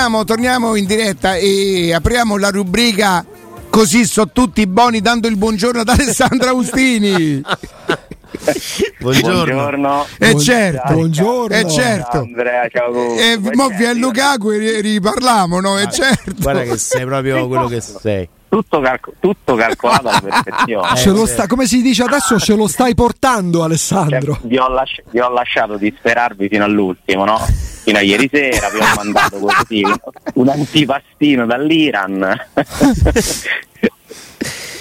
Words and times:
Torniamo, 0.00 0.24
torniamo 0.24 0.76
in 0.76 0.86
diretta 0.86 1.34
e 1.34 1.92
apriamo 1.92 2.38
la 2.38 2.48
rubrica 2.48 3.22
Così 3.68 4.06
sono 4.06 4.30
tutti 4.32 4.66
buoni 4.66 5.02
dando 5.02 5.28
il 5.28 5.36
buongiorno 5.36 5.82
ad 5.82 5.88
Alessandro 5.88 6.48
Austini. 6.48 7.42
Buongiorno. 9.00 9.44
Buongiorno. 9.44 10.06
Eh 10.18 10.38
certo, 10.38 10.92
Buongiorno. 10.92 11.56
eh 11.56 11.68
certo. 11.68 12.18
Andrea, 12.18 12.68
ciao. 12.68 12.92
E 13.16 13.38
mo 13.54 13.68
vi 13.68 13.84
a 13.84 13.92
Lukaku 13.92 14.50
e 14.50 14.58
ri- 14.58 14.80
riparliamo, 14.80 15.60
no? 15.60 15.78
Eh 15.78 15.90
certo. 15.90 16.34
Guarda 16.38 16.62
che 16.62 16.76
sei 16.78 17.04
proprio 17.04 17.46
quello 17.48 17.66
che 17.66 17.80
sei. 17.80 18.28
Tutto, 18.48 18.80
calco- 18.80 19.12
tutto 19.20 19.54
calcolato 19.54 20.08
alla 20.08 20.20
perfezione. 20.20 20.92
Eh, 20.92 20.96
Ce 20.96 21.10
lo 21.10 21.24
sì. 21.24 21.32
sta- 21.32 21.46
come 21.46 21.66
si 21.66 21.82
dice 21.82 22.02
adesso, 22.02 22.36
ce 22.40 22.56
lo 22.56 22.66
stai 22.66 22.94
portando, 22.96 23.58
Cioè, 23.58 23.66
Alessandro. 23.66 24.38
vi, 24.42 24.56
ho 24.58 24.68
lasci- 24.68 25.02
vi 25.10 25.20
ho 25.20 25.28
lasciato 25.30 25.76
disperarvi 25.76 26.48
fino 26.48 26.64
all'ultimo, 26.64 27.24
no? 27.24 27.38
Fino 27.38 27.98
a 27.98 28.00
ieri 28.02 28.28
sera 28.32 28.68
vi 28.70 28.78
ho 28.78 28.84
mandato 28.96 29.38
così 29.38 29.82
un 30.34 30.48
antipastino 30.48 31.46
dall'Iran. 31.46 32.38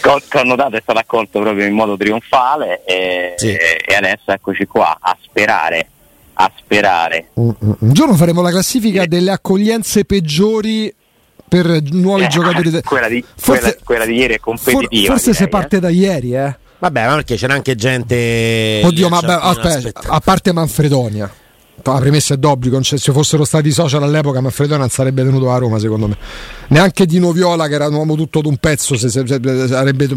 Che 0.01 0.23
che 0.27 0.37
ho 0.39 0.43
notato 0.43 0.75
è 0.77 0.79
stato 0.81 0.99
accolto 0.99 1.39
proprio 1.41 1.65
in 1.65 1.73
modo 1.73 1.97
trionfale 1.97 2.83
e, 2.85 3.33
Sì. 3.37 3.49
e 3.51 3.93
adesso 3.95 4.31
eccoci 4.31 4.65
qua 4.65 4.97
a 4.99 5.17
sperare, 5.21 5.87
a 6.33 6.51
sperare. 6.57 7.27
Un 7.33 7.53
giorno 7.79 8.15
faremo 8.15 8.41
la 8.41 8.49
classifica 8.51 9.05
delle 9.05 9.31
accoglienze 9.31 10.05
peggiori 10.05 10.93
per 11.47 11.81
nuovi 11.91 12.23
Eh, 12.23 12.27
giocatori. 12.27 12.69
de- 12.69 12.81
quella, 12.83 13.07
di, 13.07 13.23
Forse- 13.35 13.61
quella, 13.61 13.77
quella 13.83 14.05
di 14.05 14.15
ieri 14.15 14.35
è 14.35 14.39
competitiva. 14.39 15.11
forse 15.13 15.33
se 15.33 15.45
direi, 15.45 15.47
eh. 15.47 15.49
parte 15.49 15.79
da 15.79 15.89
ieri, 15.89 16.35
eh. 16.35 16.55
Vabbè, 16.79 17.07
ma 17.07 17.15
perché 17.15 17.35
c'era 17.35 17.55
anche 17.55 17.75
gente. 17.75 18.81
Oddio, 18.85 19.09
ma 19.09 19.19
beh, 19.19 19.33
aspetta, 19.33 19.67
aspetta. 19.77 20.01
a 20.07 20.19
parte 20.21 20.53
Manfredonia. 20.53 21.29
La 21.84 22.00
premessa 22.00 22.34
è 22.34 22.38
d'obbligo, 22.38 22.81
cioè, 22.81 23.00
se 23.00 23.12
fossero 23.12 23.44
stati 23.44 23.72
social 23.72 24.03
all'epoca 24.03 24.41
Manfredonia 24.41 24.79
non 24.79 24.90
sarebbe 24.90 25.23
venuto 25.23 25.51
a 25.51 25.57
Roma 25.57 25.79
secondo 25.79 26.07
me. 26.07 26.17
Neanche 26.67 27.06
di 27.06 27.19
Noviola 27.19 27.67
che 27.67 27.73
era 27.75 27.88
un 27.88 27.94
uomo 27.95 28.16
tutto 28.16 28.41
d'un 28.41 28.57
pezzo 28.57 28.95
se, 28.97 29.09
se- 29.09 29.23
se- 29.25 29.67
sarebbe... 29.67 30.07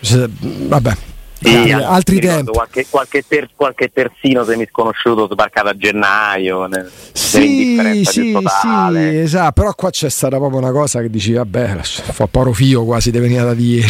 se- 0.00 0.28
vabbè, 0.40 0.92
Sì, 1.40 1.48
altri, 1.54 1.72
allora, 1.72 1.88
altri 1.88 2.20
tempi. 2.20 2.50
Qualche, 2.52 2.86
qualche, 2.90 3.24
ter- 3.26 3.50
qualche 3.54 3.90
terzino 3.92 4.44
semisconosciuto 4.44 5.28
sbarcato 5.30 5.68
a 5.68 5.76
gennaio. 5.76 6.66
nel- 6.66 6.90
Sì, 7.12 8.04
sì, 8.04 8.44
sì, 8.60 9.16
esatto, 9.18 9.52
però 9.52 9.74
qua 9.74 9.90
c'è 9.90 10.08
stata 10.08 10.36
proprio 10.36 10.58
una 10.58 10.72
cosa 10.72 11.00
che 11.00 11.10
dici, 11.10 11.32
vabbè, 11.32 11.78
fa 11.82 12.26
poro 12.26 12.52
fio 12.52 12.84
quasi 12.84 13.10
te 13.10 13.20
veniva 13.20 13.42
da 13.44 13.52
ieri. 13.52 13.86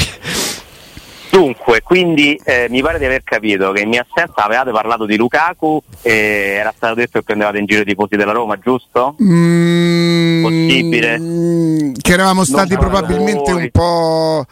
Dunque, 1.38 1.82
quindi 1.82 2.38
eh, 2.43 2.66
mi 2.69 2.82
pare 2.82 2.99
di 2.99 3.04
aver 3.04 3.22
capito 3.22 3.71
che 3.71 3.82
in 3.82 3.88
mia 3.91 4.04
assenza 4.09 4.44
avevate 4.44 4.72
parlato 4.72 5.06
di 5.06 5.16
Lukaku 5.16 5.81
e 6.03 6.12
era 6.59 6.72
stato 6.76 6.94
detto 6.94 7.21
che 7.21 7.22
prendevate 7.25 7.59
in 7.59 7.65
giro 7.66 7.82
i 7.82 7.84
tifosi 7.84 8.16
della 8.16 8.32
Roma, 8.32 8.59
giusto? 8.59 9.15
Mm, 9.22 10.43
Possibile. 10.43 11.19
mm, 11.21 11.93
Che 12.00 12.12
eravamo 12.12 12.43
stati 12.43 12.71
Non 12.75 12.81
probabilmente 12.81 13.53
un 13.53 13.69
po'. 13.71 14.44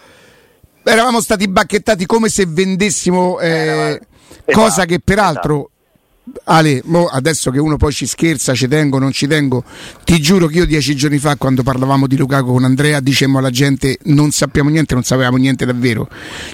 Eravamo 0.85 1.21
stati 1.21 1.49
bacchettati 1.49 2.07
come 2.07 2.29
se 2.29 2.45
vendessimo 2.47 3.41
eh, 3.41 4.01
Eh, 4.45 4.53
cosa 4.53 4.67
esatto, 4.69 4.87
che 4.87 5.01
peraltro. 5.03 5.71
Ale, 6.45 6.83
adesso 7.13 7.51
che 7.51 7.61
uno 7.61 7.77
poi 7.77 7.93
ci 7.93 8.07
scherza, 8.07 8.53
ci 8.55 8.67
tengo, 8.67 8.99
non 8.99 9.13
ci 9.13 9.27
tengo, 9.27 9.63
ti 10.05 10.21
giuro 10.21 10.47
che 10.47 10.59
io 10.59 10.67
dieci 10.67 10.97
giorni 10.97 11.19
fa 11.19 11.37
quando 11.37 11.63
parlavamo 11.63 12.07
di 12.07 12.17
Lukaku 12.17 12.53
con 12.53 12.65
Andrea 12.65 13.01
dicemmo 13.01 13.39
alla 13.39 13.51
gente 13.51 13.99
non 14.05 14.33
sappiamo 14.33 14.69
niente, 14.71 14.95
non 14.95 15.05
sapevamo 15.05 15.37
niente 15.37 15.65
davvero. 15.65 16.09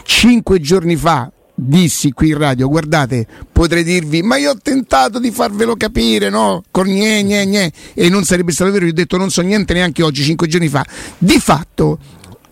Cinque 0.04 0.60
giorni 0.60 0.96
fa 0.96 1.30
dissi 1.54 2.12
qui 2.12 2.30
in 2.30 2.38
radio, 2.38 2.68
guardate, 2.68 3.26
potrei 3.52 3.84
dirvi, 3.84 4.22
ma 4.22 4.36
io 4.36 4.50
ho 4.50 4.56
tentato 4.60 5.18
di 5.18 5.30
farvelo 5.30 5.76
capire, 5.76 6.28
no? 6.28 6.62
Con 6.70 6.86
gne, 6.86 7.22
gne, 7.22 7.46
gne, 7.46 7.72
e 7.94 8.08
non 8.08 8.24
sarebbe 8.24 8.52
stato 8.52 8.70
vero, 8.70 8.84
io 8.84 8.90
ho 8.90 8.94
detto 8.94 9.16
non 9.16 9.30
so 9.30 9.42
niente 9.42 9.72
neanche 9.74 10.02
oggi, 10.02 10.22
cinque 10.22 10.48
giorni 10.48 10.68
fa. 10.68 10.84
Di 11.18 11.38
fatto, 11.38 11.98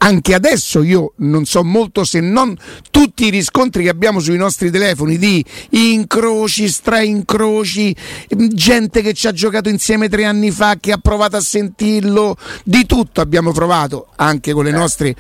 anche 0.03 0.35
adesso 0.35 0.83
io 0.83 1.13
non 1.17 1.45
so 1.45 1.63
molto 1.63 2.05
se 2.05 2.21
non 2.21 2.57
tutti 2.91 3.27
i 3.27 3.31
riscontri 3.31 3.83
che 3.83 3.91
abbiamo 3.91 4.21
sui 4.21 4.37
nostri 4.37 4.71
telefoni 4.71 5.19
di 5.19 5.45
incroci, 5.71 6.69
straincroci, 6.69 7.95
gente 8.29 9.03
che 9.03 9.13
ci 9.13 9.27
ha 9.27 9.33
giocato 9.33 9.69
insieme 9.69 10.09
tre 10.09 10.25
anni 10.25 10.51
fa, 10.51 10.77
che 10.77 10.93
ha 10.93 10.99
provato 10.99 11.37
a 11.37 11.41
sentirlo, 11.41 12.37
di 12.65 12.87
tutto 12.87 13.21
abbiamo 13.21 13.53
provato, 13.53 14.09
anche 14.17 14.53
con 14.53 14.65
le 14.65 14.71
nostre, 14.71 15.15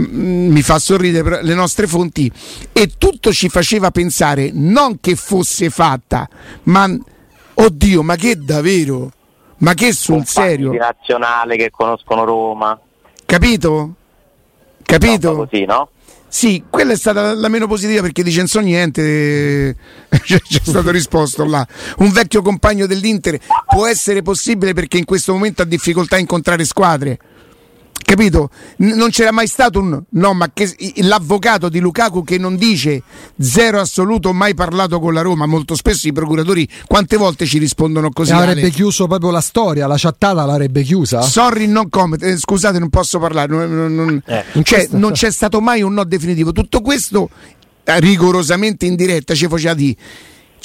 mm, 0.00 0.50
mi 0.50 0.62
fa 0.62 0.78
sorridere, 0.78 1.42
le 1.42 1.54
nostre 1.54 1.86
fonti, 1.86 2.30
e 2.72 2.92
tutto 2.98 3.32
ci 3.32 3.48
faceva 3.48 3.90
pensare 3.90 4.50
non 4.52 5.00
che 5.00 5.16
fosse 5.16 5.70
fatta, 5.70 6.28
ma 6.64 6.86
oddio, 7.54 8.02
ma 8.02 8.16
che 8.16 8.36
davvero? 8.36 9.12
Ma 9.58 9.72
che 9.72 9.94
sul 9.94 10.16
Compagni 10.16 10.48
serio? 10.48 10.70
di 10.72 10.76
nazionale 10.76 11.56
che 11.56 11.70
conoscono 11.70 12.24
Roma. 12.24 12.78
Capito? 13.24 13.94
Capito? 14.86 15.32
No, 15.32 15.46
così, 15.46 15.64
no? 15.64 15.90
Sì, 16.28 16.64
quella 16.68 16.92
è 16.92 16.96
stata 16.96 17.34
la 17.34 17.48
meno 17.48 17.66
positiva 17.66 18.02
perché 18.02 18.22
dice 18.22 18.38
non 18.38 18.46
so 18.46 18.60
niente, 18.60 19.74
c'è, 20.08 20.40
c'è 20.40 20.60
stato 20.62 20.90
risposto 20.90 21.44
là. 21.44 21.66
Un 21.98 22.10
vecchio 22.10 22.42
compagno 22.42 22.86
dell'Inter 22.86 23.38
può 23.66 23.86
essere 23.86 24.22
possibile 24.22 24.72
perché 24.72 24.98
in 24.98 25.04
questo 25.04 25.32
momento 25.32 25.62
ha 25.62 25.64
difficoltà 25.64 26.16
a 26.16 26.20
incontrare 26.20 26.64
squadre. 26.64 27.18
Capito? 28.04 28.50
N- 28.78 28.94
non 28.94 29.10
c'era 29.10 29.32
mai 29.32 29.46
stato 29.48 29.80
un 29.80 30.00
no, 30.08 30.32
ma 30.34 30.50
che 30.52 30.72
l'avvocato 30.98 31.68
di 31.68 31.80
Lukaku 31.80 32.22
che 32.22 32.38
non 32.38 32.56
dice 32.56 33.02
zero 33.38 33.80
assoluto, 33.80 34.32
mai 34.32 34.54
parlato 34.54 35.00
con 35.00 35.12
la 35.12 35.22
Roma. 35.22 35.46
Molto 35.46 35.74
spesso 35.74 36.06
i 36.06 36.12
procuratori 36.12 36.68
quante 36.86 37.16
volte 37.16 37.46
ci 37.46 37.58
rispondono 37.58 38.10
così? 38.10 38.32
avrebbe 38.32 38.60
Ale? 38.60 38.70
chiuso 38.70 39.06
proprio 39.06 39.30
la 39.30 39.40
storia, 39.40 39.86
la 39.86 39.96
chattata 39.98 40.44
l'avrebbe 40.44 40.82
chiusa. 40.82 41.20
Sorry, 41.22 41.66
non 41.66 41.88
comment. 41.88 42.22
eh, 42.22 42.36
scusate, 42.36 42.78
non 42.78 42.90
posso 42.90 43.18
parlare. 43.18 43.48
non- 43.48 43.74
non- 43.74 43.94
non- 43.94 44.22
Eh, 44.24 44.44
cioè, 44.62 44.78
questo- 44.78 44.96
non 44.98 45.12
c'è 45.12 45.30
stato 45.32 45.60
mai 45.60 45.82
un 45.82 45.92
no 45.94 46.04
definitivo. 46.04 46.52
Tutto 46.52 46.80
questo 46.82 47.28
eh, 47.84 48.00
rigorosamente 48.00 48.86
in 48.86 48.94
diretta 48.94 49.34
ci 49.34 49.48
faceva, 49.48 49.74
di- 49.74 49.96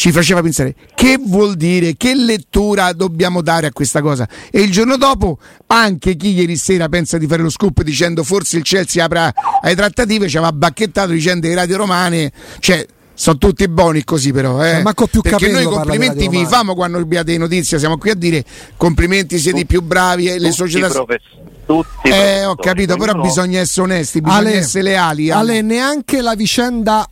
ci 0.01 0.12
faceva 0.12 0.42
pensare 0.42 0.74
che 0.95 1.19
vuol 1.24 1.56
dire, 1.56 1.95
che 1.95 2.15
lettura 2.15 2.92
dobbiamo 2.92 3.44
dare 3.44 3.68
a 3.68 3.71
questa 3.71 4.01
cosa. 4.01 4.27
E 4.50 4.62
il 4.62 4.71
giorno 4.71 4.98
dopo, 4.98 5.38
anche 5.68 6.15
chi 6.15 6.33
ieri 6.33 6.57
sera 6.57 6.89
pensa 6.89 7.19
di 7.19 7.27
fare 7.27 7.44
lo 7.44 7.51
scoop 7.51 7.83
dicendo 7.83 8.24
forse 8.24 8.57
il 8.57 8.63
Chelsea 8.63 9.03
apre 9.03 9.31
ai 9.62 9.75
trattative, 9.75 10.27
ci 10.27 10.38
aveva 10.38 10.53
bacchettato 10.53 11.12
dicendo 11.12 11.48
le 11.48 11.53
radio 11.53 11.77
romane. 11.77 12.31
Cioè, 12.57 12.83
sono 13.13 13.38
tutti 13.38 13.68
buoni 13.68 14.03
così 14.03 14.31
però, 14.31 14.65
eh. 14.65 14.77
Ma 14.77 14.81
manco 14.81 15.06
più 15.06 15.21
perché 15.21 15.51
noi 15.51 15.62
i 15.62 15.65
complimenti 15.68 16.27
vi 16.30 16.48
famo 16.48 16.74
quando 16.74 16.98
abbiate 16.98 17.38
notizie, 17.38 17.77
siamo 17.77 18.00
qui 18.00 18.09
a 18.09 18.15
dire 18.15 18.44
complimenti 18.77 19.38
siete 19.38 19.59
i 19.59 19.65
più 19.68 19.83
bravi 19.83 20.30
e 20.30 20.39
le 20.39 20.50
Tutti 20.50 20.56
società 20.56 20.89
tutti 21.63 22.09
eh, 22.09 22.44
ho 22.44 22.56
capito, 22.56 22.98
però 22.98 23.12
ognuno- 23.12 23.27
bisogna 23.27 23.59
essere 23.59 23.83
onesti, 23.83 24.19
bisogna 24.19 24.39
Ale, 24.39 24.53
essere 24.56 24.83
leali. 24.83 25.30
Ale. 25.30 25.51
Ale, 25.51 25.62
neanche 25.62 26.21
la 26.21 26.33
vicenda 26.33 27.07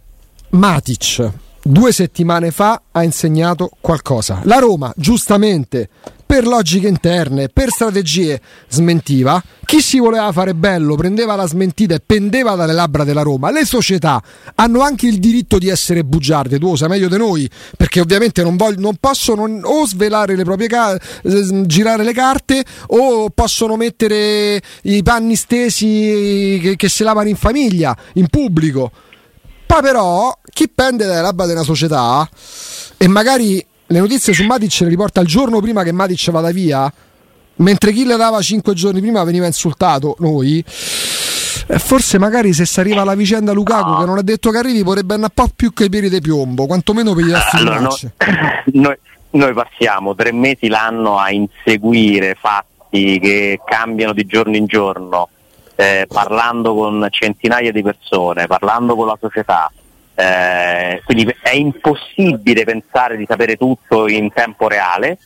Matic 0.49 1.31
due 1.61 1.91
settimane 1.91 2.51
fa 2.51 2.81
ha 2.91 3.03
insegnato 3.03 3.69
qualcosa. 3.81 4.41
La 4.43 4.57
Roma, 4.57 4.91
giustamente, 4.95 5.89
per 6.29 6.45
logiche 6.45 6.87
interne, 6.87 7.49
per 7.49 7.69
strategie, 7.69 8.39
smentiva. 8.67 9.41
Chi 9.65 9.81
si 9.81 9.97
voleva 9.97 10.31
fare 10.31 10.53
bello 10.53 10.93
prendeva 10.95 11.35
la 11.35 11.47
smentita 11.47 11.95
e 11.95 12.01
pendeva 12.05 12.53
dalle 12.53 12.73
labbra 12.73 13.03
della 13.03 13.23
Roma. 13.23 13.49
Le 13.49 13.65
società 13.65 14.21
hanno 14.53 14.81
anche 14.81 15.07
il 15.07 15.17
diritto 15.17 15.57
di 15.57 15.69
essere 15.69 16.03
bugiarde, 16.03 16.59
tu 16.59 16.69
lo 16.69 16.75
sai 16.75 16.87
meglio 16.87 17.07
di 17.07 17.17
noi, 17.17 17.49
perché 17.75 17.99
ovviamente 17.99 18.43
non, 18.43 18.57
voglio- 18.57 18.79
non 18.79 18.97
possono 18.99 19.43
o 19.63 19.87
svelare 19.87 20.35
le 20.35 20.43
proprie 20.43 20.67
carte, 20.67 21.65
girare 21.65 22.03
le 22.03 22.13
carte, 22.13 22.63
o 22.89 23.31
possono 23.31 23.75
mettere 23.75 24.61
i 24.83 25.01
panni 25.01 25.35
stesi 25.35 26.59
che, 26.61 26.75
che 26.75 26.89
si 26.89 27.01
lavano 27.01 27.29
in 27.29 27.37
famiglia, 27.37 27.97
in 28.13 28.27
pubblico. 28.27 28.91
Poi 29.69 29.81
però 29.83 30.35
chi 30.51 30.67
pende 30.67 31.05
dalle 31.05 31.21
labbra 31.21 31.45
una 31.45 31.61
società 31.61 32.27
e 32.97 33.07
magari 33.07 33.63
le 33.85 33.99
notizie 33.99 34.33
su 34.33 34.43
Matic 34.43 34.79
le 34.79 34.87
riporta 34.87 35.21
il 35.21 35.27
giorno 35.27 35.61
prima 35.61 35.83
che 35.83 35.91
Matic 35.91 36.31
vada 36.31 36.49
via, 36.49 36.91
mentre 37.57 37.91
chi 37.91 38.03
le 38.03 38.17
dava 38.17 38.41
cinque 38.41 38.73
giorni 38.73 38.99
prima 38.99 39.23
veniva 39.23 39.45
insultato, 39.45 40.15
noi, 40.21 40.57
eh, 40.57 41.77
forse 41.77 42.17
magari 42.17 42.51
se 42.51 42.65
si 42.65 42.79
arriva 42.79 43.01
alla 43.01 43.13
vicenda 43.13 43.51
Lukaku 43.51 43.99
che 43.99 44.05
non 44.05 44.17
ha 44.17 44.23
detto 44.23 44.49
che 44.49 44.57
arrivi 44.57 44.83
potrebbe 44.83 45.13
andare 45.13 45.33
un 45.37 45.45
po' 45.45 45.53
più 45.55 45.71
che 45.71 45.83
i 45.83 45.89
piedi 45.89 46.09
di 46.09 46.19
piombo, 46.19 46.65
quantomeno 46.65 47.13
per 47.13 47.25
gli 47.25 47.31
altri 47.31 47.59
Allora, 47.59 47.79
no- 47.79 47.95
noi, 48.73 48.97
noi 49.29 49.53
passiamo 49.53 50.15
tre 50.15 50.31
mesi 50.31 50.67
l'anno 50.67 51.19
a 51.19 51.29
inseguire 51.29 52.35
fatti 52.39 53.19
che 53.19 53.59
cambiano 53.63 54.13
di 54.13 54.25
giorno 54.25 54.55
in 54.55 54.65
giorno, 54.65 55.29
eh, 55.79 56.05
parlando 56.11 56.75
con 56.75 57.07
centinaia 57.09 57.71
di 57.71 57.81
persone, 57.81 58.47
parlando 58.47 58.95
con 58.97 59.07
la 59.07 59.17
società. 59.19 59.71
eh, 60.13 61.01
quindi 61.05 61.33
è 61.41 61.55
impossibile 61.55 62.65
pensare 62.65 63.15
di 63.15 63.25
sapere 63.25 63.55
tutto 63.55 64.09
in 64.09 64.29
tempo 64.33 64.67
reale. 64.67 65.17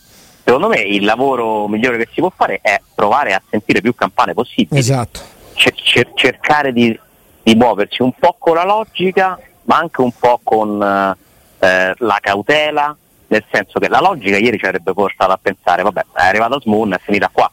Secondo 0.44 0.68
me 0.68 0.82
il 0.82 1.04
lavoro 1.06 1.68
migliore 1.68 1.98
che 1.98 2.08
si 2.14 2.20
può 2.20 2.32
fare 2.36 2.60
è 2.62 2.80
provare 2.94 3.34
a 3.34 3.42
sentire 3.50 3.82
più 3.82 3.96
campane 3.96 4.36
possibili 4.36 4.80
Esatto. 4.80 5.22
cer- 5.56 5.74
cer- 5.82 6.12
cercare 6.14 6.72
di, 6.72 6.96
di 7.42 7.56
muoversi 7.56 8.04
un 8.04 8.12
po' 8.14 8.36
con 8.38 8.54
la 8.54 8.64
logica, 8.66 9.40
ma 9.64 9.78
anche 9.78 10.02
un 10.02 10.12
po' 10.12 10.40
con 10.44 10.80
eh, 10.84 11.94
la 11.98 12.18
cautela, 12.22 12.96
nel 13.28 13.44
senso 13.52 13.80
che 13.80 13.88
la 13.88 14.00
logica 14.02 14.38
ieri 14.38 14.60
ci 14.60 14.66
avrebbe 14.66 14.94
portato 14.94 15.32
a 15.32 15.40
pensare, 15.42 15.82
vabbè, 15.82 16.02
è 16.14 16.26
arrivato 16.28 16.60
Smoon, 16.62 16.94
è 16.94 17.00
finita 17.02 17.30
qua. 17.32 17.50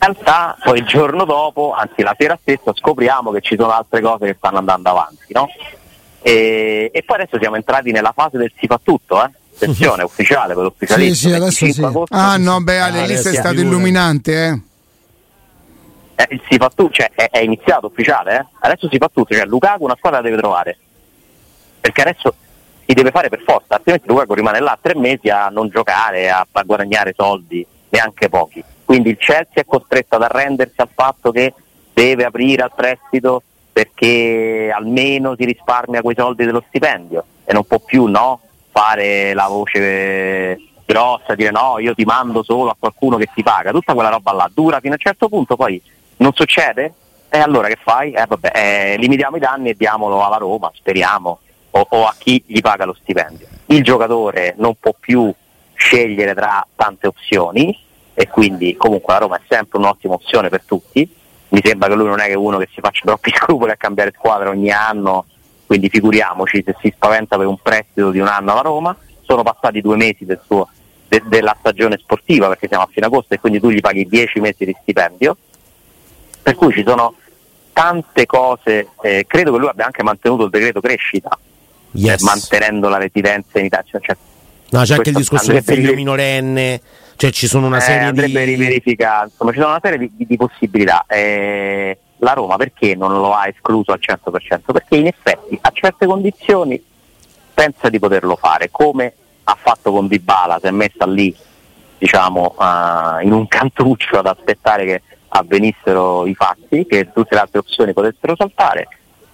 Realtà 0.00 0.56
poi 0.62 0.78
il 0.78 0.86
giorno 0.86 1.24
dopo, 1.24 1.72
anzi 1.72 2.02
la 2.02 2.14
sera 2.18 2.38
stessa, 2.40 2.72
scopriamo 2.74 3.30
che 3.30 3.40
ci 3.40 3.56
sono 3.56 3.72
altre 3.72 4.00
cose 4.00 4.26
che 4.26 4.34
stanno 4.36 4.58
andando 4.58 4.88
avanti, 4.88 5.32
no? 5.32 5.48
E, 6.22 6.90
e 6.92 7.02
poi 7.02 7.20
adesso 7.20 7.38
siamo 7.38 7.56
entrati 7.56 7.90
nella 7.92 8.12
fase 8.14 8.38
del 8.38 8.52
si 8.58 8.66
fa 8.66 8.80
tutto, 8.82 9.22
eh? 9.22 9.30
Attenzione, 9.54 10.02
ufficiale 10.04 10.54
per 10.54 10.62
l'ufficialismo. 10.64 11.14
Sì, 11.14 11.20
sì, 11.20 11.34
adesso 11.34 11.64
25 11.64 11.72
sì. 11.72 11.84
agosto, 11.84 12.16
Ah 12.16 12.36
no, 12.36 12.60
beh 12.60 12.78
Ale, 12.78 13.00
Ah, 13.02 13.06
lì 13.06 13.16
sei 13.16 13.32
sì, 13.32 13.38
stato 13.38 13.60
illuminante, 13.60 14.32
eh. 14.46 14.62
eh, 16.22 16.26
il 16.30 16.42
si 16.48 16.56
fa 16.56 16.70
tutto, 16.74 16.92
cioè 16.92 17.10
è, 17.14 17.28
è 17.30 17.38
iniziato 17.40 17.86
ufficiale, 17.86 18.38
eh? 18.38 18.46
Adesso 18.60 18.88
si 18.90 18.98
fa 18.98 19.10
tutto, 19.12 19.34
cioè 19.34 19.44
Lukaku 19.44 19.84
una 19.84 19.96
squadra 19.96 20.20
la 20.20 20.24
deve 20.24 20.40
trovare. 20.40 20.78
Perché 21.80 22.02
adesso 22.02 22.34
si 22.86 22.94
deve 22.94 23.10
fare 23.10 23.28
per 23.28 23.42
forza, 23.42 23.74
altrimenti 23.76 24.08
Lukaku 24.08 24.34
rimane 24.34 24.60
là 24.60 24.78
tre 24.80 24.94
mesi 24.96 25.28
a 25.28 25.48
non 25.48 25.68
giocare, 25.68 26.30
a, 26.30 26.46
a 26.50 26.62
guadagnare 26.62 27.14
soldi, 27.16 27.66
neanche 27.90 28.28
pochi. 28.28 28.62
Quindi 28.90 29.10
il 29.10 29.18
Chelsea 29.18 29.62
è 29.62 29.64
costretto 29.64 30.16
ad 30.16 30.22
arrendersi 30.22 30.80
al 30.80 30.88
fatto 30.92 31.30
che 31.30 31.54
deve 31.94 32.24
aprire 32.24 32.64
al 32.64 32.72
prestito 32.74 33.40
perché 33.72 34.68
almeno 34.74 35.36
si 35.36 35.44
risparmia 35.44 36.02
quei 36.02 36.16
soldi 36.18 36.44
dello 36.44 36.64
stipendio 36.66 37.24
e 37.44 37.52
non 37.52 37.62
può 37.62 37.78
più 37.78 38.06
no, 38.06 38.40
fare 38.72 39.32
la 39.32 39.46
voce 39.46 40.58
grossa, 40.84 41.36
dire 41.36 41.52
no, 41.52 41.78
io 41.78 41.94
ti 41.94 42.02
mando 42.02 42.42
solo 42.42 42.70
a 42.70 42.76
qualcuno 42.76 43.16
che 43.16 43.28
ti 43.32 43.44
paga, 43.44 43.70
tutta 43.70 43.94
quella 43.94 44.08
roba 44.08 44.32
là 44.32 44.50
dura 44.52 44.80
fino 44.80 44.94
a 44.94 44.96
un 44.96 45.04
certo 45.04 45.28
punto, 45.28 45.54
poi 45.54 45.80
non 46.16 46.32
succede? 46.34 46.92
E 47.28 47.38
allora 47.38 47.68
che 47.68 47.78
fai? 47.80 48.10
Eh, 48.10 48.24
vabbè, 48.26 48.50
eh, 48.52 48.96
limitiamo 48.96 49.36
i 49.36 49.40
danni 49.40 49.68
e 49.68 49.76
diamolo 49.76 50.24
alla 50.24 50.38
Roma, 50.38 50.68
speriamo, 50.74 51.38
o, 51.70 51.86
o 51.88 52.06
a 52.06 52.14
chi 52.18 52.42
gli 52.44 52.60
paga 52.60 52.86
lo 52.86 52.96
stipendio. 53.00 53.46
Il 53.66 53.84
giocatore 53.84 54.54
non 54.58 54.74
può 54.80 54.92
più 54.98 55.32
scegliere 55.74 56.34
tra 56.34 56.66
tante 56.74 57.06
opzioni 57.06 57.86
e 58.14 58.28
quindi 58.28 58.76
comunque 58.76 59.12
la 59.12 59.20
Roma 59.20 59.36
è 59.36 59.40
sempre 59.48 59.78
un'ottima 59.78 60.14
opzione 60.14 60.48
per 60.48 60.62
tutti. 60.64 61.08
Mi 61.48 61.60
sembra 61.64 61.88
che 61.88 61.94
lui 61.94 62.06
non 62.06 62.20
è 62.20 62.26
che 62.26 62.34
uno 62.34 62.58
che 62.58 62.68
si 62.72 62.80
faccia 62.80 63.02
troppi 63.04 63.30
scrupoli 63.34 63.70
a 63.72 63.76
cambiare 63.76 64.12
squadra 64.16 64.50
ogni 64.50 64.70
anno, 64.70 65.24
quindi 65.66 65.88
figuriamoci 65.88 66.62
se 66.64 66.76
si 66.80 66.92
spaventa 66.94 67.36
per 67.36 67.46
un 67.46 67.58
prestito 67.60 68.10
di 68.10 68.18
un 68.18 68.26
anno 68.28 68.52
alla 68.52 68.60
Roma. 68.60 68.96
Sono 69.22 69.42
passati 69.42 69.80
due 69.80 69.96
mesi 69.96 70.24
del 70.24 70.40
suo- 70.44 70.68
de- 71.08 71.22
della 71.26 71.56
stagione 71.58 71.96
sportiva 71.98 72.48
perché 72.48 72.66
siamo 72.68 72.82
a 72.84 72.88
fine 72.90 73.06
agosto 73.06 73.34
e 73.34 73.38
quindi 73.40 73.60
tu 73.60 73.70
gli 73.70 73.80
paghi 73.80 74.06
10 74.06 74.40
mesi 74.40 74.64
di 74.64 74.76
stipendio. 74.82 75.36
Per 76.42 76.54
cui 76.54 76.72
ci 76.72 76.82
sono 76.86 77.14
tante 77.72 78.26
cose, 78.26 78.88
eh, 79.02 79.24
credo 79.26 79.52
che 79.52 79.58
lui 79.58 79.68
abbia 79.68 79.84
anche 79.86 80.02
mantenuto 80.02 80.44
il 80.44 80.50
decreto 80.50 80.80
crescita, 80.80 81.38
Yes. 81.92 82.20
eh, 82.20 82.24
mantenendo 82.24 82.88
la 82.88 82.96
residenza 82.98 83.58
in 83.58 83.66
Italia. 83.66 83.98
Cioè, 84.00 84.16
No, 84.70 84.82
c'è 84.82 84.94
anche 84.94 85.10
il 85.10 85.16
discorso 85.16 85.50
del 85.52 85.64
figlio 85.64 85.94
minorenne, 85.94 86.80
cioè 87.20 87.32
ci 87.32 87.48
sono 87.48 87.66
una 87.66 87.76
eh, 87.76 87.80
serie 87.82 88.06
andrebbe 88.06 88.46
di... 88.46 88.52
riverificare, 88.52 89.26
insomma 89.26 89.50
ci 89.50 89.58
sono 89.58 89.68
una 89.72 89.80
serie 89.82 89.98
di, 89.98 90.10
di- 90.14 90.24
di 90.26 90.36
possibilità. 90.38 91.04
Eh, 91.06 91.98
la 92.16 92.32
Roma 92.32 92.56
perché 92.56 92.94
non 92.94 93.12
lo 93.12 93.34
ha 93.34 93.46
escluso 93.46 93.92
al 93.92 94.00
100%? 94.00 94.72
Perché 94.72 94.96
in 94.96 95.06
effetti 95.06 95.58
a 95.60 95.70
certe 95.70 96.06
condizioni 96.06 96.82
pensa 97.52 97.90
di 97.90 97.98
poterlo 97.98 98.36
fare, 98.36 98.70
come 98.70 99.12
ha 99.44 99.54
fatto 99.60 99.92
con 99.92 100.06
Dybala, 100.06 100.60
si 100.62 100.68
è 100.68 100.70
messa 100.70 101.04
lì 101.04 101.36
diciamo 101.98 102.56
eh, 102.58 103.24
in 103.26 103.32
un 103.32 103.44
cantuccio 103.48 104.18
ad 104.20 104.26
aspettare 104.26 104.86
che 104.86 105.02
avvenissero 105.28 106.24
i 106.24 106.34
fatti, 106.34 106.86
che 106.86 107.12
tutte 107.12 107.34
le 107.34 107.40
altre 107.42 107.58
opzioni 107.58 107.92
potessero 107.92 108.34
saltare 108.34 108.88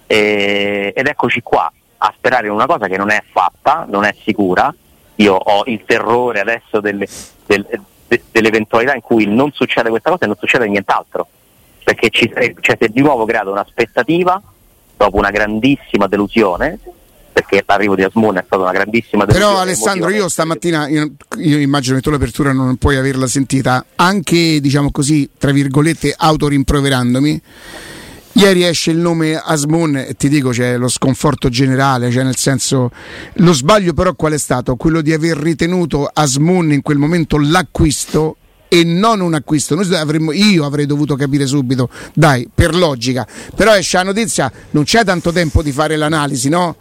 e- 0.07 0.91
ed 0.93 1.07
eccoci 1.07 1.41
qua 1.41 1.71
a 1.99 2.13
sperare 2.17 2.47
in 2.47 2.51
una 2.51 2.65
cosa 2.65 2.87
che 2.87 2.97
non 2.97 3.11
è 3.11 3.23
fatta, 3.31 3.85
non 3.87 4.03
è 4.03 4.13
sicura. 4.23 4.75
Io 5.15 5.33
ho 5.33 5.63
il 5.67 5.83
terrore 5.85 6.41
adesso 6.41 6.81
delle, 6.81 7.07
del- 7.47 7.65
de- 8.07 8.23
dell'eventualità 8.31 8.93
in 8.93 9.01
cui 9.01 9.25
non 9.25 9.51
succede 9.51 9.89
questa 9.89 10.11
cosa 10.11 10.25
e 10.25 10.27
non 10.27 10.35
succede 10.37 10.67
nient'altro, 10.67 11.27
perché 11.83 12.09
ci 12.09 12.31
cioè, 12.59 12.77
si 12.79 12.85
è 12.85 12.87
di 12.89 13.01
nuovo 13.01 13.25
creata 13.25 13.49
un'aspettativa 13.49 14.41
dopo 14.95 15.17
una 15.17 15.31
grandissima 15.31 16.07
delusione, 16.07 16.79
perché 17.31 17.63
l'arrivo 17.65 17.95
di 17.95 18.03
Asmun 18.03 18.37
è 18.37 18.43
stata 18.45 18.63
una 18.63 18.71
grandissima 18.71 19.25
delusione. 19.25 19.53
Però 19.53 19.61
Alessandro, 19.63 20.09
io 20.09 20.27
stamattina, 20.27 20.87
io, 20.87 21.11
io 21.37 21.57
immagino 21.59 21.95
che 21.95 22.01
tu 22.01 22.09
l'apertura 22.09 22.51
non 22.51 22.77
puoi 22.77 22.95
averla 22.97 23.27
sentita, 23.27 23.85
anche 23.95 24.59
diciamo 24.59 24.91
così, 24.91 25.29
tra 25.37 25.51
virgolette, 25.51 26.13
autorimproverandomi. 26.17 27.41
Ieri 28.37 28.63
esce 28.63 28.91
il 28.91 28.97
nome 28.97 29.35
Asmun 29.35 29.95
e 29.97 30.13
ti 30.15 30.29
dico 30.29 30.49
c'è 30.51 30.77
lo 30.77 30.87
sconforto 30.89 31.49
generale, 31.49 32.11
cioè 32.11 32.23
nel 32.23 32.35
senso 32.35 32.91
lo 33.33 33.51
sbaglio 33.51 33.93
però 33.93 34.13
qual 34.13 34.33
è 34.33 34.37
stato? 34.37 34.75
Quello 34.75 35.01
di 35.01 35.11
aver 35.11 35.37
ritenuto 35.37 36.07
Asmun 36.11 36.71
in 36.71 36.81
quel 36.83 36.97
momento 36.99 37.37
l'acquisto 37.39 38.37
e 38.67 38.83
non 38.83 39.21
un 39.21 39.33
acquisto. 39.33 39.73
Noi 39.73 39.91
avremmo, 39.95 40.31
io 40.33 40.65
avrei 40.65 40.85
dovuto 40.85 41.15
capire 41.15 41.47
subito, 41.47 41.89
dai, 42.13 42.47
per 42.53 42.75
logica. 42.75 43.25
Però 43.55 43.73
esce 43.75 43.97
la 43.97 44.03
notizia, 44.03 44.51
non 44.71 44.83
c'è 44.83 45.03
tanto 45.03 45.31
tempo 45.31 45.63
di 45.63 45.71
fare 45.71 45.95
l'analisi, 45.95 46.47
no? 46.49 46.75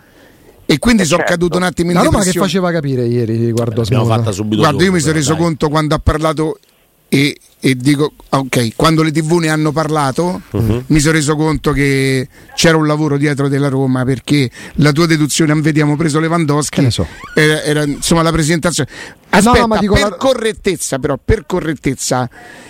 E 0.66 0.78
quindi 0.78 1.02
Eh, 1.02 1.06
sono 1.06 1.18
certo. 1.20 1.32
caduto 1.32 1.56
un 1.56 1.62
attimo 1.62 1.90
in 1.90 1.96
La 1.96 2.02
Roma 2.02 2.22
che 2.22 2.32
faceva 2.32 2.70
capire 2.72 3.06
ieri 3.06 3.36
riguardo 3.36 3.80
L'abbiamo 3.80 4.04
Smona? 4.04 4.18
fatta 4.18 4.32
subito 4.32 4.56
Guarda, 4.60 4.78
io 4.78 4.84
dopo, 4.84 4.96
mi 4.96 5.00
sono 5.00 5.12
reso 5.14 5.32
dai. 5.32 5.42
conto 5.42 5.68
quando 5.70 5.94
ha 5.94 6.00
parlato 6.00 6.58
e, 7.08 7.36
e 7.60 7.76
dico, 7.76 8.12
ok, 8.28 8.72
quando 8.76 9.02
le 9.02 9.12
tv 9.12 9.34
ne 9.38 9.48
hanno 9.48 9.70
parlato, 9.72 10.42
Mhm. 10.50 10.84
mi 10.88 10.98
sono 11.00 11.12
reso 11.14 11.36
conto 11.36 11.72
che 11.72 12.28
c'era 12.54 12.76
un 12.76 12.86
lavoro 12.86 13.16
dietro 13.16 13.48
della 13.48 13.68
Roma 13.68 14.04
perché 14.04 14.50
la 14.74 14.92
tua 14.92 15.06
deduzione, 15.06 15.52
"Ah, 15.52 15.56
vediamo 15.60 15.96
preso 15.96 16.18
Lewandowski, 16.20 16.90
so. 16.90 17.06
era, 17.34 17.62
era, 17.62 17.84
insomma 17.84 18.22
la 18.22 18.32
presentazione. 18.32 18.88
No, 18.92 19.38
Aspetta, 19.38 19.58
no, 19.60 19.66
ma 19.66 19.78
dico 19.78 19.94
per 19.94 20.02
la- 20.02 20.16
correttezza 20.16 20.98
però, 20.98 21.18
per 21.22 21.44
correttezza, 21.46 22.28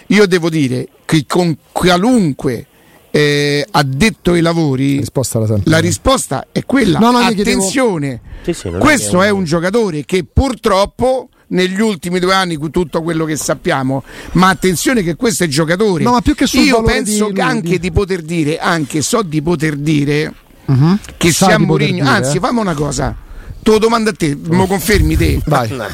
io 0.08 0.26
devo 0.26 0.50
dire 0.50 0.88
che 1.04 1.24
con 1.26 1.56
qualunque 1.72 2.66
eh, 3.10 3.66
addetto 3.70 4.32
ai 4.32 4.42
lavori... 4.42 4.98
risposta. 4.98 5.40
La 5.64 5.78
risposta 5.78 6.48
è 6.52 6.64
quella. 6.66 6.98
No, 6.98 7.12
no, 7.12 7.18
Attenzione, 7.18 8.20
Sì, 8.42 8.52
sì, 8.52 8.68
è 8.68 8.72
questo 8.78 9.22
è 9.22 9.30
un 9.30 9.44
giocatore 9.44 10.04
che 10.04 10.24
purtroppo 10.30 11.30
negli 11.48 11.80
ultimi 11.80 12.18
due 12.18 12.34
anni 12.34 12.56
con 12.56 12.70
tutto 12.70 13.02
quello 13.02 13.24
che 13.24 13.36
sappiamo, 13.36 14.02
ma 14.32 14.48
attenzione 14.48 15.02
che 15.02 15.14
questo 15.16 15.44
è 15.44 15.46
giocatore. 15.48 16.02
No, 16.04 16.12
ma 16.12 16.20
più 16.20 16.34
che 16.34 16.46
sul 16.46 16.60
Io 16.60 16.82
penso 16.82 17.28
di- 17.28 17.34
che 17.34 17.40
anche 17.40 17.68
di- 17.70 17.78
di 17.78 17.92
poter 17.92 18.22
dire, 18.22 18.58
anche 18.58 19.02
so 19.02 19.22
di 19.22 19.40
poter 19.42 19.76
dire 19.76 20.32
Mhm. 20.66 20.98
che 21.16 21.32
Sa 21.32 21.46
sia 21.46 21.58
Mourinho, 21.58 21.92
dire, 22.02 22.08
anzi 22.08 22.36
eh. 22.36 22.40
fammi 22.40 22.58
una 22.60 22.74
cosa. 22.74 23.14
Te 23.62 23.70
lo 23.70 23.78
domando 23.78 24.10
a 24.10 24.12
te, 24.12 24.36
me 24.36 24.66
confermi 24.66 25.16
te. 25.16 25.40
Vai. 25.46 25.68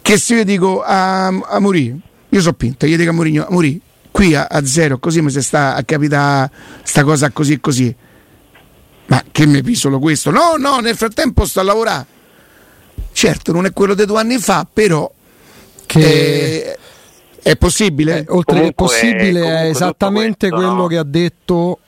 Che 0.00 0.16
se 0.16 0.36
io 0.36 0.44
dico 0.44 0.82
a, 0.82 1.26
a 1.26 1.58
Mourinho, 1.60 2.00
io 2.30 2.40
so 2.40 2.52
pinto, 2.54 2.86
io 2.86 2.96
dico 2.96 3.10
a 3.10 3.12
Mourinho, 3.12 3.46
Mourinho, 3.50 3.80
qui 4.10 4.34
a, 4.34 4.46
a 4.48 4.64
zero, 4.64 4.98
così 4.98 5.20
mi 5.20 5.30
si 5.30 5.42
sta 5.42 5.74
a 5.74 5.82
capita 5.82 6.50
sta 6.82 7.04
cosa 7.04 7.30
così 7.30 7.52
e 7.54 7.60
così. 7.60 7.94
Ma 9.06 9.22
che 9.30 9.46
mi 9.46 9.62
pisolo 9.62 9.98
questo? 9.98 10.30
No, 10.30 10.54
no, 10.58 10.78
nel 10.80 10.96
frattempo 10.96 11.44
sto 11.46 11.60
a 11.60 11.62
lavorare. 11.62 12.06
Certo, 13.18 13.50
non 13.50 13.64
è 13.66 13.72
quello 13.72 13.94
di 13.94 14.04
due 14.06 14.20
anni 14.20 14.38
fa, 14.38 14.64
però 14.72 15.10
Che 15.86 15.98
eh, 16.70 16.78
è 17.42 17.56
possibile? 17.56 18.18
eh, 18.20 18.24
oltre 18.28 18.60
che 18.60 18.72
Comunque- 18.74 18.84
possibile 18.84 19.40
comunque 19.40 19.50
è 19.56 19.56
tutto 19.66 19.70
esattamente 19.76 20.48
questo, 20.50 20.56
quello 20.68 20.82
no? 20.82 20.86
che 20.86 20.96
ha 20.98 21.02
detto. 21.04 21.78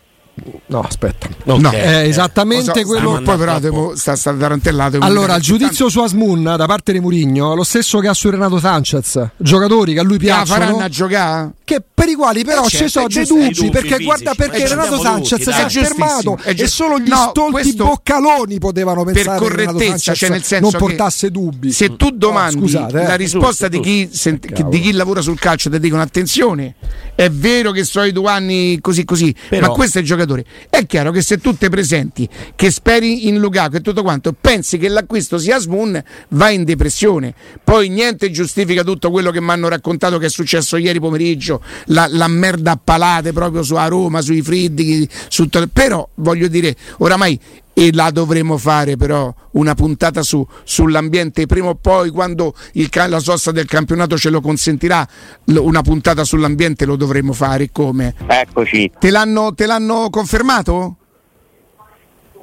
No, 0.67 0.81
aspetta. 0.81 1.29
No. 1.45 1.55
ok. 1.55 1.71
È 1.73 1.99
esattamente 2.05 2.81
Lo 2.81 2.81
so, 2.81 2.87
quello. 2.87 3.21
poi 3.23 3.37
però 3.37 3.59
devo- 3.61 3.95
sta, 3.95 4.17
sta 4.17 4.33
tarantellato. 4.35 4.99
Allora, 5.01 5.37
il 5.37 5.43
giudizio 5.43 5.89
su 5.89 6.01
Asmun 6.01 6.43
da 6.57 6.67
parte 6.67 6.91
di 6.93 6.99
Murigno, 6.99 7.55
lo 7.55 7.63
stesso 7.63 8.01
che 8.01 8.09
ha 8.09 8.15
su 8.15 8.29
Renato 8.29 8.59
Sanchez, 8.59 9.29
giocatori 9.37 9.93
che 9.93 10.01
a 10.01 10.03
lui 10.03 10.15
la 10.15 10.19
piacciono, 10.19 10.47
faranno 10.65 10.79
a 10.83 10.89
giocare? 10.89 11.51
Che 11.71 11.83
per 11.95 12.09
i 12.09 12.15
quali 12.15 12.43
però 12.45 12.65
Eh, 12.65 12.69
ci 12.69 12.77
certo, 12.79 12.91
sono 12.91 13.07
dei 13.07 13.25
dubbi, 13.25 13.71
perché 13.71 13.89
fisici, 13.89 14.05
guarda 14.05 14.35
perché 14.35 14.67
Renato 14.67 15.01
Sanchez 15.01 15.49
si 15.69 15.79
è 15.79 15.83
fermato 15.85 16.39
è 16.43 16.55
e 16.57 16.67
solo 16.67 16.99
gli 16.99 17.09
No, 17.09 17.29
stolti 17.31 17.75
boccaloni 17.75 18.59
potevano 18.59 19.05
per 19.05 19.15
pensare 19.15 19.39
che 19.39 19.49
Renato 19.49 19.73
correttezza, 19.73 19.97
Sanchez 19.99 20.19
cioè 20.19 20.29
nel 20.31 20.43
senso 20.43 20.71
non 20.71 20.81
portasse 20.81 21.31
dubbi. 21.31 21.71
Se 21.71 21.97
tu 21.97 22.11
domandi 22.11 22.57
Oh, 22.57 22.61
scusate, 22.61 23.01
eh. 23.03 23.07
la 23.07 23.15
risposta 23.15 23.69
Giusto, 23.69 23.83
di, 23.89 24.09
chi, 24.09 24.39
Cavolo. 24.41 24.69
di 24.71 24.81
chi 24.81 24.93
lavora 24.93 25.21
sul 25.21 25.39
calcio, 25.39 25.71
ti 25.71 25.79
dicono 25.79 26.03
attenzione, 26.03 26.75
è 27.15 27.31
vero 27.31 27.71
che 27.71 27.85
so 27.85 28.03
i 28.03 28.11
due 28.13 28.31
anni 28.31 28.79
così 28.81 29.05
così, 29.05 29.33
Però- 29.49 29.69
ma 29.69 29.73
questo 29.73 29.99
è 29.99 30.01
il 30.01 30.07
giocatore. 30.07 30.45
È 30.69 30.85
chiaro 30.87 31.13
che 31.13 31.23
se 31.23 31.39
tu 31.39 31.57
te 31.57 31.69
presenti, 31.69 32.29
che 32.57 32.71
speri 32.71 33.29
in 33.29 33.39
Lukaku 33.39 33.77
e 33.77 33.81
tutto 33.81 34.03
quanto, 34.03 34.35
pensi 34.39 34.79
che 34.79 34.89
l'acquisto 34.89 35.39
sia 35.39 35.59
Smoon, 35.59 36.03
vai 36.31 36.55
in 36.57 36.65
depressione. 36.65 37.35
Poi 37.63 37.89
niente 37.89 38.31
giustifica 38.31 38.83
tutto 38.83 39.11
quello 39.11 39.31
che 39.31 39.41
mi 39.41 39.51
hanno 39.51 39.69
raccontato 39.69 40.19
che 40.19 40.27
è 40.27 40.31
successo 40.31 40.77
ieri 40.77 40.99
pomeriggio, 40.99 41.60
la, 41.87 42.07
la 42.09 42.29
merda 42.29 42.73
a 42.73 42.81
palate 42.83 43.33
proprio 43.33 43.63
su 43.63 43.75
a 43.75 43.87
Roma, 43.87 44.21
sui 44.21 44.43
friddi, 44.43 45.09
su 45.29 45.49
però 45.73 46.09
voglio 46.15 46.49
dire, 46.49 46.77
oramai 46.99 47.39
e 47.73 47.93
la 47.93 48.11
dovremo 48.11 48.59
fare 48.59 48.97
però 48.97 49.33
una 49.53 49.75
puntata 49.75 50.23
su, 50.23 50.47
sull'ambiente 50.65 51.47
prima 51.47 51.69
o 51.69 51.77
poi 51.77 52.11
quando 52.11 52.55
il 52.73 52.89
la 53.09 53.21
sosta 53.21 53.53
del 53.53 53.67
campionato 53.67 54.19
ce 54.19 54.29
lo 54.29 54.41
consentirà 54.41 55.07
lo- 55.45 55.65
una 55.65 55.81
puntata 55.81 56.25
sull'ambiente 56.25 56.85
lo 56.85 56.97
dovremo 56.97 57.33
fare 57.33 57.71
come 57.73 58.15
Eccoci, 58.27 58.91
te 58.99 59.11
l'hanno, 59.11 59.55
te 59.55 59.67
l'hanno 59.67 60.11
confermato? 60.11 60.97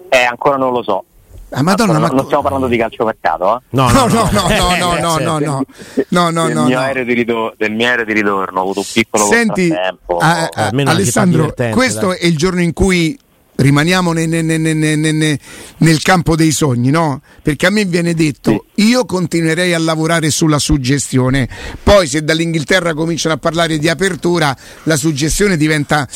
eh, 0.10 0.24
ancora 0.24 0.58
non 0.58 0.72
lo 0.72 0.82
so. 0.82 1.04
Ah, 1.50 1.64
Madonna, 1.64 1.94
non, 1.94 2.02
ma 2.02 2.08
non 2.10 2.26
stiamo 2.26 2.42
parlando 2.44 2.68
di 2.68 2.78
calciomercato, 2.78 3.56
eh? 3.58 3.62
No, 3.70 3.90
No, 3.90 4.06
no, 4.08 4.30
no, 4.32 4.48
no, 4.50 4.76
no, 4.76 4.98
no, 5.00 5.18
no, 5.20 5.40
no, 5.40 5.40
no, 6.10 6.30
no, 6.30 6.46
del, 6.46 6.54
no, 6.56 6.66
mio 6.66 6.76
no. 6.78 6.82
aereo 6.84 7.06
di 7.06 7.14
ritorno, 7.14 7.54
del 7.58 7.72
mio 7.72 7.88
aereo 7.88 8.04
di 8.06 8.14
ritorno 8.14 8.60
ho 8.60 8.64
avuto 8.64 8.80
un 8.80 8.86
piccolo 8.92 9.26
Senti, 9.28 9.72
a- 9.72 9.88
a- 10.18 10.50
una 10.74 10.80
città 10.80 10.92
Alessandro, 10.92 11.54
questo 11.72 12.08
dai. 12.08 12.18
è 12.18 12.26
il 12.26 12.36
giorno 12.36 12.62
in 12.62 12.74
cui 12.74 13.18
rimaniamo 13.60 14.12
ne- 14.12 14.28
ne- 14.28 14.42
ne- 14.44 14.58
ne- 14.58 14.74
ne- 14.74 14.96
ne- 14.96 15.12
ne- 15.14 15.40
nel 15.78 16.02
campo 16.04 16.36
dei 16.36 16.52
sogni, 16.52 16.92
no? 16.92 17.22
Perché 17.42 17.66
a 17.66 17.70
me 17.72 17.86
viene 17.86 18.14
detto, 18.14 18.66
io 18.76 19.06
continuerei 19.06 19.74
a 19.74 19.80
lavorare 19.80 20.30
sulla 20.30 20.60
suggestione, 20.60 21.48
poi 21.82 22.06
se 22.08 22.24
dall'Inghilterra 22.24 22.94
cominciano 22.94 23.34
a 23.36 23.38
parlare 23.38 23.78
di 23.80 23.90
apertura, 23.90 24.56
la 24.84 24.96
suggestione 24.98 25.58
diventa 25.58 26.08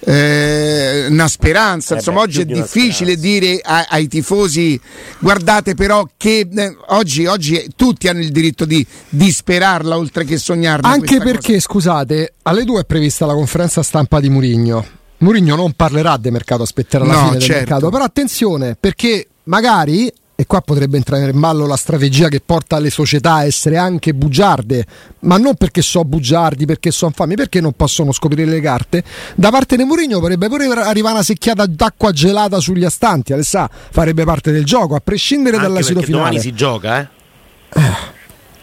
eh, 0.00 1.06
una 1.08 1.28
speranza, 1.28 1.94
Eh 1.94 1.98
insomma 1.98 2.18
beh, 2.20 2.24
oggi 2.24 2.40
è 2.40 2.44
di 2.44 2.52
difficile 2.54 3.16
dire 3.16 3.60
a- 3.62 3.86
ai 3.88 4.08
tifosi, 4.08 4.80
guardate 5.18 5.74
però 5.74 6.06
che 6.16 6.46
eh, 6.52 6.76
oggi, 6.88 7.26
oggi 7.26 7.66
tutti 7.74 8.08
hanno 8.08 8.20
il 8.20 8.30
diritto 8.30 8.64
di, 8.64 8.86
di 9.08 9.30
sperarla 9.30 9.96
oltre 9.96 10.24
che 10.24 10.36
sognarla. 10.38 10.88
Anche 10.88 11.06
questa 11.06 11.24
cosa. 11.24 11.30
perché, 11.32 11.60
scusate, 11.60 12.32
alle 12.42 12.64
due 12.64 12.80
è 12.80 12.84
prevista 12.84 13.26
la 13.26 13.34
conferenza 13.34 13.82
stampa 13.82 14.20
di 14.20 14.28
Murigno. 14.28 14.86
Murigno 15.18 15.56
non 15.56 15.72
parlerà 15.72 16.16
del 16.18 16.32
mercato, 16.32 16.62
aspetterà 16.62 17.04
la 17.04 17.12
No, 17.12 17.18
fine 17.20 17.30
del 17.32 17.40
certo. 17.40 17.58
mercato. 17.60 17.90
Però 17.90 18.04
attenzione, 18.04 18.76
perché 18.78 19.26
magari, 19.44 20.12
e 20.38 20.44
qua 20.46 20.60
potrebbe 20.60 20.98
entrare 20.98 21.30
in 21.30 21.40
ballo 21.40 21.66
la 21.66 21.76
strategia 21.76 22.28
che 22.28 22.42
porta 22.44 22.78
le 22.78 22.90
società 22.90 23.36
a 23.36 23.44
essere 23.44 23.78
anche 23.78 24.12
bugiarde, 24.12 24.84
ma 25.20 25.38
non 25.38 25.54
perché 25.54 25.80
so 25.80 26.04
bugiardi, 26.04 26.66
perché 26.66 26.90
sono 26.90 27.10
fami, 27.14 27.36
perché 27.36 27.62
non 27.62 27.72
possono 27.72 28.12
scoprire 28.12 28.44
le 28.50 28.60
carte. 28.60 29.02
Da 29.34 29.50
parte 29.50 29.76
di 29.76 29.84
Murigno 29.84 30.20
potrebbe 30.20 30.48
pure 30.48 30.66
arrivare 30.66 31.14
una 31.14 31.22
secchiata 31.22 31.64
d'acqua 31.64 32.12
gelata 32.12 32.60
sugli 32.60 32.84
astanti, 32.84 33.32
Alessà, 33.32 33.68
farebbe 33.72 34.24
parte 34.24 34.52
del 34.52 34.64
gioco, 34.64 34.94
a 34.94 35.00
prescindere 35.02 35.56
Anche 35.56 35.72
perché 35.72 36.02
finale. 36.02 36.10
domani 36.10 36.38
si 36.38 36.52
gioca, 36.52 37.00
eh? 37.00 37.08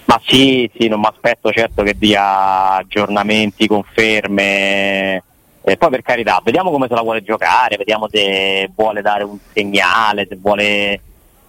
Ma 0.06 0.22
sì, 0.25 0.70
sì, 0.77 0.88
non 0.88 1.00
mi 1.00 1.08
aspetto 1.08 1.50
certo 1.51 1.82
che 1.82 1.96
dia 1.98 2.75
aggiornamenti, 2.75 3.65
conferme. 3.65 5.24
E 5.63 5.77
poi 5.77 5.89
per 5.89 6.01
carità, 6.03 6.39
vediamo 6.44 6.70
come 6.70 6.88
se 6.88 6.94
la 6.94 7.01
vuole 7.01 7.24
giocare, 7.24 7.77
vediamo 7.77 8.08
se 8.12 8.70
vuole 8.75 9.01
dare 9.01 9.24
un 9.24 9.38
segnale, 9.53 10.27
se 10.30 10.38
vuole 10.39 11.01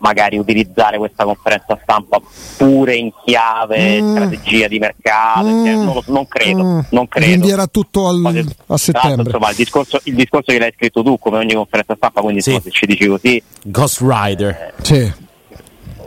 magari 0.04 0.37
utilizzare 0.37 0.99
questa 0.99 1.25
conferenza 1.25 1.78
stampa 1.82 2.20
pure 2.58 2.94
in 2.94 3.11
chiave 3.25 4.02
Mm. 4.02 4.11
strategia 4.14 4.68
di 4.68 4.78
mercato, 4.78 5.46
Mm. 5.46 5.82
non, 5.82 6.00
non 6.08 6.28
credo, 6.28 6.62
Mm. 6.62 6.80
non 6.90 7.08
credo. 7.08 7.26
Rinvierà 7.26 7.66
tutto 7.66 8.06
al- 8.06 8.20
Poi, 8.20 8.30
a 8.38 8.42
l'altro, 8.44 8.76
settembre. 8.76 9.23
insomma, 9.25 9.49
il, 9.50 9.56
discorso, 9.56 10.00
il 10.04 10.14
discorso 10.14 10.52
che 10.52 10.58
l'hai 10.58 10.73
scritto 10.76 11.02
tu, 11.02 11.18
come 11.18 11.38
ogni 11.38 11.54
conferenza 11.54 11.94
stampa, 11.96 12.20
quindi 12.20 12.42
Sì. 12.42 12.50
insomma, 12.50 12.70
se 12.70 12.78
ci 12.78 12.87
dici 12.87 13.06
così, 13.08 13.42
Ghost 13.64 14.00
Rider. 14.02 14.75
Sì. 14.82 15.12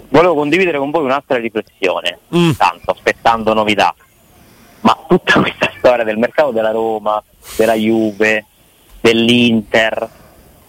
volevo 0.10 0.36
condividere 0.36 0.78
con 0.78 0.90
voi 0.92 1.04
un'altra 1.04 1.38
riflessione, 1.38 2.20
Mm. 2.36 2.52
tanto 2.52 2.92
aspettando 2.92 3.54
novità. 3.54 3.94
Ma 4.82 4.98
tutta 5.08 5.34
questa 5.42 5.72
storia 5.80 6.04
del 6.06 6.18
mercato 6.18 6.52
della 6.52 6.72
Roma, 6.72 7.22
della 7.58 7.74
Juve, 7.74 8.46
dell'Inter, 9.02 10.10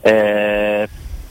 eh, 0.00 0.88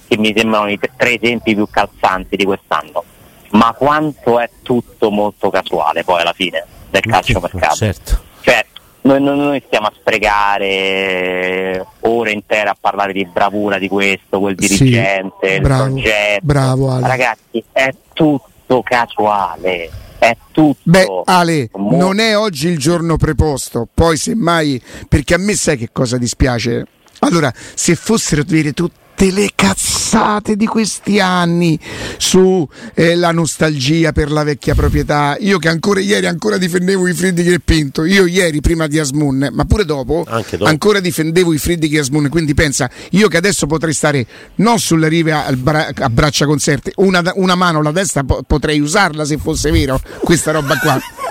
che 0.07 0.17
mi 0.17 0.33
sembrano 0.35 0.69
i 0.69 0.79
tre- 0.79 1.19
esempi 1.19 1.53
più 1.55 1.67
calzanti 1.69 2.35
di 2.35 2.45
quest'anno, 2.45 3.03
ma 3.51 3.73
quanto 3.77 4.39
è 4.39 4.49
tutto 4.63 5.09
molto 5.11 5.49
casuale 5.49 6.03
poi 6.03 6.21
alla 6.21 6.33
fine 6.33 6.65
del 6.89 7.01
calciomercato? 7.01 7.75
Certo. 7.75 8.21
Cioè, 8.41 8.65
noi, 9.01 9.21
noi- 9.21 9.63
stiamo 9.65 9.87
a 9.87 9.93
sprecare 9.95 11.85
ore 12.01 12.31
intere 12.31 12.69
a 12.69 12.77
parlare 12.79 13.13
di 13.13 13.25
bravura 13.25 13.77
di 13.77 13.87
questo, 13.87 14.39
quel 14.39 14.55
Sì, 14.59 14.67
dirigente, 14.67 15.47
il 15.53 15.61
bravo, 15.61 15.83
progetto. 15.93 16.39
bravo, 16.43 16.91
Ale. 16.91 17.07
Ragazzi, 17.07 17.63
è 17.71 17.93
tutto 18.13 18.81
casuale. 18.83 19.89
È 20.19 20.35
tutto. 20.51 20.79
Beh, 20.83 21.21
Ale, 21.25 21.69
mo- 21.73 21.95
non 21.95 22.19
è 22.19 22.35
oggi 22.35 22.67
il 22.69 22.79
giorno 22.79 23.17
preposto, 23.17 23.87
poi 23.93 24.17
semmai, 24.17 24.81
perché 25.07 25.35
a 25.35 25.37
me 25.37 25.53
sai 25.53 25.77
che 25.77 25.89
cosa 25.91 26.17
dispiace? 26.17 26.85
Allora, 27.19 27.51
se 27.75 27.95
fossero 27.95 28.41
vere 28.45 28.73
tutte 29.17 29.31
le 29.31 29.49
cazzate 29.55 30.55
di 30.55 30.67
questi 30.67 31.19
anni 31.19 31.79
su 32.17 32.67
eh, 32.93 33.15
la 33.15 33.31
nostalgia 33.31 34.11
per 34.11 34.29
la 34.29 34.43
vecchia 34.43 34.75
proprietà, 34.75 35.35
io 35.39 35.57
che 35.57 35.69
ancora 35.69 35.99
ieri 35.99 36.27
ancora 36.27 36.57
difendevo 36.57 37.07
i 37.07 37.13
Friedrich 37.13 37.51
e 37.51 37.59
Pinto, 37.59 38.05
io 38.05 38.27
ieri 38.27 38.61
prima 38.61 38.85
di 38.85 38.99
Asmun, 38.99 39.49
ma 39.51 39.65
pure 39.65 39.85
dopo, 39.85 40.23
dopo. 40.27 40.65
ancora 40.65 40.99
difendevo 40.99 41.51
i 41.51 41.57
Friedrich 41.57 41.95
e 41.95 41.99
Asmun, 41.99 42.29
quindi 42.29 42.53
pensa, 42.53 42.87
io 43.11 43.27
che 43.27 43.37
adesso 43.37 43.65
potrei 43.65 43.93
stare 43.93 44.27
non 44.57 44.77
sulla 44.77 45.07
riva 45.07 45.45
bra- 45.57 45.89
a 45.91 46.09
braccia 46.09 46.45
concerte, 46.45 46.91
una, 46.97 47.23
una 47.35 47.55
mano 47.55 47.81
la 47.81 47.91
destra 47.91 48.23
po- 48.23 48.43
potrei 48.45 48.79
usarla 48.79 49.25
se 49.25 49.37
fosse 49.37 49.71
vero 49.71 49.99
questa 50.21 50.51
roba 50.51 50.77
qua. 50.77 51.01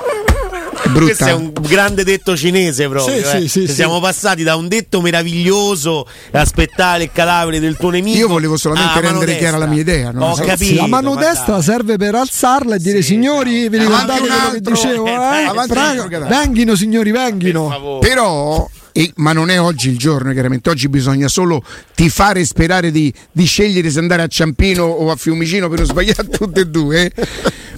Brutta. 0.88 1.04
Questo 1.04 1.24
è 1.26 1.32
un 1.32 1.52
grande 1.60 2.04
detto 2.04 2.36
cinese 2.36 2.88
proprio. 2.88 3.14
Sì, 3.14 3.20
eh. 3.20 3.40
sì, 3.40 3.48
sì, 3.48 3.66
sì. 3.66 3.74
Siamo 3.74 4.00
passati 4.00 4.42
da 4.42 4.56
un 4.56 4.68
detto 4.68 5.00
meraviglioso, 5.00 6.06
aspettare 6.32 7.04
il 7.04 7.10
cadavere 7.12 7.60
del 7.60 7.76
tuo 7.76 7.90
nemico. 7.90 8.16
Io 8.18 8.28
volevo 8.28 8.56
solamente 8.56 9.00
rendere 9.00 9.36
chiara 9.36 9.56
destra. 9.56 9.58
la 9.58 9.66
mia 9.66 9.80
idea, 9.80 10.10
no? 10.10 10.26
Ho 10.26 10.36
Ragazzi, 10.36 10.64
capito, 10.64 10.80
la 10.82 10.86
mano 10.88 11.14
ma 11.14 11.20
destra 11.20 11.62
serve 11.62 11.96
per 11.96 12.14
alzarla 12.14 12.74
e 12.76 12.78
dire 12.78 13.02
Sì, 13.02 13.08
signori, 13.08 13.68
vi 13.68 13.78
ricordate 13.78 14.20
quello 14.20 14.50
che 14.52 14.60
dicevo? 14.60 15.06
Eh, 15.06 15.12
Eh? 15.12 16.18
venghino 16.28 16.74
signori, 16.74 17.10
venghino. 17.10 17.98
Però, 18.00 18.68
e- 18.96 19.12
ma 19.16 19.34
non 19.34 19.50
è 19.50 19.60
oggi 19.60 19.90
il 19.90 19.98
giorno, 19.98 20.32
chiaramente. 20.32 20.70
Oggi 20.70 20.88
bisogna 20.88 21.28
solo 21.28 21.62
tifare 21.94 22.40
e 22.40 22.46
sperare 22.46 22.90
di, 22.90 23.12
di 23.30 23.44
scegliere 23.44 23.90
se 23.90 23.98
andare 23.98 24.22
a 24.22 24.26
Ciampino 24.26 24.84
o 24.84 25.10
a 25.10 25.16
Fiumicino 25.16 25.68
per 25.68 25.80
non 25.80 25.86
sbagliare 25.86 26.26
tutte 26.32 26.60
e 26.60 26.66
due. 26.66 27.12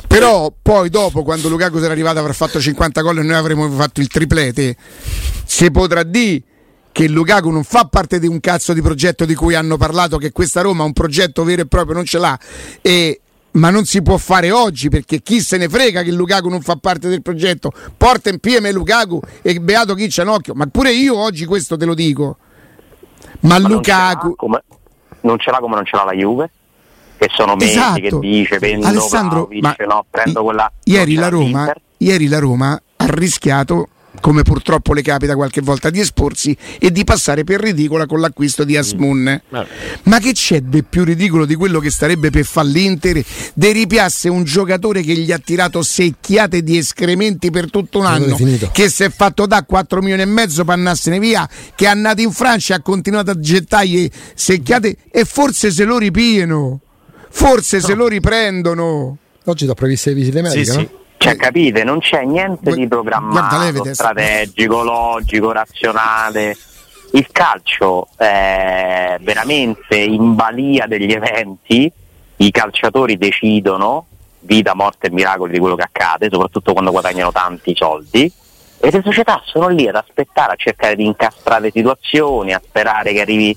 Però 0.06 0.54
poi 0.62 0.88
dopo, 0.90 1.24
quando 1.24 1.48
Lukaku 1.48 1.80
sarà 1.80 1.92
arrivato, 1.92 2.20
avrà 2.20 2.32
fatto 2.32 2.60
50 2.60 3.00
gol 3.00 3.18
e 3.18 3.22
noi 3.22 3.34
avremo 3.34 3.68
fatto 3.70 4.00
il 4.00 4.06
triplete, 4.06 4.76
si 5.44 5.70
potrà 5.72 6.04
dire 6.04 6.42
che 6.92 7.08
Lukaku 7.08 7.50
non 7.50 7.64
fa 7.64 7.84
parte 7.84 8.20
di 8.20 8.28
un 8.28 8.38
cazzo 8.38 8.72
di 8.72 8.80
progetto 8.80 9.24
di 9.24 9.34
cui 9.34 9.56
hanno 9.56 9.76
parlato, 9.76 10.18
che 10.18 10.30
questa 10.30 10.60
Roma 10.60 10.84
un 10.84 10.92
progetto 10.92 11.42
vero 11.42 11.62
e 11.62 11.66
proprio 11.66 11.96
non 11.96 12.04
ce 12.04 12.18
l'ha. 12.18 12.38
E 12.80 13.22
ma 13.58 13.70
non 13.70 13.84
si 13.84 14.00
può 14.02 14.16
fare 14.16 14.50
oggi 14.50 14.88
perché 14.88 15.20
chi 15.20 15.40
se 15.40 15.56
ne 15.56 15.68
frega 15.68 16.02
che 16.02 16.12
Lukaku 16.12 16.48
non 16.48 16.62
fa 16.62 16.76
parte 16.76 17.08
del 17.08 17.22
progetto? 17.22 17.72
Porta 17.96 18.30
in 18.30 18.38
pieme 18.38 18.72
Lukaku 18.72 19.20
e 19.42 19.60
beato 19.60 19.94
chi 19.94 20.06
c'ha 20.08 20.22
un 20.22 20.28
occhio. 20.28 20.54
Ma 20.54 20.66
pure 20.66 20.92
io 20.92 21.16
oggi 21.16 21.44
questo 21.44 21.76
te 21.76 21.84
lo 21.84 21.94
dico. 21.94 22.36
Ma, 23.40 23.58
ma 23.58 23.68
Lukaku 23.68 24.36
non 25.20 25.38
ce 25.38 25.50
l'ha 25.50 25.58
come 25.58 25.74
non 25.74 25.84
ce 25.84 25.96
l'ha 25.96 26.04
la 26.04 26.12
Juve, 26.12 26.50
che 27.16 27.28
sono 27.32 27.56
mesi 27.56 27.72
esatto. 27.72 28.00
che 28.00 28.18
dice 28.20 28.58
vendo 28.58 28.86
Alessandro 28.86 29.46
Vlahovic, 29.46 29.62
ma 29.62 29.94
no, 29.94 30.06
prendo 30.08 30.42
quella 30.42 30.72
ieri 30.84 31.14
la 31.14 31.28
Roma 31.28 31.72
ieri 31.98 32.28
la 32.28 32.38
Roma 32.38 32.80
ha 32.96 33.06
rischiato 33.08 33.88
come 34.20 34.42
purtroppo 34.42 34.92
le 34.92 35.02
capita 35.02 35.34
qualche 35.34 35.60
volta 35.60 35.90
di 35.90 36.00
esporsi 36.00 36.56
e 36.78 36.90
di 36.90 37.04
passare 37.04 37.44
per 37.44 37.60
ridicola 37.60 38.06
con 38.06 38.20
l'acquisto 38.20 38.64
di 38.64 38.76
Asmun 38.76 39.40
Vabbè. 39.48 39.68
Ma 40.04 40.18
che 40.18 40.32
c'è 40.32 40.60
di 40.60 40.82
più 40.82 41.04
ridicolo 41.04 41.44
di 41.44 41.54
quello 41.54 41.80
che 41.80 41.90
starebbe 41.90 42.30
per 42.30 42.44
fare 42.44 42.68
l'Inter? 42.68 43.24
De 43.54 43.72
ripiasse 43.72 44.28
un 44.28 44.44
giocatore 44.44 45.02
che 45.02 45.14
gli 45.14 45.32
ha 45.32 45.38
tirato 45.38 45.82
secchiate 45.82 46.62
di 46.62 46.76
escrementi 46.76 47.50
per 47.50 47.70
tutto 47.70 47.98
un 47.98 48.06
anno, 48.06 48.36
che 48.72 48.88
si 48.88 49.04
è 49.04 49.10
fatto 49.10 49.46
da 49.46 49.62
4 49.64 50.00
milioni 50.00 50.22
e 50.22 50.26
mezzo 50.26 50.64
per 50.64 50.74
andarsene 50.74 51.18
via, 51.18 51.48
che 51.74 51.84
è 51.84 51.88
andato 51.88 52.20
in 52.20 52.32
Francia 52.32 52.74
e 52.74 52.76
ha 52.78 52.80
continuato 52.80 53.30
a 53.30 53.38
gettargli 53.38 54.08
secchiate 54.34 54.96
e 55.10 55.24
forse 55.24 55.70
se 55.70 55.84
lo 55.84 55.98
ripieno, 55.98 56.80
forse 57.30 57.80
se 57.80 57.94
lo 57.94 58.08
riprendono. 58.08 59.16
Oggi 59.44 59.64
ti 59.64 59.70
ho 59.70 59.74
previste 59.74 60.10
le 60.10 60.16
visite 60.16 60.36
Sì, 60.38 60.42
mediche, 60.42 60.70
sì. 60.70 60.76
no? 60.76 60.90
Cioè, 61.18 61.36
capite, 61.36 61.84
non 61.84 61.98
c'è 61.98 62.22
niente 62.22 62.72
di 62.72 62.86
guarda, 62.86 62.94
programmato, 62.94 63.58
vede- 63.58 63.94
strategico, 63.94 64.82
logico, 64.82 65.52
razionale. 65.52 66.56
Il 67.12 67.26
calcio 67.32 68.08
è 68.16 69.16
veramente 69.20 69.96
in 69.96 70.34
balia 70.34 70.86
degli 70.86 71.12
eventi, 71.12 71.90
i 72.36 72.50
calciatori 72.50 73.18
decidono 73.18 74.06
vita, 74.40 74.74
morte 74.74 75.08
e 75.08 75.10
miracoli 75.10 75.52
di 75.52 75.58
quello 75.58 75.74
che 75.74 75.82
accade, 75.82 76.28
soprattutto 76.30 76.72
quando 76.72 76.90
guadagnano 76.90 77.32
tanti 77.32 77.74
soldi, 77.76 78.32
e 78.80 78.90
le 78.90 79.02
società 79.02 79.42
sono 79.44 79.68
lì 79.68 79.88
ad 79.88 79.96
aspettare, 79.96 80.52
a 80.52 80.56
cercare 80.56 80.94
di 80.94 81.04
incastrare 81.04 81.70
situazioni, 81.70 82.52
a 82.52 82.62
sperare 82.64 83.12
che 83.12 83.20
arrivi 83.20 83.56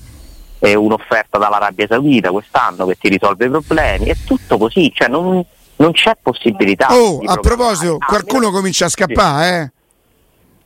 eh, 0.58 0.74
un'offerta 0.74 1.38
dall'Arabia 1.38 1.86
Saudita 1.86 2.30
quest'anno 2.30 2.86
che 2.86 2.96
ti 2.98 3.08
risolve 3.08 3.46
i 3.46 3.50
problemi, 3.50 4.06
è 4.06 4.16
tutto 4.24 4.58
così, 4.58 4.92
cioè 4.92 5.08
non, 5.08 5.44
non 5.82 5.92
c'è 5.92 6.16
possibilità. 6.22 6.94
Oh, 6.96 7.20
a 7.24 7.36
proposito, 7.38 7.96
Ah, 7.98 8.06
qualcuno 8.06 8.50
comincia 8.50 8.86
a 8.86 8.88
scappare, 8.88 9.58
eh? 9.58 9.70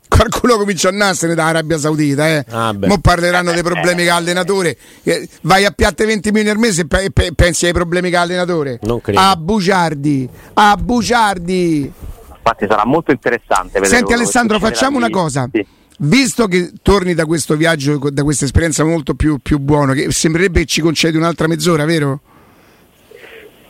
Qualcuno 0.08 0.56
comincia 0.56 0.88
a 0.88 0.92
andarsene 0.92 1.34
dall'Arabia 1.34 1.78
Saudita, 1.78 2.28
eh? 2.28 2.44
Ah. 2.50 2.72
Mo 2.78 2.98
parleranno 3.00 3.52
dei 3.52 3.62
problemi 3.62 4.04
che 4.04 4.10
ha 4.10 4.14
l'allenatore. 4.14 4.76
Eh, 5.02 5.28
Vai 5.42 5.64
a 5.64 5.70
piatte 5.72 6.04
20 6.04 6.30
milioni 6.30 6.50
al 6.50 6.58
mese 6.58 6.82
e 6.82 6.86
pe- 6.86 7.10
pe- 7.12 7.32
pensi 7.34 7.66
ai 7.66 7.72
problemi 7.72 8.10
che 8.10 8.16
ha 8.16 8.20
l'allenatore. 8.20 8.78
Non 8.82 9.00
credo. 9.00 9.18
A 9.18 9.34
bugiardi, 9.36 10.28
a 10.54 10.76
bugiardi. 10.76 11.92
Infatti 12.36 12.66
sarà 12.68 12.84
molto 12.84 13.10
interessante 13.10 13.84
Senti 13.84 14.12
Alessandro, 14.12 14.58
facciamo 14.60 14.96
una 14.98 15.10
cosa. 15.10 15.48
Sì. 15.50 15.66
Visto 15.98 16.46
che 16.46 16.72
torni 16.82 17.14
da 17.14 17.24
questo 17.24 17.56
viaggio, 17.56 17.98
da 18.10 18.22
questa 18.22 18.44
esperienza 18.44 18.84
molto 18.84 19.14
più, 19.14 19.38
più 19.42 19.58
buono, 19.58 19.92
che 19.92 20.12
sembrerebbe 20.12 20.60
che 20.60 20.66
ci 20.66 20.82
concedi 20.82 21.16
un'altra 21.16 21.48
mezz'ora, 21.48 21.84
vero? 21.84 22.20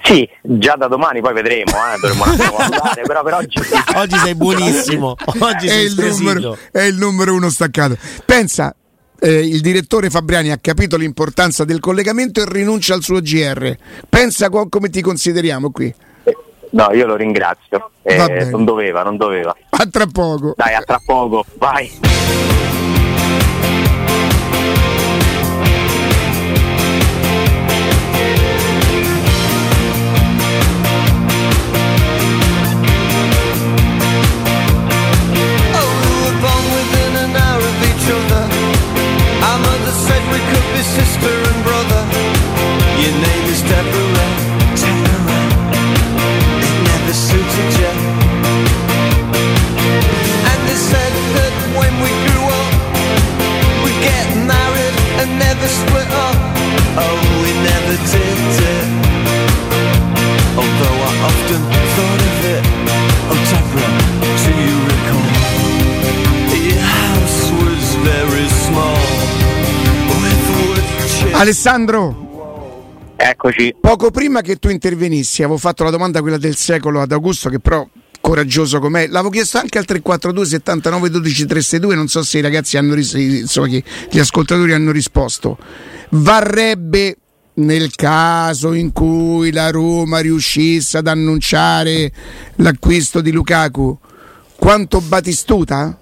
Sì, 0.06 0.28
già 0.40 0.76
da 0.76 0.86
domani 0.86 1.20
poi 1.20 1.34
vedremo, 1.34 1.72
eh, 1.72 2.14
valutare, 2.56 3.02
però 3.06 3.24
per 3.24 3.34
oggi 3.34 3.60
Oggi 3.96 4.16
sei 4.18 4.36
buonissimo. 4.36 5.16
Oggi 5.40 5.66
è 5.66 5.70
sei 5.70 5.86
il, 5.86 5.94
numero, 5.96 6.56
è 6.70 6.82
il 6.82 6.94
numero 6.94 7.34
uno 7.34 7.50
staccato. 7.50 7.96
Pensa, 8.24 8.72
eh, 9.18 9.40
il 9.40 9.60
direttore 9.60 10.08
Fabriani 10.08 10.52
ha 10.52 10.58
capito 10.58 10.96
l'importanza 10.96 11.64
del 11.64 11.80
collegamento 11.80 12.40
e 12.40 12.44
rinuncia 12.46 12.94
al 12.94 13.02
suo 13.02 13.20
GR. 13.20 13.76
Pensa 14.08 14.48
co- 14.48 14.68
come 14.68 14.90
ti 14.90 15.00
consideriamo 15.00 15.72
qui. 15.72 15.92
No, 16.70 16.92
io 16.92 17.06
lo 17.06 17.16
ringrazio. 17.16 17.90
Eh, 18.02 18.44
non 18.50 18.64
doveva, 18.64 19.02
non 19.02 19.16
doveva. 19.16 19.56
A 19.70 19.86
tra 19.90 20.06
poco. 20.06 20.54
Dai, 20.56 20.74
a 20.74 20.82
tra 20.82 21.00
poco, 21.04 21.44
vai. 21.58 21.90
Alessandro, 71.38 73.12
Eccoci. 73.16 73.76
poco 73.78 74.10
prima 74.10 74.40
che 74.40 74.56
tu 74.56 74.70
intervenissi, 74.70 75.42
avevo 75.42 75.58
fatto 75.58 75.84
la 75.84 75.90
domanda 75.90 76.22
quella 76.22 76.38
del 76.38 76.56
secolo 76.56 77.02
ad 77.02 77.12
Augusto, 77.12 77.50
che 77.50 77.60
però 77.60 77.86
coraggioso 78.22 78.80
com'è. 78.80 79.06
L'avevo 79.08 79.28
chiesto 79.28 79.58
anche 79.58 79.76
al 79.76 79.84
342 79.84 80.46
79 80.46 81.10
12 81.10 81.46
362, 81.46 81.94
non 81.94 82.08
so 82.08 82.22
se 82.22 82.38
i 82.38 82.40
ragazzi 82.40 82.78
hanno 82.78 82.94
ris- 82.94 83.12
insomma, 83.12 83.68
che 83.68 83.84
gli 84.10 84.18
ascoltatori 84.18 84.72
hanno 84.72 84.92
risposto. 84.92 85.58
Varrebbe 86.10 87.16
nel 87.54 87.94
caso 87.94 88.72
in 88.72 88.92
cui 88.92 89.52
la 89.52 89.70
Roma 89.70 90.20
riuscisse 90.20 90.96
ad 90.96 91.06
annunciare 91.06 92.12
l'acquisto 92.56 93.20
di 93.20 93.30
Lukaku 93.30 93.98
quanto 94.56 95.02
Batistuta? 95.02 95.98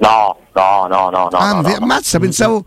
No, 0.00 0.36
no, 0.54 0.86
no, 0.88 1.10
no, 1.10 1.28
no. 1.30 1.38
ah, 1.38 1.52
no, 1.54 1.60
no, 1.60 1.68
no. 1.68 1.74
ammazza, 1.76 2.18
pensavo 2.18 2.64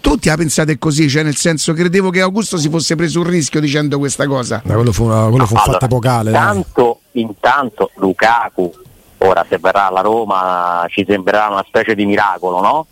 tutti 0.00 0.28
la 0.28 0.36
pensate 0.36 0.78
così, 0.78 1.08
cioè 1.08 1.22
nel 1.22 1.36
senso 1.36 1.72
credevo 1.72 2.10
che 2.10 2.20
Augusto 2.20 2.56
si 2.58 2.68
fosse 2.68 2.94
preso 2.96 3.20
un 3.20 3.26
rischio 3.28 3.60
dicendo 3.60 3.98
questa 3.98 4.26
cosa. 4.26 4.60
Ma 4.64 4.74
quello 4.74 4.92
fu, 4.92 5.04
quello 5.04 5.46
fu 5.46 5.54
un 5.54 5.60
Allora, 5.60 5.72
fatto 5.72 5.84
epocale. 5.84 6.30
dai. 6.30 6.40
Intanto, 6.40 7.00
intanto 7.12 7.90
Lukaku, 7.96 8.72
ora 9.18 9.44
se 9.48 9.58
verrà 9.58 9.86
alla 9.86 10.00
Roma 10.00 10.84
ci 10.88 11.04
sembrerà 11.08 11.48
una 11.48 11.64
specie 11.66 11.94
di 11.94 12.04
miracolo, 12.06 12.60
no? 12.60 12.86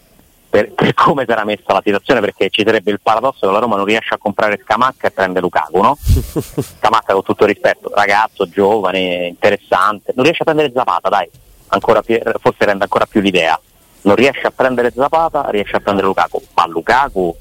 Per, 0.50 0.72
per 0.72 0.94
come 0.94 1.24
sarà 1.28 1.44
messa 1.44 1.72
la 1.72 1.80
situazione, 1.84 2.18
perché 2.20 2.48
ci 2.50 2.62
sarebbe 2.64 2.90
il 2.90 2.98
paradosso 3.00 3.46
che 3.46 3.52
la 3.52 3.60
Roma 3.60 3.76
non 3.76 3.84
riesce 3.84 4.14
a 4.14 4.18
comprare 4.18 4.58
Scamacca 4.60 5.06
e 5.06 5.10
prende 5.12 5.38
Lukaku, 5.40 5.80
no? 5.80 5.96
Scamacca 6.02 7.12
con 7.12 7.22
tutto 7.22 7.44
il 7.44 7.50
rispetto, 7.50 7.90
ragazzo, 7.94 8.48
giovane, 8.48 9.28
interessante, 9.28 10.12
non 10.16 10.24
riesce 10.24 10.42
a 10.42 10.46
prendere 10.46 10.72
Zapata, 10.74 11.08
dai, 11.08 11.28
ancora 11.68 12.02
più- 12.02 12.20
forse 12.40 12.64
rende 12.64 12.82
ancora 12.82 13.06
più 13.06 13.20
l'idea. 13.20 13.60
Non 14.02 14.14
riesce 14.14 14.46
a 14.46 14.50
prendere 14.50 14.92
Zapata, 14.94 15.48
riesce 15.50 15.76
a 15.76 15.80
prendere 15.80 16.06
Lukaku, 16.06 16.42
ma 16.54 16.66
Lukaku, 16.66 17.36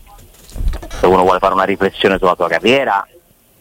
se 0.99 1.05
uno 1.05 1.21
vuole 1.23 1.39
fare 1.39 1.53
una 1.53 1.63
riflessione 1.63 2.17
sulla 2.17 2.35
sua 2.35 2.47
carriera, 2.47 3.05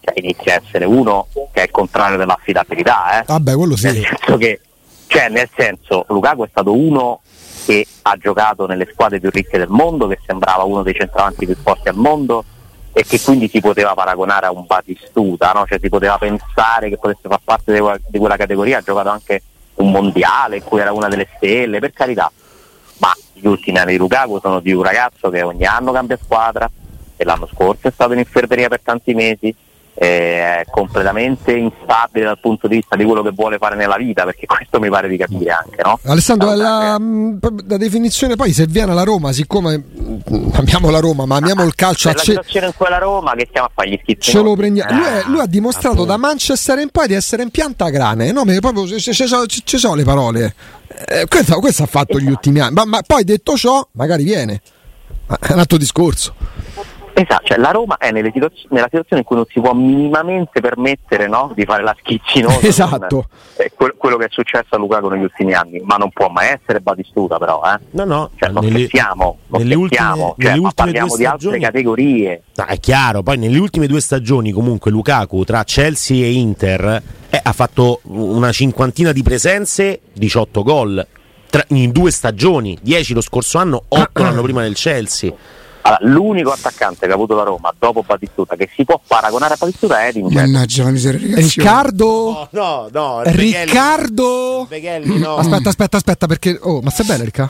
cioè, 0.00 0.14
inizia 0.18 0.54
a 0.54 0.62
essere 0.64 0.84
uno 0.84 1.28
che 1.52 1.60
è 1.60 1.64
il 1.64 1.70
contrario 1.70 2.16
dell'affidabilità, 2.16 3.20
eh? 3.20 3.24
Vabbè, 3.26 3.54
quello 3.54 3.76
nel 3.80 3.94
sì. 3.94 4.02
senso 4.02 4.36
che 4.36 4.60
cioè 5.08 5.28
nel 5.28 5.48
senso 5.56 6.04
Lukaku 6.08 6.44
è 6.44 6.48
stato 6.50 6.72
uno 6.76 7.20
che 7.64 7.86
ha 8.02 8.16
giocato 8.16 8.66
nelle 8.66 8.88
squadre 8.92 9.18
più 9.18 9.30
ricche 9.30 9.58
del 9.58 9.68
mondo 9.68 10.06
che 10.06 10.20
sembrava 10.24 10.62
uno 10.62 10.82
dei 10.82 10.94
centravanti 10.94 11.46
più 11.46 11.56
forti 11.56 11.88
al 11.88 11.96
mondo 11.96 12.44
e 12.92 13.04
che 13.04 13.20
quindi 13.20 13.48
si 13.48 13.60
poteva 13.60 13.94
paragonare 13.94 14.46
a 14.46 14.52
un 14.52 14.64
Batistuta 14.66 15.52
no? 15.52 15.66
cioè 15.66 15.78
si 15.80 15.88
poteva 15.88 16.18
pensare 16.18 16.88
che 16.88 16.98
potesse 16.98 17.28
far 17.28 17.40
parte 17.42 17.72
di 17.72 17.78
quella, 17.80 17.98
di 18.06 18.18
quella 18.18 18.36
categoria 18.36 18.78
ha 18.78 18.82
giocato 18.82 19.08
anche 19.08 19.42
un 19.76 19.90
mondiale 19.90 20.56
in 20.56 20.64
cui 20.64 20.80
era 20.80 20.92
una 20.92 21.08
delle 21.08 21.28
stelle 21.36 21.78
per 21.78 21.92
carità 21.92 22.30
ma 22.98 23.12
gli 23.32 23.46
ultimi 23.46 23.78
anni 23.78 23.92
di 23.92 23.98
Lukaku 23.98 24.38
sono 24.40 24.60
di 24.60 24.72
un 24.72 24.82
ragazzo 24.82 25.30
che 25.30 25.42
ogni 25.42 25.64
anno 25.64 25.92
cambia 25.92 26.18
squadra 26.22 26.70
e 27.16 27.24
l'anno 27.24 27.48
scorso 27.52 27.88
è 27.88 27.90
stato 27.90 28.12
in 28.12 28.18
infermeria 28.18 28.68
per 28.68 28.80
tanti 28.80 29.14
mesi 29.14 29.54
è 29.98 30.64
completamente 30.70 31.52
instabile 31.52 32.26
dal 32.26 32.38
punto 32.40 32.68
di 32.68 32.76
vista 32.76 32.94
di 32.94 33.02
quello 33.04 33.20
che 33.22 33.32
vuole 33.34 33.58
fare 33.58 33.74
nella 33.74 33.96
vita 33.96 34.22
perché 34.24 34.46
questo 34.46 34.78
mi 34.78 34.88
pare 34.88 35.08
di 35.08 35.16
capire 35.16 35.50
anche 35.50 35.82
no? 35.82 35.98
Alessandro, 36.04 36.54
la, 36.54 36.94
eh, 36.94 36.98
mh, 37.00 37.38
la 37.66 37.76
definizione 37.76 38.36
poi 38.36 38.52
se 38.52 38.66
viene 38.66 38.92
alla 38.92 39.02
Roma, 39.02 39.32
siccome 39.32 39.76
mh, 39.76 40.50
amiamo 40.52 40.90
la 40.90 41.00
Roma, 41.00 41.26
ma 41.26 41.36
amiamo 41.36 41.64
il 41.64 41.74
calcio 41.74 42.10
a 42.10 42.14
ce- 42.14 42.32
in 42.32 42.72
quella 42.76 42.98
Roma 42.98 43.34
che 43.34 43.46
stiamo 43.48 43.66
a 43.66 43.70
fare 43.74 43.90
gli 43.90 43.98
schizzi 44.00 44.30
ce 44.30 44.40
lo 44.40 44.54
prendiamo. 44.54 44.92
Lui, 44.92 45.04
è- 45.04 45.22
lui 45.26 45.40
ha 45.40 45.46
dimostrato 45.46 45.88
appunto. 45.88 46.10
da 46.10 46.16
Manchester 46.16 46.78
in 46.78 46.90
poi 46.90 47.08
di 47.08 47.14
essere 47.14 47.42
in 47.42 47.50
pianta 47.50 47.88
grane, 47.88 48.30
no? 48.30 48.44
Proprio 48.60 48.86
ci, 48.86 49.00
ci 49.12 49.26
so- 49.26 49.44
sono 49.64 49.94
le 49.94 50.04
parole. 50.04 50.54
Eh, 51.06 51.26
questo, 51.28 51.58
questo 51.58 51.82
ha 51.82 51.86
fatto 51.86 52.20
gli 52.20 52.28
ultimi 52.28 52.60
anni, 52.60 52.74
ma, 52.74 52.84
ma 52.84 53.02
poi 53.04 53.24
detto 53.24 53.56
ciò, 53.56 53.86
magari 53.92 54.22
viene. 54.24 54.60
Ma 55.26 55.36
è 55.40 55.52
un 55.52 55.58
altro 55.58 55.76
discorso. 55.76 56.34
Esatto, 57.20 57.46
cioè 57.46 57.58
la 57.58 57.70
Roma 57.70 57.96
è 57.96 58.10
nelle 58.12 58.30
situaz- 58.32 58.66
nella 58.70 58.84
situazione 58.90 59.22
in 59.22 59.24
cui 59.26 59.36
non 59.36 59.44
si 59.48 59.60
può 59.60 59.72
minimamente 59.74 60.60
permettere 60.60 61.26
no, 61.26 61.52
di 61.54 61.64
fare 61.64 61.82
la 61.82 61.94
schizzinosa 61.98 62.58
con, 62.60 62.68
Esatto. 62.68 63.28
eh, 63.56 63.72
que- 63.74 63.94
quello 63.96 64.16
che 64.16 64.26
è 64.26 64.28
successo 64.30 64.68
a 64.70 64.78
Lukaku 64.78 65.08
negli 65.08 65.22
ultimi 65.22 65.52
anni, 65.54 65.80
ma 65.84 65.96
non 65.96 66.10
può 66.10 66.28
mai 66.28 66.48
essere 66.60 66.80
Batistuta 66.80 67.38
però, 67.38 67.60
eh. 67.64 67.78
No, 67.90 68.04
no, 68.04 68.30
Cioè, 68.36 68.50
non 68.50 68.64
nelle- 68.64 68.78
scherziamo, 68.86 69.38
non 69.48 69.60
nelle 69.62 69.74
ultime- 69.74 70.00
scherziamo, 70.00 70.34
cioè, 70.38 70.48
nelle 70.48 70.60
ma 70.60 70.66
ultime 70.68 70.90
parliamo 70.92 71.16
di 71.16 71.24
altre 71.24 71.58
categorie. 71.58 72.42
No, 72.54 72.64
è 72.64 72.78
chiaro, 72.80 73.22
poi 73.22 73.36
nelle 73.38 73.58
ultime 73.58 73.86
due 73.86 74.00
stagioni 74.00 74.52
comunque 74.52 74.90
Lukaku 74.90 75.44
tra 75.44 75.64
Chelsea 75.64 76.24
e 76.24 76.32
Inter 76.32 77.02
eh, 77.30 77.40
ha 77.42 77.52
fatto 77.52 78.00
una 78.04 78.52
cinquantina 78.52 79.12
di 79.12 79.22
presenze, 79.22 80.00
18 80.12 80.62
gol 80.62 81.06
tra- 81.50 81.64
in 81.68 81.90
due 81.92 82.10
stagioni, 82.10 82.78
10 82.80 83.14
lo 83.14 83.20
scorso 83.22 83.58
anno, 83.58 83.82
8 83.88 84.22
l'anno 84.22 84.42
prima 84.42 84.62
del 84.62 84.74
Chelsea. 84.74 85.32
Allora, 85.82 85.98
l'unico 86.02 86.50
attaccante 86.52 87.06
che 87.06 87.12
ha 87.12 87.14
avuto 87.14 87.34
la 87.34 87.44
Roma 87.44 87.72
dopo 87.78 88.02
Batistuta 88.02 88.56
che 88.56 88.68
si 88.74 88.84
può 88.84 89.00
paragonare 89.06 89.54
a 89.54 89.56
Batistuta 89.58 90.02
è 90.02 90.08
Edin. 90.08 90.26
Mannaggia 90.30 90.84
la 90.84 90.90
miseria, 90.90 91.20
ragazzi. 91.20 91.58
Riccardo. 91.60 92.48
no, 92.50 92.88
no, 92.92 93.22
Riccardo. 93.24 94.66
Beghelli 94.68 95.18
no. 95.18 95.36
Aspetta, 95.36 95.68
aspetta, 95.70 95.96
aspetta, 95.96 96.26
perché. 96.26 96.58
Oh, 96.60 96.80
ma 96.80 96.90
stai 96.90 97.06
bene, 97.06 97.24
Ricca? 97.24 97.48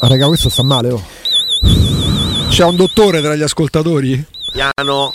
Ah, 0.00 0.08
Raga, 0.08 0.26
questo 0.26 0.48
sta 0.48 0.62
male, 0.62 0.90
oh. 0.90 1.02
C'è 2.48 2.64
un 2.64 2.76
dottore 2.76 3.20
tra 3.20 3.34
gli 3.34 3.42
ascoltatori? 3.42 4.24
Piano, 4.52 5.12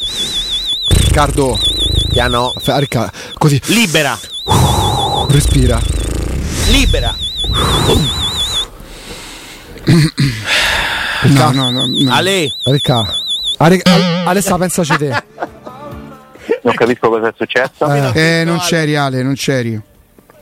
Riccardo. 0.90 1.58
piano. 2.10 2.54
Fa- 2.58 2.78
Ricca, 2.78 3.12
così. 3.38 3.62
Libera, 3.68 4.18
Respira. 5.30 5.80
libera. 6.72 7.16
No, 11.24 11.52
no, 11.52 11.70
no, 11.72 11.86
no. 11.88 12.14
Ale, 12.14 12.48
Ricca. 12.66 13.06
Ah, 13.58 13.68
Ricca, 13.68 13.94
Al- 13.94 14.28
Alessa, 14.28 14.58
pensaci 14.58 14.96
te. 14.98 15.24
Non 16.64 16.74
capisco 16.76 17.10
cosa 17.10 17.28
è 17.28 17.34
successo. 17.36 17.86
Eh. 18.14 18.40
Eh, 18.40 18.44
non 18.44 18.60
c'eri 18.60 18.96
Ale, 18.96 19.22
non 19.24 19.34
c'eri. 19.36 19.72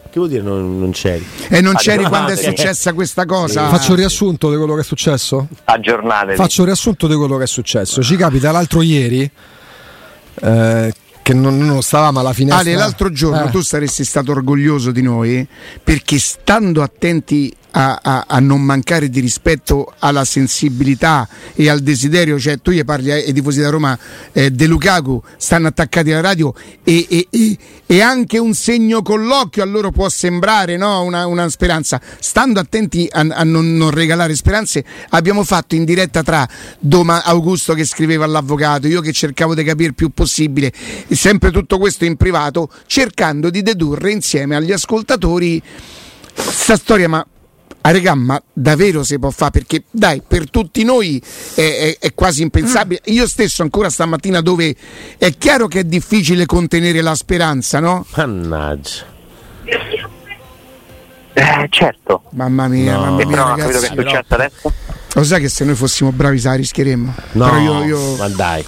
che 0.10 0.20
vuol 0.20 0.30
dire 0.30 0.42
non, 0.42 0.80
non 0.80 0.92
c'eri? 0.92 1.26
E 1.50 1.62
non 1.62 1.74
c'eri 1.76 2.04
Aggiornate. 2.04 2.10
quando 2.10 2.32
è 2.32 2.36
successa 2.44 2.94
questa 2.94 3.26
cosa. 3.26 3.68
Faccio 3.70 3.92
il 3.94 3.98
riassunto 4.00 4.50
di 4.50 4.58
quello 4.58 4.74
che 4.76 4.82
è 4.82 4.84
successo? 4.84 5.48
Aggiornate. 5.66 6.36
Faccio 6.36 6.62
il 6.62 6.68
riassunto 6.68 7.08
di 7.08 7.16
quello 7.16 7.38
che 7.38 7.44
è 7.44 7.48
successo. 7.48 8.02
Ci 8.04 8.16
capita 8.16 8.52
l'altro 8.52 8.82
ieri. 8.82 9.30
eh, 10.42 10.94
che 11.24 11.34
non, 11.34 11.58
non 11.58 11.82
stavamo 11.82 12.20
alla 12.22 12.32
finestra. 12.34 12.62
Ale, 12.62 12.76
l'altro 12.76 13.12
giorno 13.12 13.46
Eh. 13.48 13.50
tu 13.50 13.62
saresti 13.62 14.06
stato 14.06 14.32
orgoglioso 14.32 14.92
di 14.92 15.02
noi 15.02 15.46
perché 15.84 16.20
stando 16.20 16.82
attenti 16.82 17.54
a, 17.78 18.00
a- 18.02 18.26
a 18.28 18.40
non 18.40 18.62
mancare 18.63 19.08
di 19.08 19.20
rispetto 19.20 19.94
alla 20.00 20.26
sensibilità 20.26 21.28
e 21.54 21.70
al 21.70 21.82
desiderio, 21.82 22.40
cioè 22.40 22.60
tu 22.60 22.72
gli 22.72 22.84
parli 22.84 23.12
ai 23.12 23.32
tifosi 23.32 23.62
da 23.62 23.70
Roma 23.70 23.98
eh, 24.32 24.50
De 24.50 24.66
Lukaku, 24.66 25.22
stanno 25.38 25.68
attaccati 25.68 26.12
alla 26.12 26.22
radio 26.22 26.54
e, 26.84 27.06
e- 27.08 27.28
e- 27.30 27.58
e 27.86 28.02
anche 28.02 28.40
un 28.40 28.54
segno 28.56 29.02
con 29.04 29.26
l'occhio 29.26 29.62
a 29.62 29.66
loro 29.66 29.92
può 29.92 30.10
sembrare 30.10 30.76
no? 30.76 31.04
una, 31.04 31.28
una 31.28 31.48
speranza. 31.50 32.02
Stando 32.20 32.60
attenti 32.60 33.08
a, 33.12 33.20
a 33.30 33.44
non, 33.44 33.78
non 33.78 33.92
regalare 33.92 34.36
speranze, 34.36 34.84
abbiamo 35.10 35.44
fatto 35.44 35.76
in 35.76 35.86
diretta 35.86 36.24
tra 36.24 36.48
Doma 36.80 37.24
Augusto 37.24 37.76
che 37.76 37.86
scriveva 37.86 38.26
all'avvocato, 38.26 38.88
io 38.88 39.02
che 39.02 39.12
cercavo 39.13 39.54
di 39.54 39.63
capire 39.63 39.90
il 39.90 39.96
più 39.96 40.10
possibile, 40.10 40.74
sempre 41.12 41.52
tutto 41.52 41.78
questo 41.78 42.06
in 42.06 42.16
privato, 42.18 42.70
cercando 42.88 43.52
di 43.52 43.62
dedurre 43.62 44.12
insieme 44.12 44.56
agli 44.56 44.72
ascoltatori 44.72 45.62
sta 46.34 46.76
storia, 46.76 47.08
ma 47.08 47.26
a 47.88 47.91
regà, 47.91 48.15
ma 48.15 48.41
davvero 48.52 49.04
si 49.04 49.17
può 49.19 49.30
fare? 49.30 49.52
Perché 49.52 49.84
dai, 49.89 50.21
per 50.26 50.50
tutti 50.50 50.84
noi 50.84 51.21
è, 51.56 51.62
è- 51.62 51.97
è 52.00 52.13
quasi 52.13 52.41
impensabile. 52.41 53.02
Io 53.06 53.28
stesso 53.28 53.62
ancora 53.62 53.89
stamattina 53.89 54.41
dove 54.41 54.76
è 55.17 55.38
chiaro 55.38 55.67
che 55.67 55.80
è 55.80 55.84
difficile 55.84 56.45
contenere 56.45 57.02
la 57.02 57.15
speranza, 57.15 57.80
no? 57.80 58.06
Mannaggia. 58.15 59.06
Eh, 61.34 61.67
certo. 61.69 62.23
Mamma 62.32 62.67
mia, 62.67 62.93
No. 62.95 63.00
mamma 63.02 63.21
E 63.21 63.26
mia, 63.26 63.36
però 63.36 63.47
capito 63.56 63.67
che 63.67 63.73
ragazzi. 63.73 63.86
è 63.86 64.02
successo 64.02 64.34
adesso. 64.34 64.73
Lo 65.13 65.23
sai 65.23 65.41
che 65.41 65.50
se 65.50 65.65
noi 65.65 65.76
fossimo 65.76 66.12
bravi 66.12 66.39
se 66.39 66.47
la 66.47 66.54
rischieremmo? 66.56 67.13
No, 67.34 67.45
Però 67.45 67.60
io, 67.60 67.84
io- 67.86 68.15
ma 68.17 68.28
dai. 68.30 68.65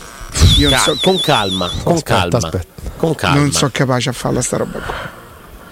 io 0.58 0.70
non, 0.70 0.78
Cal- 0.80 0.96
so, 0.96 1.00
con 1.02 1.20
calma, 1.20 1.70
con 1.84 1.96
Aspetta, 1.96 2.20
calma. 2.30 2.38
aspetta. 2.38 2.82
Con 2.98 3.16
calma. 3.16 3.36
non 3.40 3.52
so 3.52 3.70
capace 3.72 4.10
a 4.10 4.12
farla 4.14 4.42
sta 4.42 4.58
roba 4.58 4.80
qua. 4.80 5.18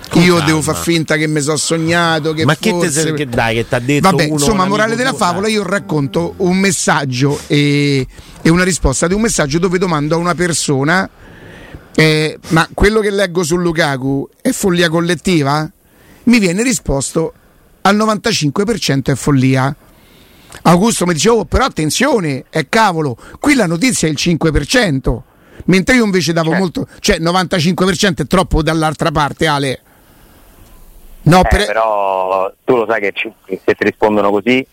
Con 0.09 0.21
io 0.21 0.39
devo 0.41 0.61
far 0.61 0.77
finta 0.77 1.15
che 1.15 1.27
mi 1.27 1.41
sono 1.41 1.57
sognato. 1.57 2.33
Che 2.33 2.45
Ma 2.45 2.55
che, 2.55 2.71
te 2.71 2.77
forse... 2.77 3.01
sei- 3.01 3.13
che 3.13 3.25
dai, 3.27 3.55
che 3.55 3.67
ti 3.67 3.75
ha 3.75 3.79
detto 3.79 4.09
Vabbè, 4.09 4.25
uno, 4.25 4.33
insomma, 4.33 4.65
morale 4.65 4.95
della 4.95 5.09
tuo? 5.09 5.17
favola, 5.19 5.45
Dai. 5.47 5.53
io 5.53 5.63
racconto 5.63 6.33
un 6.37 6.57
messaggio 6.57 7.39
e, 7.47 8.05
e 8.41 8.49
una 8.49 8.63
risposta 8.63 9.07
di 9.07 9.13
un 9.13 9.21
messaggio 9.21 9.59
dove 9.59 9.77
domando 9.77 10.15
a 10.15 10.17
una 10.17 10.35
persona 10.35 11.09
eh, 11.99 12.37
ma 12.49 12.69
quello 12.75 12.99
che 12.99 13.09
leggo 13.09 13.41
su 13.43 13.55
Lukaku 13.57 14.29
è 14.39 14.51
follia 14.51 14.87
collettiva? 14.87 15.67
Mi 16.25 16.37
viene 16.37 16.61
risposto 16.61 17.33
al 17.81 17.95
95% 17.97 19.01
è 19.05 19.15
follia. 19.15 19.75
Augusto 20.63 21.07
mi 21.07 21.13
dice, 21.13 21.29
oh 21.29 21.45
però 21.45 21.65
attenzione, 21.65 22.45
è 22.49 22.67
cavolo, 22.69 23.17
qui 23.39 23.55
la 23.55 23.65
notizia 23.65 24.07
è 24.07 24.11
il 24.11 24.17
5%, 24.19 25.17
mentre 25.65 25.95
io 25.95 26.05
invece 26.05 26.33
davo 26.33 26.49
Certo. 26.51 26.63
molto, 26.63 26.87
cioè 26.99 27.17
95% 27.19 28.15
è 28.17 28.27
troppo 28.27 28.61
dall'altra 28.61 29.09
parte 29.11 29.47
Ale. 29.47 29.81
No, 31.27 31.39
Eh, 31.43 31.47
per- 31.49 31.65
però 31.65 32.51
tu 32.63 32.75
lo 32.75 32.85
sai 32.89 33.01
che 33.01 33.11
ci- 33.13 33.31
che 33.45 33.59
se 33.65 33.73
ti 33.75 33.83
rispondono 33.83 34.29
così, 34.29 34.65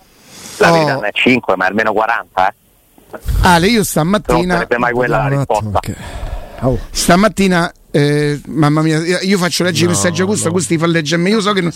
la 0.58 0.70
Oh. 0.70 0.72
verità 0.72 0.94
non 0.94 1.04
è 1.04 1.10
5, 1.12 1.56
ma 1.56 1.64
è 1.64 1.68
almeno 1.68 1.92
40. 1.92 2.48
Eh. 2.48 3.18
Ale, 3.42 3.66
io 3.68 3.76
Non 3.76 3.84
stamattina... 3.84 4.54
sarebbe 4.54 4.78
mai 4.78 4.92
quella 4.92 5.16
la 5.18 5.28
risposta. 5.28 5.80
che- 5.80 6.22
Oh, 6.60 6.78
Stamattina, 6.90 7.70
eh, 7.90 8.40
mamma 8.46 8.80
mia, 8.80 8.98
io 9.20 9.36
faccio 9.36 9.64
leggere 9.64 9.86
i 9.86 9.88
messaggi 9.88 10.20
a 10.20 10.22
Augusto, 10.22 10.46
Augusto 10.46 10.72
ti 10.72 10.78
fa 10.78 10.86
leggere 10.86 11.20
a 11.20 11.24
me. 11.24 11.30
Io 11.30 11.40
so 11.42 11.52
che. 11.52 11.60
non- 11.60 11.72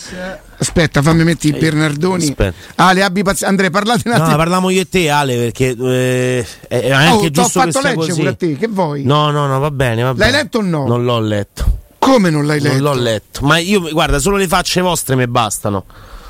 Aspetta, 0.57 1.01
fammi 1.03 1.23
mettere 1.23 1.55
i 1.55 1.59
Bernardoni. 1.59 2.23
aspetta. 2.23 2.53
Ale, 2.75 3.03
abbi 3.03 3.21
pazienza. 3.21 3.47
Andrea, 3.49 3.69
parlate 3.69 4.03
un 4.07 4.13
No, 4.15 4.21
attimo. 4.23 4.37
parliamo 4.37 4.69
io 4.71 4.81
e 4.81 4.89
te, 4.89 5.09
Ale, 5.09 5.35
perché 5.35 5.75
eh, 5.77 6.45
è 6.67 6.91
anche 6.91 7.11
oh, 7.11 7.27
ho 7.27 7.29
giusto 7.29 7.59
che 7.59 7.71
fatto 7.71 7.79
leggere 7.87 7.95
così. 7.95 8.13
pure 8.19 8.29
a 8.29 8.33
te, 8.33 8.57
che 8.57 8.67
vuoi? 8.67 9.03
No, 9.03 9.29
no, 9.29 9.45
no, 9.45 9.59
va 9.59 9.69
bene, 9.71 10.01
va 10.01 10.07
L'hai 10.09 10.31
bene. 10.31 10.31
letto 10.31 10.57
o 10.57 10.61
no? 10.61 10.87
Non 10.87 11.03
l'ho 11.03 11.19
letto. 11.19 11.77
Come 12.11 12.29
non 12.29 12.45
l'hai 12.45 12.59
letto? 12.59 12.73
Non 12.73 12.81
l'ho 12.83 13.01
letto. 13.01 13.45
Ma 13.45 13.57
io, 13.59 13.81
guarda, 13.91 14.19
solo 14.19 14.37
le 14.37 14.47
facce 14.47 14.81
vostre 14.81 15.15
mi 15.15 15.27
bastano. 15.27 15.85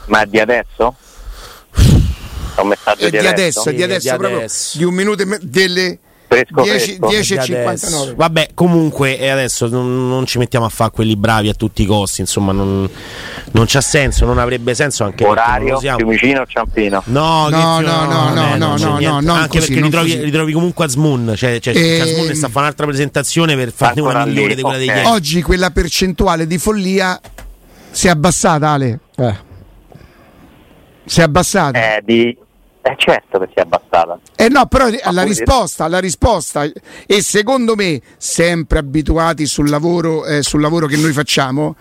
Ma 0.07 0.21
è 0.21 0.25
di 0.25 0.39
adesso? 0.39 0.95
È 2.55 2.59
un 2.61 2.67
messaggio 2.67 3.05
È 3.05 3.09
di 3.09 3.17
adesso, 3.17 3.61
è 3.61 3.69
Sì, 3.69 3.75
di 3.75 3.83
adesso, 3.83 4.11
di 4.11 4.17
proprio 4.17 4.37
adesso. 4.39 4.77
di 4.77 4.83
un 4.83 4.93
minuto 4.93 5.21
e 5.21 5.25
me- 5.25 5.39
delle 5.41 5.99
Fresco, 6.29 6.61
10, 6.61 6.85
fresco. 6.85 7.07
10 7.07 7.33
e 7.33 7.37
Di 7.37 7.41
adesso. 7.55 7.85
59. 7.87 8.13
Vabbè, 8.15 8.49
comunque, 8.53 9.17
e 9.17 9.29
adesso 9.29 9.67
non, 9.67 10.07
non 10.07 10.27
ci 10.27 10.37
mettiamo 10.37 10.65
a 10.65 10.69
fare 10.69 10.91
quelli 10.91 11.15
bravi 11.15 11.49
a 11.49 11.55
tutti 11.55 11.81
i 11.81 11.85
costi. 11.85 12.21
Insomma, 12.21 12.51
non, 12.51 12.87
non 13.51 13.65
c'ha 13.67 13.81
senso, 13.81 14.25
non 14.25 14.37
avrebbe 14.37 14.75
senso 14.75 15.03
anche 15.03 15.25
Orario. 15.25 15.79
Fiumicino 15.79 16.41
o 16.41 16.45
Ciampino? 16.45 17.01
No, 17.07 17.49
No, 17.49 17.79
no, 17.79 18.05
no, 18.05 18.29
no, 18.33 18.53
eh, 18.53 18.57
no, 18.57 18.77
no, 18.77 18.97
niente. 18.97 19.05
no, 19.05 19.19
non 19.21 19.37
anche 19.37 19.57
così, 19.57 19.71
perché 19.73 19.83
li 19.83 19.89
trovi, 19.89 20.19
li 20.25 20.31
trovi 20.31 20.53
comunque 20.53 20.85
a 20.85 20.87
Smoon. 20.87 21.33
Cioè, 21.35 21.59
cioè 21.59 21.99
a 21.99 22.05
Smoon 22.05 22.35
sta 22.35 22.45
a 22.45 22.49
fare 22.49 22.65
un'altra 22.65 22.85
presentazione 22.85 23.55
per 23.55 23.71
farne 23.73 24.01
una 24.01 24.23
migliore 24.25 24.49
lì, 24.49 24.55
di 24.55 24.61
quella 24.61 24.77
dei 24.77 24.87
ok. 24.87 24.95
ieri. 24.95 25.07
Oggi 25.07 25.41
quella 25.41 25.71
percentuale 25.71 26.45
di 26.45 26.57
follia 26.59 27.19
si 27.89 28.05
è 28.05 28.11
abbassata, 28.11 28.69
Ale. 28.69 28.99
eh. 29.17 29.35
Si 31.05 31.21
è 31.21 31.23
abbassata. 31.23 31.95
Eh, 31.95 32.01
di... 32.05 32.37
eh 32.81 32.95
certo 32.97 33.39
che 33.39 33.47
si 33.47 33.53
è 33.55 33.61
abbassata. 33.61 34.19
Eh 34.35 34.47
no, 34.49 34.65
però 34.67 34.87
la 35.11 35.23
risposta, 35.23 35.87
la 35.87 35.99
risposta, 35.99 36.63
e 37.05 37.21
secondo 37.21 37.75
me, 37.75 38.01
sempre 38.17 38.79
abituati 38.79 39.45
sul 39.45 39.69
lavoro, 39.69 40.25
eh, 40.25 40.41
sul 40.43 40.61
lavoro 40.61 40.87
che 40.87 40.97
noi 40.97 41.11
facciamo, 41.11 41.75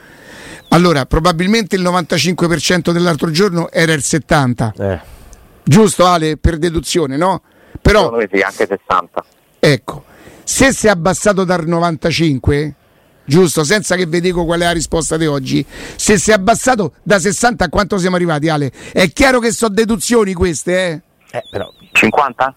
allora 0.71 1.07
probabilmente 1.07 1.77
il 1.77 1.83
95% 1.83 2.91
dell'altro 2.91 3.31
giorno 3.31 3.71
era 3.71 3.93
il 3.93 4.03
70%, 4.05 4.73
Eh. 4.83 5.01
giusto 5.63 6.07
Ale, 6.07 6.37
per 6.37 6.59
deduzione, 6.59 7.17
no? 7.17 7.43
Però, 7.81 8.03
Secondo 8.05 8.25
me 8.25 8.29
sì, 8.33 8.41
anche 8.43 8.67
60. 8.67 9.25
ecco, 9.61 10.05
se 10.43 10.73
si 10.73 10.87
è 10.89 10.91
abbassato 10.91 11.45
dal 11.45 11.67
95%, 11.67 12.73
giusto, 13.29 13.63
senza 13.63 13.95
che 13.95 14.07
vi 14.07 14.21
dico 14.21 14.45
qual 14.45 14.61
è 14.61 14.65
la 14.65 14.73
risposta 14.73 15.17
di 15.17 15.27
oggi, 15.27 15.65
se 15.97 16.19
si 16.19 16.31
è 16.31 16.35
abbassato 16.35 16.95
da 17.03 17.19
60 17.21 17.67
a 17.67 17.69
quanto 17.69 17.99
siamo 17.99 18.17
arrivati 18.17 18.49
Ale? 18.49 18.73
È 18.93 19.09
chiaro 19.13 19.39
che 19.39 19.53
sono 19.53 19.73
deduzioni 19.75 20.33
queste, 20.33 20.87
eh? 20.89 21.01
Eh, 21.39 21.43
però 21.51 21.71
50? 21.93 22.55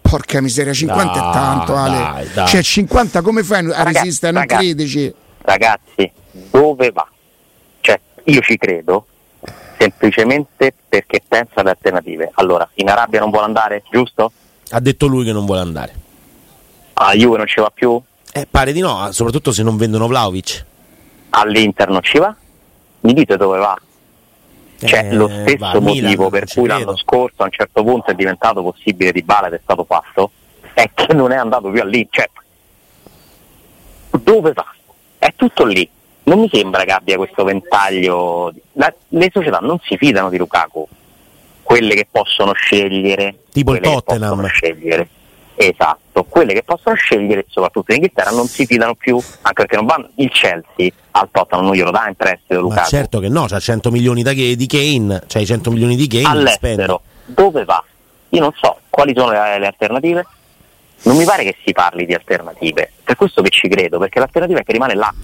Porca 0.00 0.40
miseria, 0.40 0.72
50 0.72 1.04
Dai, 1.12 1.18
è 1.28 1.32
tanto, 1.32 1.76
Ale. 1.76 1.98
dai, 1.98 2.28
dai. 2.32 2.46
Cioè, 2.48 2.62
50 2.62 3.20
come 3.20 3.42
fai 3.42 3.58
a 3.70 3.82
Raga- 3.82 4.00
resistere? 4.00 4.32
Non 4.32 4.40
raga- 4.42 4.56
credici? 4.56 5.14
Ragazzi, 5.42 6.10
dove 6.50 6.90
va? 6.92 7.06
Cioè, 7.80 8.00
io 8.24 8.40
ci 8.40 8.56
credo 8.56 9.06
semplicemente 9.78 10.72
perché 10.88 11.22
pensa 11.26 11.60
alle 11.60 11.70
alternative. 11.70 12.30
Allora, 12.34 12.68
in 12.74 12.88
Arabia 12.88 13.20
non 13.20 13.30
vuole 13.30 13.44
andare, 13.46 13.82
giusto? 13.90 14.32
ha 14.70 14.80
detto 14.80 15.06
lui 15.06 15.24
che 15.24 15.32
non 15.32 15.44
vuole 15.44 15.60
andare. 15.60 15.94
A 16.94 17.12
Juve 17.14 17.36
non 17.36 17.46
ci 17.46 17.60
va 17.60 17.70
più? 17.70 18.00
Eh, 18.36 18.46
pare 18.50 18.72
di 18.72 18.80
no, 18.80 19.10
soprattutto 19.12 19.50
se 19.50 19.62
non 19.62 19.78
vendono 19.78 20.06
Vlaovic. 20.06 20.64
All'Inter 21.30 21.88
non 21.88 22.02
ci 22.02 22.18
va? 22.18 22.34
Mi 23.00 23.14
dite 23.14 23.38
dove 23.38 23.58
va? 23.58 23.74
Cioè, 24.84 25.06
Eh, 25.06 25.14
lo 25.14 25.26
va 25.28 25.32
stesso 25.40 25.80
Milan, 25.80 25.82
motivo 25.82 26.22
non 26.22 26.30
per 26.30 26.44
cui 26.46 26.66
l'anno 26.66 26.96
scorso 26.98 27.36
a 27.38 27.44
un 27.44 27.50
certo 27.50 27.82
punto 27.82 28.10
è 28.10 28.14
diventato 28.14 28.62
possibile 28.62 29.10
di 29.12 29.22
Bala 29.22 29.46
ed 29.46 29.54
è 29.54 29.60
stato 29.62 29.84
fatto, 29.84 30.30
è 30.74 30.90
che 30.92 31.14
non 31.14 31.32
è 31.32 31.36
andato 31.36 31.70
più 31.70 31.82
lì. 31.84 32.06
Cioè, 32.10 32.28
dove 34.22 34.52
va? 34.52 34.66
È 35.18 35.32
tutto 35.34 35.64
lì. 35.64 35.88
Non 36.24 36.40
mi 36.40 36.50
sembra 36.52 36.84
che 36.84 36.92
abbia 36.92 37.16
questo 37.16 37.42
ventaglio. 37.42 38.52
La- 38.72 38.92
le 39.08 39.30
società 39.32 39.60
non 39.60 39.78
si 39.82 39.96
fidano 39.96 40.28
di 40.28 40.36
Lukaku, 40.36 40.86
quelle 41.62 41.94
che 41.94 42.06
possono 42.10 42.52
scegliere. 42.52 43.44
Tipo 43.50 43.74
il 43.74 43.80
Tottenham. 43.80 44.28
possono 44.30 44.48
scegliere. 44.48 45.08
Esatto, 45.58 46.24
quelle 46.24 46.52
che 46.52 46.62
possono 46.62 46.94
scegliere, 46.96 47.46
soprattutto 47.48 47.90
in 47.92 47.96
Inghilterra, 47.96 48.30
non 48.30 48.46
si 48.46 48.66
fidano 48.66 48.94
più, 48.94 49.16
anche 49.16 49.62
perché 49.62 49.76
non 49.76 49.86
vanno. 49.86 50.10
Il 50.16 50.30
Chelsea 50.30 50.90
al 51.12 51.28
Tottenham 51.30 51.64
non 51.64 51.74
glielo 51.74 51.90
dà 51.90 52.06
in 52.08 52.14
prestito 52.14 52.60
Lukaku. 52.60 52.80
Ma 52.80 52.86
certo 52.86 53.20
che 53.20 53.28
no, 53.28 53.46
c'ha 53.46 53.58
100 53.58 53.90
milioni 53.90 54.22
da- 54.22 54.32
di 54.32 54.66
Kane, 54.66 55.22
c'ha 55.26 55.38
i 55.38 55.46
100 55.46 55.70
milioni 55.70 55.96
di 55.96 56.06
Kane, 56.06 56.26
all'estero, 56.26 57.00
dove 57.24 57.64
va? 57.64 57.82
Io 58.30 58.40
non 58.40 58.52
so 58.54 58.80
quali 58.90 59.14
sono 59.16 59.30
le, 59.30 59.58
le 59.58 59.66
alternative. 59.66 60.26
Non 61.02 61.16
mi 61.16 61.24
pare 61.24 61.44
che 61.44 61.56
si 61.64 61.72
parli 61.72 62.04
di 62.04 62.14
alternative, 62.14 62.90
per 63.04 63.16
questo 63.16 63.40
che 63.40 63.50
ci 63.50 63.68
credo, 63.68 63.98
perché 63.98 64.18
l'alternativa 64.18 64.60
è 64.60 64.62
che 64.64 64.72
rimane 64.72 64.94
là. 64.94 65.14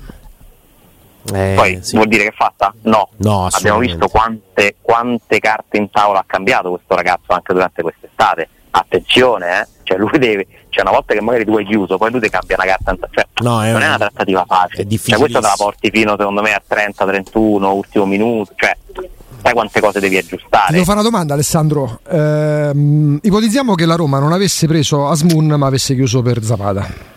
Eh, 1.35 1.55
Poi 1.57 1.79
sì. 1.83 1.97
vuol 1.97 2.09
dire 2.09 2.25
che 2.25 2.29
è 2.31 2.35
fatta? 2.35 2.73
No. 2.83 3.09
No, 3.18 3.49
Abbiamo 3.51 3.79
visto 3.79 4.09
quante, 4.09 4.77
quante 4.81 5.38
carte 5.40 5.77
in 5.77 5.90
tavola 5.90 6.21
ha 6.21 6.25
cambiato 6.27 6.71
questo 6.71 6.95
ragazzo 6.95 7.33
anche 7.33 7.53
durante 7.53 7.83
quest'estate. 7.83 8.49
Attenzione, 8.74 9.61
eh? 9.61 9.66
Cioè 9.85 9.98
lui 9.98 10.18
deve. 10.18 10.46
Cioè 10.70 10.82
una 10.82 10.92
volta 10.92 11.12
che 11.12 11.20
magari 11.20 11.44
tu 11.44 11.54
hai 11.56 11.64
chiuso, 11.66 11.98
poi 11.98 12.11
lui 12.11 12.20
ti 12.20 12.28
cambia 12.30 12.56
una 12.58 12.66
carta. 12.74 12.96
Cioè, 13.11 13.26
No, 13.42 13.62
è 13.62 13.66
non 13.66 13.76
un- 13.76 13.82
è 13.82 13.87
una 13.87 13.98
trattativa 13.98 14.44
facile. 14.46 14.82
è 14.85 14.96
Cioè, 14.96 15.18
questa 15.18 15.40
te 15.40 15.46
la 15.46 15.54
porti 15.56 15.90
fino, 15.90 16.14
secondo 16.18 16.40
me, 16.40 16.52
a 16.54 16.62
30-31, 16.66 17.72
ultimo 17.74 18.06
minuto. 18.06 18.52
Cioè, 18.56 18.74
sai 19.42 19.52
quante 19.52 19.80
cose 19.80 20.00
devi 20.00 20.18
Ti 20.18 20.24
aggiustare. 20.24 20.72
devo 20.72 20.85
fare 20.85 21.00
una 21.00 21.08
domanda, 21.08 21.35
Alessandro. 21.35 22.00
Ehm, 22.08 23.18
ipotizziamo 23.20 23.74
che 23.74 23.85
la 23.85 23.96
Roma 23.96 24.18
non 24.18 24.32
avesse 24.32 24.66
preso 24.66 25.08
Asmun, 25.08 25.46
ma 25.58 25.66
avesse 25.66 25.94
chiuso 25.94 26.22
per 26.22 26.42
Zapata. 26.42 27.11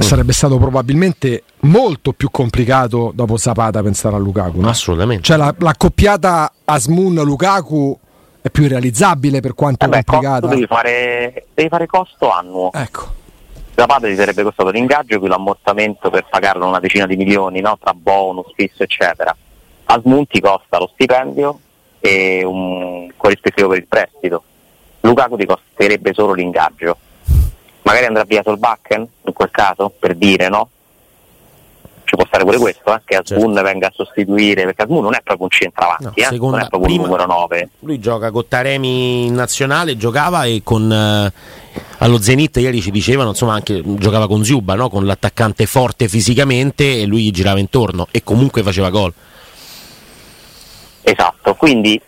Sarebbe 0.00 0.32
stato 0.32 0.58
probabilmente 0.58 1.42
molto 1.60 2.12
più 2.12 2.30
complicato 2.30 3.10
dopo 3.14 3.36
Zapata 3.36 3.82
pensare 3.82 4.14
a 4.14 4.18
Lukaku. 4.18 4.60
No? 4.60 4.68
Assolutamente. 4.68 5.22
Cioè 5.24 5.36
la, 5.36 5.52
l'accoppiata 5.58 6.52
Asmun-Lukaku 6.64 7.98
è 8.40 8.50
più 8.50 8.68
realizzabile 8.68 9.40
per 9.40 9.54
quanto 9.54 9.84
Eh 9.84 9.88
beh, 9.88 10.04
complicata. 10.04 10.46
devi 10.46 10.66
fare, 10.66 11.46
devi 11.54 11.68
fare 11.68 11.86
costo 11.86 12.30
annuo. 12.30 12.70
Ecco. 12.72 13.16
Zapata 13.74 14.06
ti 14.06 14.16
sarebbe 14.16 14.42
costato 14.42 14.70
l'ingaggio 14.70 15.18
più 15.18 15.28
l'ammortamento 15.28 16.10
per 16.10 16.26
pagarlo 16.28 16.66
una 16.66 16.80
decina 16.80 17.06
di 17.06 17.16
milioni, 17.16 17.60
no? 17.60 17.78
tra 17.80 17.94
bonus, 17.94 18.52
fisso, 18.54 18.82
eccetera. 18.82 19.34
Asmun 19.84 20.26
ti 20.26 20.40
costa 20.40 20.78
lo 20.78 20.90
stipendio 20.92 21.60
e 22.00 22.42
un 22.44 23.10
corrispettivo 23.16 23.68
per 23.68 23.78
il 23.78 23.86
prestito. 23.86 24.42
Lukaku 25.00 25.36
ti 25.36 25.46
costerebbe 25.46 26.12
solo 26.12 26.32
l'ingaggio. 26.32 26.96
Magari 27.82 28.06
andrà 28.06 28.24
via 28.24 28.42
Solbakken 28.42 29.08
in 29.22 29.32
quel 29.32 29.50
caso, 29.50 29.92
per 29.96 30.14
dire 30.14 30.48
no? 30.48 30.68
Ci 32.08 32.16
può 32.16 32.24
stare 32.26 32.42
pure 32.42 32.56
questo, 32.56 32.94
eh? 32.94 33.02
che 33.04 33.16
Asmun 33.16 33.52
venga 33.62 33.88
a 33.88 33.92
sostituire, 33.94 34.64
perché 34.64 34.84
Asmun 34.84 35.02
non 35.02 35.14
è 35.14 35.20
proprio 35.22 35.44
un 35.44 35.50
centravanti, 35.50 36.04
No, 36.04 36.12
eh? 36.14 36.38
non 36.38 36.58
è 36.58 36.66
proprio 36.68 36.80
prima- 36.80 37.02
un 37.02 37.08
numero 37.10 37.26
9. 37.26 37.68
Lui 37.80 38.00
gioca 38.00 38.30
con 38.30 38.48
Taremi 38.48 39.26
in 39.26 39.34
nazionale, 39.34 39.94
giocava 39.98 40.44
e 40.44 40.62
con 40.64 40.90
eh, 40.90 41.32
allo 41.98 42.18
Zenit 42.18 42.56
ieri 42.56 42.80
ci 42.80 42.90
dicevano, 42.90 43.28
insomma, 43.28 43.52
anche 43.52 43.82
giocava 43.84 44.26
con 44.26 44.42
Ziuba, 44.42 44.74
no? 44.74 44.88
con 44.88 45.04
l'attaccante 45.04 45.66
forte 45.66 46.08
fisicamente 46.08 46.98
e 47.02 47.04
lui 47.04 47.24
gli 47.24 47.30
girava 47.30 47.58
intorno 47.58 48.06
e 48.10 48.22
comunque 48.24 48.62
faceva 48.62 48.88
gol. 48.88 49.12
Esatto, 51.02 51.54
quindi 51.56 52.00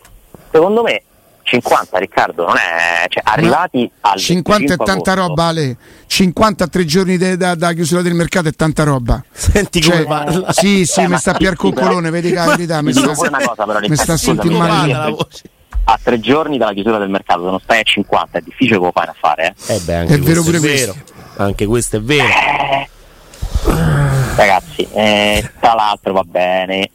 secondo 0.51 0.81
me 0.81 1.03
50 1.59 1.97
Riccardo 1.97 2.45
non 2.45 2.55
è 2.55 3.05
cioè, 3.09 3.21
arrivati 3.25 3.91
al 4.01 4.17
50 4.17 4.51
è 4.73 4.77
25 4.77 4.85
tanta 4.85 5.11
agosto, 5.11 5.27
roba, 5.27 5.43
Ale. 5.45 5.77
50 6.07 6.63
a 6.63 6.67
tre 6.67 6.85
giorni 6.85 7.17
de- 7.17 7.35
da, 7.35 7.55
da 7.55 7.73
chiusura 7.73 8.01
del 8.01 8.13
mercato 8.13 8.47
è 8.47 8.53
tanta 8.53 8.83
roba. 8.83 9.21
Senti 9.31 9.81
Cioè, 9.81 10.03
come 10.03 10.23
parla. 10.23 10.51
sì, 10.53 10.85
sì, 10.85 11.01
Eh, 11.01 11.07
mi 11.09 11.17
sta 11.17 11.33
Pier 11.33 11.55
però- 11.55 11.69
Coccolone, 11.73 12.09
vedi 12.09 12.29
che 12.29 12.35
la 12.35 12.45
verità, 12.55 12.81
mi 12.81 12.93
sta, 12.93 13.07
cosa 13.07 13.29
però 13.29 13.79
mi 13.87 13.95
sta 13.95 14.15
scusami, 14.15 14.55
male. 14.57 14.69
parla 14.93 14.97
la 15.05 15.09
voce. 15.09 15.43
a 15.83 15.99
tre 16.01 16.19
giorni 16.21 16.57
dalla 16.57 16.73
chiusura 16.73 16.97
del 16.97 17.09
mercato, 17.09 17.43
se 17.43 17.49
non 17.49 17.59
stai 17.59 17.79
a 17.79 17.83
50 17.83 18.37
è 18.37 18.41
difficile 18.41 18.77
che 18.77 18.83
lo 18.85 18.91
fai 18.93 19.07
a 19.07 19.15
fare. 19.19 19.55
Eh. 19.67 19.75
Eh 19.75 19.79
beh, 19.79 19.95
anche 19.95 20.13
È 20.13 20.19
vero 20.19 20.41
questo 20.43 20.59
pure 20.59 20.73
è 20.73 20.75
vero. 20.77 20.95
Anche 21.37 21.65
questo 21.65 21.95
è 21.97 22.01
vero. 22.01 22.27
Ragazzi, 24.35 24.87
eh, 24.93 25.51
tra 25.59 25.73
l'altro 25.73 26.13
va 26.13 26.23
bene, 26.23 26.90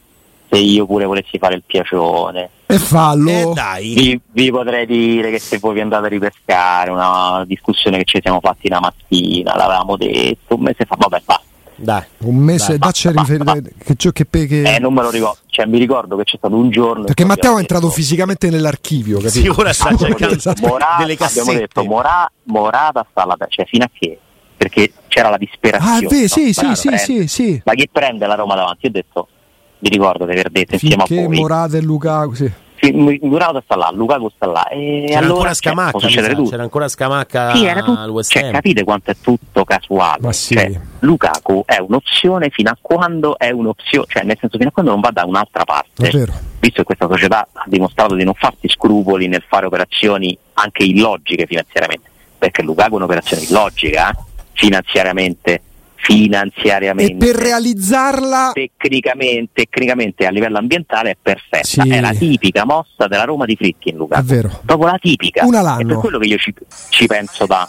se 0.49 0.57
io 0.57 0.85
pure 0.85 1.05
volessi 1.05 1.37
fare 1.37 1.55
il 1.55 1.63
piacione, 1.65 2.49
E 2.65 2.77
fallo. 2.77 3.29
Eh 3.29 3.51
dai. 3.53 3.93
vi, 3.93 4.21
vi 4.31 4.51
potrei 4.51 4.85
dire 4.85 5.29
che 5.31 5.39
se 5.39 5.57
voi 5.59 5.73
vi 5.75 5.81
andate 5.81 6.05
a 6.05 6.09
ripescare 6.09 6.89
una 6.91 7.43
discussione 7.45 7.97
che 7.97 8.03
ci 8.05 8.19
siamo 8.21 8.39
fatti 8.41 8.67
una 8.67 8.79
mattina, 8.79 9.55
l'avevamo 9.55 9.97
detto 9.97 10.55
un 10.55 10.61
mese 10.61 10.85
fa, 10.85 10.95
vabbè 10.97 11.21
basta. 11.25 11.41
Dai. 11.79 12.01
Un 12.19 12.35
mese, 12.37 12.69
Dai, 12.69 12.77
dacci 12.79 13.11
basta, 13.11 13.21
riferimento. 13.33 13.69
Che, 13.83 13.93
gio- 13.93 14.11
che, 14.11 14.25
pe- 14.25 14.47
che- 14.47 14.75
Eh, 14.75 14.79
non 14.79 14.93
me 14.95 15.03
lo 15.03 15.11
ricordo, 15.11 15.37
cioè 15.47 15.65
mi 15.67 15.77
ricordo 15.77 16.15
che 16.15 16.23
c'è 16.23 16.37
stato 16.37 16.55
un 16.55 16.71
giorno... 16.71 17.03
Perché 17.03 17.23
Matteo 17.23 17.35
è 17.35 17.45
abbiamo 17.45 17.59
entrato 17.59 17.83
detto- 17.85 17.95
fisicamente 17.95 18.49
nell'archivio, 18.49 19.19
Sì, 19.29 19.43
capito? 19.43 19.61
ora 19.61 19.73
sta 19.73 19.89
Abbiamo 19.89 20.15
cercando 20.15 20.35
detto. 20.35 20.67
Morata, 20.67 20.95
delle 20.97 21.13
abbiamo 21.13 21.27
cassette. 21.27 21.57
detto 21.59 21.83
Mora- 21.83 22.31
Morata 22.45 23.05
sta 23.11 23.21
alla 23.21 23.35
cioè 23.49 23.65
fino 23.65 23.83
a 23.83 23.89
che? 23.93 24.17
Perché 24.57 24.91
c'era 25.07 25.29
la 25.29 25.37
disperazione. 25.37 25.95
Ah, 25.95 25.99
è 25.99 26.05
vero, 26.07 26.21
no? 26.21 26.27
sì, 26.27 26.51
sì, 26.53 26.65
Ma 26.65 26.73
sì, 26.75 26.87
prende- 26.87 27.03
sì, 27.03 27.27
sì. 27.27 27.61
Ma 27.63 27.73
chi 27.73 27.87
prende 27.91 28.25
la 28.25 28.33
Roma 28.33 28.55
davanti? 28.55 28.79
Io 28.85 28.89
ho 28.89 28.93
detto, 28.93 29.27
vi 29.79 29.89
ricordo 29.89 30.25
di 30.25 30.31
aver 30.31 30.49
detto 30.49 30.73
insieme 30.73 31.03
Finché 31.05 31.23
a 31.23 31.27
voi. 31.27 31.37
Morata 31.37 31.77
e 31.77 31.81
Lukaku, 31.81 32.33
sì. 32.33 32.51
Sì, 32.79 32.91
M- 32.91 33.17
Morata 33.23 33.59
sta 33.63 33.75
là, 33.75 33.89
Lukaku 33.91 34.29
sta 34.35 34.45
là. 34.45 34.67
E 34.67 35.05
C'era 35.07 35.17
allora 35.19 35.33
ancora 35.33 35.47
cioè, 35.47 35.55
Scamacca, 35.55 35.89
può 35.91 35.99
mi 35.99 36.05
succedere 36.05 36.33
sa, 36.33 36.37
tutto. 36.37 36.49
c'era 36.51 36.63
ancora 36.63 36.87
Scamacca 36.87 37.55
Sì, 37.55 37.65
era 37.65 37.81
tutto, 37.81 38.23
cioè, 38.23 38.51
capite 38.51 38.83
quanto 38.83 39.11
è 39.11 39.15
tutto 39.19 39.63
casuale. 39.63 40.21
Ma 40.21 40.31
sì. 40.31 40.53
Cioè, 40.53 40.79
Lukaku 40.99 41.63
è 41.65 41.77
un'opzione 41.79 42.49
fino 42.49 42.69
a 42.69 42.77
quando 42.79 43.35
è 43.39 43.49
un'opzione, 43.49 44.05
cioè 44.07 44.23
nel 44.23 44.37
senso 44.39 44.57
fino 44.57 44.69
a 44.69 44.71
quando 44.71 44.91
non 44.91 44.99
va 45.01 45.09
da 45.09 45.25
un'altra 45.25 45.63
parte. 45.63 46.07
È 46.07 46.11
vero. 46.11 46.33
Visto 46.59 46.77
che 46.77 46.83
questa 46.83 47.07
società 47.07 47.47
ha 47.51 47.63
dimostrato 47.65 48.13
di 48.13 48.23
non 48.23 48.33
farsi 48.35 48.67
scrupoli 48.67 49.27
nel 49.27 49.43
fare 49.47 49.65
operazioni 49.65 50.37
anche 50.53 50.83
illogiche 50.83 51.47
finanziariamente, 51.47 52.09
perché 52.37 52.61
Lukaku 52.61 52.91
è 52.93 52.95
un'operazione 52.97 53.41
illogica, 53.41 54.11
eh, 54.11 54.15
finanziariamente, 54.53 55.61
E 55.99 56.13
finanziariamente. 56.13 57.25
per 57.25 57.35
realizzarla 57.35 58.51
Tecnicamente, 58.53 59.65
tecnicamente 59.69 60.25
a 60.25 60.29
livello 60.29 60.57
ambientale 60.57 61.11
è 61.11 61.17
perfetta, 61.21 61.81
Sì. 61.83 61.89
è 61.89 61.99
la 61.99 62.13
tipica 62.13 62.65
mossa 62.65 63.07
della 63.07 63.23
Roma 63.23 63.45
di 63.45 63.55
Fritkin 63.55 63.93
è 63.95 63.97
Lukaku 63.97 64.23
vero. 64.25 64.61
proprio 64.65 64.91
la 64.91 64.97
tipica. 64.99 65.45
Una 65.45 65.59
È 65.59 65.63
l'anno. 65.63 65.87
per 65.87 65.97
quello 65.97 66.19
che 66.19 66.27
io 66.27 66.37
ci, 66.37 66.53
ci 66.89 67.05
penso 67.07 67.45
da, 67.45 67.67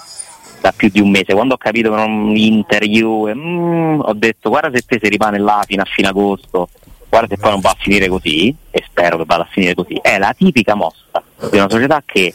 da 0.60 0.72
più 0.76 0.88
di 0.90 1.00
un 1.00 1.10
mese. 1.10 1.32
Quando 1.34 1.54
ho 1.54 1.56
capito 1.56 1.90
che 1.90 1.96
non 1.96 2.36
Inter, 2.36 2.84
Juve, 2.84 3.34
mm, 3.34 4.00
ho 4.00 4.12
detto 4.14 4.50
guarda 4.50 4.70
se 4.76 4.84
te 4.86 4.98
si 5.02 5.08
rimane 5.08 5.38
là 5.38 5.62
fino 5.66 5.82
a 5.82 5.86
fine 5.90 6.08
agosto, 6.08 6.68
guarda 7.08 7.34
se 7.34 7.40
poi 7.40 7.50
non 7.50 7.60
va 7.60 7.70
a 7.70 7.76
finire 7.78 8.08
così, 8.08 8.54
e 8.70 8.84
spero 8.86 9.16
che 9.16 9.24
vada 9.26 9.42
a 9.42 9.48
finire 9.50 9.74
così. 9.74 9.98
È 10.00 10.18
la 10.18 10.34
tipica 10.36 10.74
mossa 10.74 11.22
di 11.50 11.56
una 11.56 11.68
società 11.70 12.02
che 12.04 12.34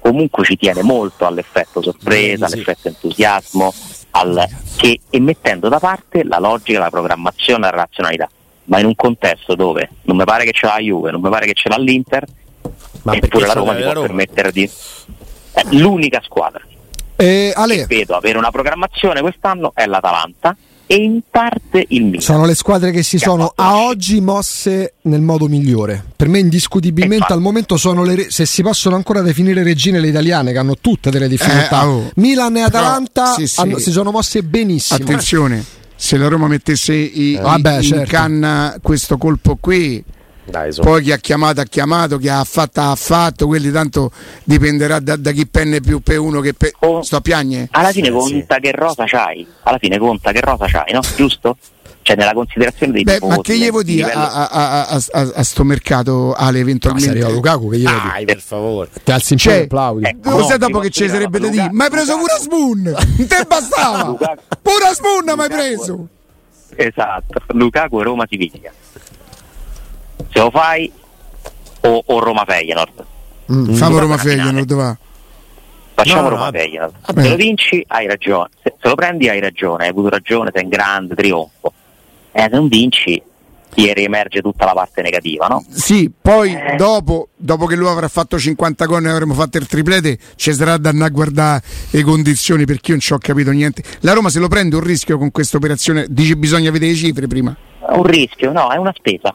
comunque 0.00 0.44
ci 0.44 0.56
tiene 0.56 0.82
molto 0.82 1.26
all'effetto 1.26 1.82
sorpresa, 1.82 2.46
sì. 2.46 2.54
all'effetto 2.54 2.88
entusiasmo, 2.88 3.72
al- 4.18 4.46
che, 4.76 5.00
e 5.10 5.20
mettendo 5.20 5.68
da 5.68 5.78
parte 5.78 6.24
la 6.24 6.38
logica, 6.38 6.78
la 6.78 6.90
programmazione, 6.90 7.60
la 7.60 7.70
razionalità. 7.70 8.28
Ma 8.64 8.80
in 8.80 8.86
un 8.86 8.94
contesto 8.94 9.54
dove 9.54 9.90
non 10.02 10.16
mi 10.16 10.24
pare 10.24 10.44
che 10.44 10.52
ce 10.52 10.66
l'ha 10.66 10.74
la 10.74 10.80
Juve, 10.80 11.10
non 11.12 11.20
mi 11.20 11.30
pare 11.30 11.46
che 11.46 11.54
ce 11.54 11.68
l'ha 11.68 11.76
l'Inter, 11.76 12.24
Ma 13.02 13.14
eppure 13.14 13.46
la 13.46 13.52
Roma 13.52 13.72
la 13.74 13.80
può 13.80 13.92
Roma? 13.92 14.06
permettere 14.06 14.50
di 14.50 14.68
è 15.52 15.62
l'unica 15.70 16.20
squadra 16.22 16.60
E 17.14 17.52
Ale, 17.54 17.76
che 17.76 17.86
vedo 17.86 18.16
avere 18.16 18.36
una 18.38 18.50
programmazione 18.50 19.20
quest'anno 19.20 19.70
è 19.74 19.86
l'Atalanta 19.86 20.56
e 20.86 20.94
in 20.96 21.20
parte 21.30 21.84
il 21.88 22.04
Milan 22.04 22.20
sono 22.20 22.44
le 22.46 22.54
squadre 22.54 22.90
che 22.92 23.02
si 23.02 23.16
Che 23.18 23.24
sono 23.24 23.52
a 23.56 23.78
oggi 23.78 24.20
mosse 24.20 24.94
nel 25.02 25.20
modo 25.20 25.48
migliore. 25.48 26.04
Per 26.14 26.28
me 26.28 26.38
indiscutibilmente 26.38 27.14
Infatti. 27.16 27.32
al 27.32 27.40
momento 27.40 27.76
sono 27.76 28.04
le 28.04 28.14
re- 28.14 28.26
se 28.30 28.46
si 28.46 28.62
possono 28.62 28.94
ancora 28.96 29.20
definire 29.20 29.62
regine 29.62 29.98
le 29.98 30.08
italiane 30.08 30.52
che 30.52 30.58
hanno 30.58 30.76
tutte 30.80 31.10
delle 31.10 31.28
difficoltà. 31.28 31.82
Eh, 31.82 31.86
oh. 31.86 32.10
Milan 32.16 32.56
e 32.56 32.64
Però, 32.64 32.78
Atalanta 32.78 33.32
sì, 33.34 33.46
sì. 33.46 33.60
hanno- 33.60 33.78
si 33.78 33.90
sono 33.90 34.10
mosse 34.12 34.42
benissimo. 34.42 35.00
Attenzione, 35.02 35.64
se 35.96 36.16
la 36.16 36.28
Roma 36.28 36.46
mettesse 36.46 36.94
i- 36.94 37.30
i- 37.32 37.36
Vabbè, 37.36 37.76
in 37.76 37.82
certo. 37.82 38.10
canna 38.10 38.76
questo 38.80 39.16
colpo 39.18 39.56
qui, 39.60 40.02
Dai, 40.48 40.72
so. 40.72 40.82
poi 40.82 41.02
chi 41.02 41.12
ha 41.12 41.16
chiamato 41.16 41.60
ha 41.60 41.64
chiamato, 41.64 42.18
chi 42.18 42.28
ha 42.28 42.42
fatto 42.44 42.80
ha 42.80 42.94
fatto, 42.94 43.46
quelli 43.46 43.70
tanto 43.72 44.12
dipenderà 44.44 45.00
da, 45.00 45.16
da 45.16 45.32
chi 45.32 45.46
penne 45.46 45.80
più 45.80 46.00
per 46.00 46.18
uno 46.20 46.40
che 46.40 46.54
per... 46.54 46.70
Oh. 46.80 47.02
Sto 47.02 47.16
a 47.16 47.20
piagne? 47.20 47.68
alla 47.72 47.90
fine 47.90 48.08
Eh, 48.08 48.12
conta 48.12 48.58
che 48.58 48.70
rosa 48.72 49.04
c'hai 49.06 49.46
alla 49.64 49.78
fine 49.78 49.98
conta 49.98 50.30
che 50.32 50.40
rosa 50.40 50.66
c'hai 50.66 50.92
no? 50.92 51.00
giusto? 51.16 51.56
cioè 52.02 52.14
nella 52.14 52.34
considerazione 52.34 52.92
dei 52.92 53.02
Beh, 53.02 53.14
tifosi 53.14 53.34
ma 53.36 53.42
che 53.42 53.58
gli 53.58 53.68
vuoi 53.70 53.82
di 53.82 53.94
dire 53.94 54.06
livello- 54.06 54.24
a, 54.26 54.46
a, 54.48 54.70
a, 54.82 54.86
a, 54.86 55.02
a- 55.20 55.32
a 55.34 55.42
sto 55.42 55.64
mercato 55.64 56.32
Ale 56.34 56.58
No, 56.58 56.62
eventualmente? 56.62 57.10
arriva 57.10 57.28
Lukaku 57.30 57.68
che 57.70 57.78
gli 57.78 57.82
vuoi 57.82 57.94
dire? 58.00 58.10
Dai, 58.12 58.24
per 58.24 58.40
favore. 58.40 58.88
Ti 59.02 59.10
alzi 59.10 59.32
in 59.32 59.38
Cioè, 59.40 59.52
piedi 59.52 59.62
e 59.62 59.64
applaudi. 59.66 60.04
eh, 60.04 60.16
Lo 60.22 60.36
No, 60.38 60.42
sai 60.44 60.58
dopo 60.58 60.78
che 60.78 60.90
ci 60.90 61.08
sarebbe 61.08 61.40
da 61.40 61.48
dire? 61.48 61.68
Ma 61.72 61.84
hai 61.84 61.90
preso 61.90 62.16
pure 62.16 62.32
a 62.32 62.38
Spoon! 62.38 62.94
Te 63.26 63.44
bastava! 63.48 64.04
Lukaku- 64.06 64.42
Pure 64.62 64.84
a 64.88 64.94
Spoon 64.94 65.24
mi 65.36 65.42
hai 65.42 65.48
preso! 65.48 66.08
esatto 66.78 67.40
Lukaku 67.48 68.00
e 68.00 68.02
Roma 68.04 68.26
Siviglia 68.28 68.70
se 70.30 70.38
lo 70.40 70.50
fai 70.50 70.90
o, 71.80 72.02
o 72.06 72.18
Roma 72.20 72.44
Feyenoord 72.46 73.04
Mm, 73.52 73.74
Famo 73.74 74.00
Lukaku 74.00 74.00
Roma. 74.00 74.16
Feyenoord, 74.16 74.74
va. 74.74 74.98
Facciamo 75.94 76.22
No, 76.22 76.28
no, 76.30 76.34
Roma. 76.36 76.50
Feyenoord. 76.50 76.94
Vabbè. 77.06 77.22
Se 77.22 77.28
lo 77.28 77.36
vinci 77.36 77.84
hai 77.86 78.06
ragione, 78.08 78.48
se, 78.60 78.74
se 78.80 78.88
lo 78.88 78.94
prendi 78.96 79.28
hai 79.28 79.38
ragione, 79.38 79.84
hai 79.84 79.90
avuto 79.90 80.08
ragione, 80.08 80.50
sei 80.52 80.64
in 80.64 80.68
grande 80.68 81.14
trionfo. 81.14 81.72
Eh, 82.32 82.40
se 82.42 82.48
non 82.48 82.66
vinci 82.66 83.22
ti 83.72 83.92
riemerge 83.92 84.40
tutta 84.40 84.64
la 84.64 84.72
parte 84.72 85.00
negativa, 85.02 85.46
no? 85.46 85.64
Sì, 85.70 86.10
poi 86.20 86.56
dopo, 86.76 87.28
dopo 87.36 87.66
che 87.66 87.76
lui 87.76 87.86
avrà 87.88 88.08
fatto 88.08 88.36
50 88.38 88.84
gol 88.86 89.04
e 89.06 89.10
avremo 89.10 89.34
fatto 89.34 89.58
il 89.58 89.66
triplete, 89.68 90.18
ci 90.34 90.52
sarà 90.52 90.76
da 90.78 90.88
andare 90.88 91.10
a 91.10 91.12
guardare 91.12 91.62
le 91.90 92.02
condizioni 92.02 92.64
perché 92.64 92.86
io 92.86 92.92
non 92.94 93.00
ci 93.00 93.12
ho 93.12 93.18
capito 93.18 93.50
niente. 93.52 93.82
La 94.00 94.12
Roma 94.12 94.28
se 94.30 94.40
lo 94.40 94.48
prende 94.48 94.74
un 94.76 94.82
rischio 94.82 95.18
con 95.18 95.30
questa 95.30 95.56
operazione, 95.58 96.06
dice 96.08 96.36
bisogna 96.36 96.70
vedere 96.72 96.90
le 96.92 96.96
cifre 96.98 97.26
prima. 97.28 97.54
Un 97.90 98.02
rischio, 98.02 98.50
no, 98.50 98.70
è 98.72 98.76
una 98.76 98.92
spesa. 98.96 99.32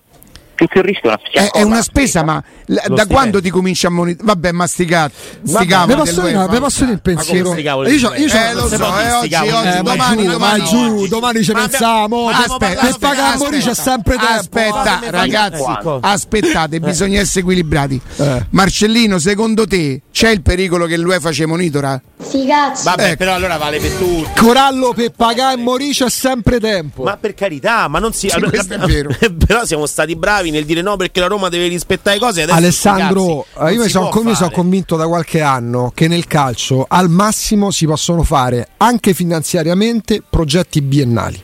Più 0.54 0.68
che 0.68 0.78
un 0.80 0.86
rischio 0.86 1.10
è 1.10 1.14
una 1.14 1.20
spesa. 1.26 1.46
È, 1.46 1.52
è 1.52 1.62
una 1.64 1.82
spesa, 1.82 2.24
ma 2.24 2.44
la- 2.66 2.84
da 2.90 3.06
quando 3.08 3.42
ti 3.42 3.50
cominci 3.50 3.86
a 3.88 3.90
monitorare? 3.90 4.28
Vabbè, 4.28 4.52
masticate. 4.52 5.14
Vabbè, 5.42 5.58
Sticava 5.64 5.86
vi 5.86 5.94
posso, 6.00 6.22
dire, 6.22 6.48
vi 6.50 6.60
posso 6.60 6.80
dire 6.82 6.92
il 6.94 7.02
pensiero? 7.02 7.52
sti 7.52 7.62
Io 7.62 7.82
io 7.84 7.88
Eh, 7.88 8.54
lo 8.54 8.68
so, 8.68 8.76
eh, 9.00 9.12
oggi, 9.14 9.34
oggi, 9.34 9.48
Eh, 9.48 9.82
ma 9.82 9.82
domani, 9.82 10.22
giù, 10.22 10.28
ma 10.28 10.32
domani, 10.34 10.64
giù, 10.66 11.08
domani 11.08 11.44
ci 11.44 11.52
pensiamo. 11.54 12.28
abbiamo- 12.28 12.58
Per- 12.58 12.98
pagare 13.00 13.22
aspetta, 13.22 13.38
Mori 13.38 13.60
c'è 13.60 13.74
sempre 13.74 14.18
tempo. 14.18 14.34
Aspetta, 14.34 15.00
ragazzi, 15.10 15.64
aspettate, 16.02 16.80
bisogna 16.80 17.20
essere 17.20 17.40
equilibrati. 17.42 18.00
Eh. 18.18 18.46
Marcellino, 18.50 19.18
secondo 19.20 19.66
te 19.66 20.02
c'è 20.12 20.30
il 20.30 20.42
pericolo 20.42 20.86
che 20.86 20.98
l'UEFA 20.98 21.32
ci 21.32 21.46
monitora? 21.46 22.00
Sti 22.22 22.46
cazzi. 22.46 22.84
Vabbè, 22.84 23.06
Ecco. 23.08 23.16
però 23.18 23.34
allora 23.34 23.58
vale 23.58 23.80
per 23.80 23.92
tutti. 23.94 24.30
Corallo 24.40 24.94
per 24.94 25.12
pagare 25.16 25.58
Mori 25.58 25.90
c'è 25.92 26.10
sempre 26.10 26.60
tempo. 26.60 27.04
Ma 27.04 27.18
per 27.18 27.34
carità, 27.34 27.88
ma 27.88 27.98
non 28.00 28.14
si. 28.14 28.30
Sì, 28.30 28.40
questo 28.42 28.76
è 28.76 28.78
vero. 28.80 29.10
però 29.46 29.66
siamo 29.66 29.86
stati 29.88 30.16
bravi 30.16 30.51
nel 30.52 30.66
dire 30.66 30.82
no 30.82 30.96
perché 30.98 31.20
la 31.20 31.28
Roma 31.28 31.50
deve 31.50 31.68
rispettare 31.68 32.20
cose. 32.20 32.44
Adesso 32.44 32.58
Alessandro, 32.58 33.46
cazzi, 33.54 33.72
eh, 33.72 33.74
io 33.76 33.84
mi 33.84 33.90
sono 33.90 34.12
fare. 34.12 34.52
convinto 34.54 34.96
da 34.96 35.08
qualche 35.08 35.42
anno 35.42 35.92
che 35.96 36.08
nel 36.08 36.26
calcio 36.28 36.86
al 36.88 37.10
massimo 37.10 37.72
si 37.72 37.86
possono 37.88 38.24
fare 38.24 38.70
anche 38.78 39.14
finanziariamente 39.14 40.22
progetti 40.28 40.82
biennali. 40.82 41.42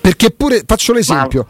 Perché 0.00 0.30
pure, 0.30 0.62
faccio 0.66 0.92
l'esempio, 0.92 1.46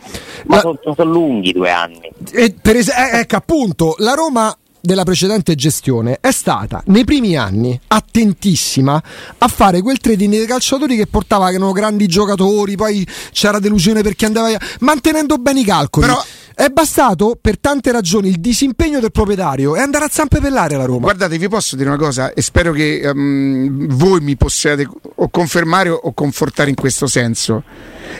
Ma 0.47 0.57
la- 0.57 0.61
sono, 0.63 0.79
sono 0.97 1.11
lunghi 1.11 1.53
due 1.53 1.71
anni. 1.71 2.01
e 2.33 2.55
per 2.61 2.77
es- 2.77 2.89
eh, 2.89 3.19
ecco 3.21 3.37
appunto, 3.37 3.95
la 3.99 4.15
Roma 4.15 4.57
della 4.81 5.05
precedente 5.05 5.55
gestione 5.55 6.19
è 6.21 6.31
stata 6.31 6.83
nei 6.87 7.05
primi 7.05 7.37
anni 7.37 7.79
attentissima 7.89 9.01
a 9.39 9.49
fare 9.49 9.83
quel 9.83 9.99
trading 9.99 10.33
dei 10.33 10.47
calciatori 10.47 10.97
che 10.97 11.07
portava 11.07 11.49
che 11.51 11.57
erano 11.57 11.73
grandi 11.73 12.07
giocatori, 12.07 12.75
poi 12.77 13.07
c'era 13.33 13.59
delusione 13.59 14.03
perché 14.03 14.27
andava 14.27 14.49
via, 14.49 14.61
mantenendo 14.81 15.37
bene 15.37 15.61
i 15.61 15.65
calcoli. 15.65 16.07
Però- 16.07 16.25
È 16.59 16.71
bastato 16.71 17.39
per 17.41 17.61
tante 17.61 17.93
ragioni 17.93 18.31
il 18.31 18.41
disimpegno 18.41 18.99
del 18.99 19.13
proprietario 19.13 19.77
e 19.77 19.81
andare 19.81 20.07
a 20.07 20.09
zampe 20.11 20.41
pellare 20.41 20.77
la 20.77 20.87
Roma. 20.87 21.03
Guardate, 21.03 21.39
vi 21.39 21.47
posso 21.47 21.77
dire 21.77 21.89
una 21.89 21.97
cosa 21.97 22.33
e 22.33 22.43
spero 22.43 22.73
che 22.73 22.99
ehm, 22.99 23.87
voi 23.95 24.21
mi 24.23 24.37
possiate 24.37 24.85
o 25.15 25.29
confermare 25.29 25.91
o 25.91 26.13
confortare 26.13 26.69
in 26.69 26.75
questo 26.75 27.07
senso. 27.07 27.63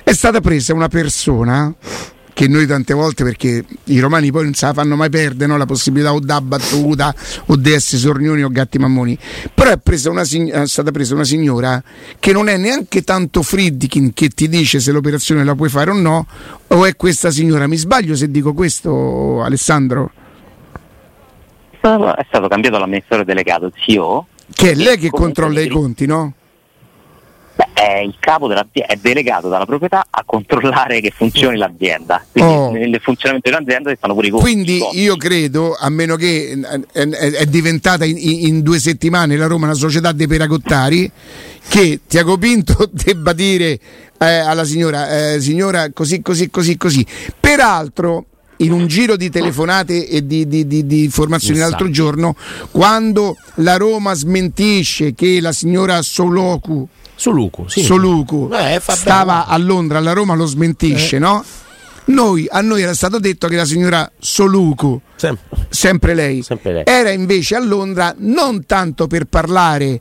È 0.05 0.13
stata 0.13 0.41
presa 0.41 0.73
una 0.73 0.87
persona 0.87 1.75
che 2.39 2.47
noi 2.47 2.69
tante 2.69 2.95
volte, 2.95 3.25
perché 3.25 3.65
i 3.87 3.99
romani 3.99 4.31
poi 4.31 4.45
non 4.45 4.55
se 4.55 4.67
la 4.67 4.73
fanno 4.73 4.95
mai 4.95 5.11
perdere 5.11 5.51
no? 5.51 5.57
la 5.57 5.67
possibilità 5.67 6.13
o 6.13 6.21
da 6.21 6.41
battuta 6.41 7.13
o 7.47 7.57
di 7.57 7.73
essere 7.73 8.01
sornioni 8.01 8.45
o 8.45 8.49
gatti 8.49 8.79
mammoni, 8.79 9.19
però 9.53 9.73
è, 9.73 9.79
presa 9.79 10.09
una, 10.09 10.23
è 10.23 10.67
stata 10.69 10.93
presa 10.93 11.15
una 11.15 11.25
signora 11.25 11.83
che 12.21 12.31
non 12.31 12.49
è 12.49 12.57
neanche 12.57 13.03
tanto 13.03 13.43
Friedkin 13.43 14.13
che 14.13 14.29
ti 14.29 14.49
dice 14.49 14.79
se 14.79 14.93
l'operazione 14.93 15.43
la 15.43 15.57
puoi 15.57 15.69
fare 15.69 15.91
o 15.91 15.95
no, 15.95 16.29
o 16.69 16.87
è 16.87 16.95
questa 16.95 17.33
signora. 17.33 17.67
Mi 17.67 17.77
sbaglio 17.77 18.15
se 18.15 18.31
dico 18.31 18.53
questo, 18.53 19.43
Alessandro? 19.43 20.13
È 21.81 22.25
stato 22.29 22.47
cambiato 22.47 22.79
l'amministratore 22.79 23.25
delegato, 23.25 23.73
CEO. 23.75 24.29
Che 24.55 24.71
è 24.71 24.75
lei 24.77 24.97
che 24.97 25.11
controlla 25.11 25.61
i 25.61 25.69
conti, 25.69 26.07
no? 26.07 26.35
È 27.81 27.99
il 27.99 28.17
capo 28.19 28.49
dell'azienda, 28.49 28.93
è 28.93 28.97
delegato 29.01 29.49
dalla 29.49 29.65
proprietà 29.65 30.07
a 30.11 30.25
controllare 30.27 31.01
che 31.01 31.13
funzioni 31.15 31.57
l'azienda. 31.57 32.25
Quindi 32.33 32.51
Oh. 32.53 32.71
nel 32.73 32.99
funzionamento 33.01 33.49
dell'azienda 33.51 33.91
si 33.91 33.97
fanno 34.01 34.15
pure 34.15 34.27
i 34.27 34.31
conti. 34.31 34.45
Quindi 34.45 34.81
io 34.95 35.17
credo, 35.17 35.77
a 35.79 35.89
meno 35.89 36.17
che 36.17 36.59
è, 36.93 37.01
è- 37.09 37.09
è 37.35 37.47
diventata 37.47 38.05
in, 38.05 38.17
in 38.19 38.63
due 38.63 38.81
settimane 38.81 39.37
la 39.37 39.47
Roma 39.47 39.67
una 39.67 39.75
società 39.75 40.11
dei 40.11 40.27
peragottari, 40.27 41.09
che 41.69 42.01
Tiago 42.09 42.37
Pinto 42.37 42.89
debba 42.91 43.33
dire 43.33 43.79
eh, 44.19 44.27
alla 44.27 44.65
signora, 44.65 45.35
eh, 45.35 45.41
signora 45.41 45.91
così, 45.93 46.21
così, 46.21 46.51
così, 46.51 46.77
così. 46.77 47.07
Peraltro, 47.39 48.25
in 48.57 48.73
un 48.73 48.89
giro 48.89 49.15
di 49.17 49.31
telefonate 49.31 50.09
e 50.09 50.27
di, 50.27 50.49
di- 50.49 50.67
di- 50.67 50.85
di 50.85 51.05
informazioni 51.05 51.55
Chissà. 51.59 51.69
l'altro 51.69 51.91
giorno, 51.91 52.35
quando 52.73 53.37
la 53.57 53.77
Roma 53.77 54.15
smentisce 54.15 55.15
che 55.15 55.41
la 55.41 55.53
signora 55.53 56.03
Soloku 56.03 56.89
Soluku, 57.19 57.67
sì. 57.69 57.83
Soluku 57.83 58.49
Eh, 58.53 58.81
stava 58.81 59.47
a 59.47 59.57
Londra, 59.59 59.99
la 59.99 60.13
Roma 60.13 60.35
lo 60.35 60.47
smentisce, 60.47 61.19
no? 61.19 61.45
Noi, 62.07 62.47
a 62.49 62.61
noi 62.63 62.83
era 62.83 62.95
stato 62.95 63.19
detto 63.19 63.49
che 63.49 63.57
la 63.57 63.65
signora 63.65 64.09
Soluku, 64.19 64.99
Sempre. 65.17 65.45
sempre 65.69 66.15
lei, 66.15 66.43
Sempre 66.43 66.73
lei. 66.73 66.83
era 66.87 67.11
invece 67.11 67.57
a 67.57 67.61
Londra 67.61 68.15
non 68.19 68.65
tanto 68.67 69.07
per 69.09 69.25
parlare 69.25 70.01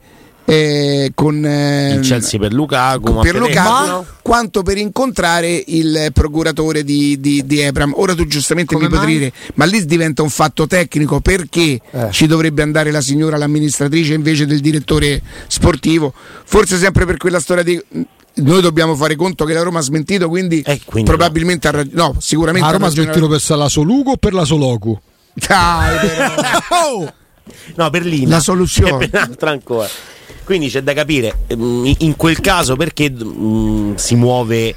eh, 0.49 1.11
con 1.13 1.43
eh, 1.45 1.95
Il 1.95 1.99
Chelsea 2.07 2.39
per 2.39 2.53
Lukaku, 2.53 3.11
ma 3.11 3.21
per 3.21 3.35
Lukaku, 3.35 3.83
Ebram. 3.83 4.05
quanto 4.21 4.63
per 4.63 4.77
incontrare 4.77 5.61
il 5.67 6.09
procuratore 6.13 6.85
di, 6.85 7.19
di, 7.19 7.45
di 7.45 7.59
Ebram. 7.59 7.91
Ora 7.97 8.15
tu 8.15 8.25
giustamente 8.25 8.73
Come 8.73 8.87
mi 8.87 8.93
potrai 8.93 9.09
mai? 9.09 9.17
dire, 9.19 9.33
ma 9.55 9.65
lì 9.65 9.83
diventa 9.85 10.21
un 10.21 10.29
fatto 10.29 10.65
tecnico 10.65 11.19
perché 11.19 11.81
Eh. 11.91 12.07
ci 12.11 12.27
dovrebbe 12.27 12.61
andare 12.61 12.91
la 12.91 13.01
signora 13.01 13.35
l'amministratrice 13.35 14.13
invece 14.13 14.45
del 14.45 14.61
direttore 14.61 15.21
sportivo? 15.47 16.13
Forse 16.45 16.77
sempre 16.77 17.05
per 17.05 17.17
quella 17.17 17.41
storia 17.41 17.63
di 17.63 17.83
noi 18.35 18.61
dobbiamo 18.61 18.95
fare 18.95 19.15
conto 19.17 19.43
che 19.43 19.53
la 19.53 19.63
Roma 19.63 19.79
ha 19.79 19.81
smentito, 19.81 20.29
quindi, 20.29 20.61
Eh, 20.65 20.79
quindi 20.85 21.09
probabilmente 21.09 21.67
ha 21.67 21.71
ragione. 21.71 21.95
No, 22.01 22.15
sicuramente 22.19 22.67
A 22.67 22.71
Roma 22.71 22.87
ha 22.87 22.89
smettito 22.91 23.27
per 23.27 23.41
la 23.57 23.67
Soluco 23.67 24.11
o 24.11 24.15
per 24.17 24.33
la 24.33 24.45
Soloku? 24.45 24.97
Dai, 25.33 25.97
però. 26.07 26.33
Oh! 26.69 27.13
No, 27.75 27.89
per 27.89 28.05
Lina. 28.05 28.29
La 28.35 28.39
soluzione. 28.39 29.05
E 29.11 29.35
per 29.35 29.47
ancora. 29.47 29.87
Quindi 30.47 30.69
c'è 30.69 30.79
da 30.79 30.93
capire 30.93 31.39
mm, 31.53 31.91
in 31.97 32.15
quel 32.15 32.39
caso 32.39 32.77
perché 32.77 33.11
mm, 33.11 33.95
si 33.95 34.15
muove 34.15 34.73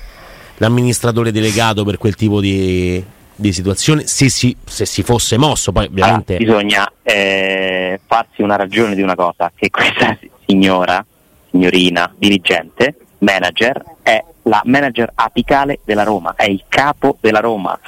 l'amministratore 0.56 1.30
delegato 1.30 1.84
per 1.84 1.96
quel 1.96 2.16
tipo 2.16 2.40
di, 2.40 3.00
di 3.36 3.52
situazione. 3.52 4.04
Se 4.08 4.28
si, 4.30 4.56
se 4.66 4.84
si 4.84 5.04
fosse 5.04 5.36
mosso, 5.38 5.70
poi 5.70 5.84
Allora, 5.84 6.06
ovviamente. 6.06 6.38
bisogna 6.38 6.92
eh, 7.04 8.00
farsi 8.04 8.42
una 8.42 8.56
ragione 8.56 8.96
di 8.96 9.02
una 9.02 9.14
cosa, 9.14 9.52
che 9.54 9.70
questa 9.70 10.18
signora, 10.44 11.06
signorina, 11.48 12.12
dirigente, 12.18 12.96
manager, 13.18 13.80
è 14.02 14.24
la 14.42 14.62
manager 14.64 15.12
apicale 15.14 15.78
della 15.84 16.02
Roma, 16.02 16.34
è 16.34 16.50
il 16.50 16.64
capo 16.68 17.16
della 17.20 17.38
Roma, 17.38 17.78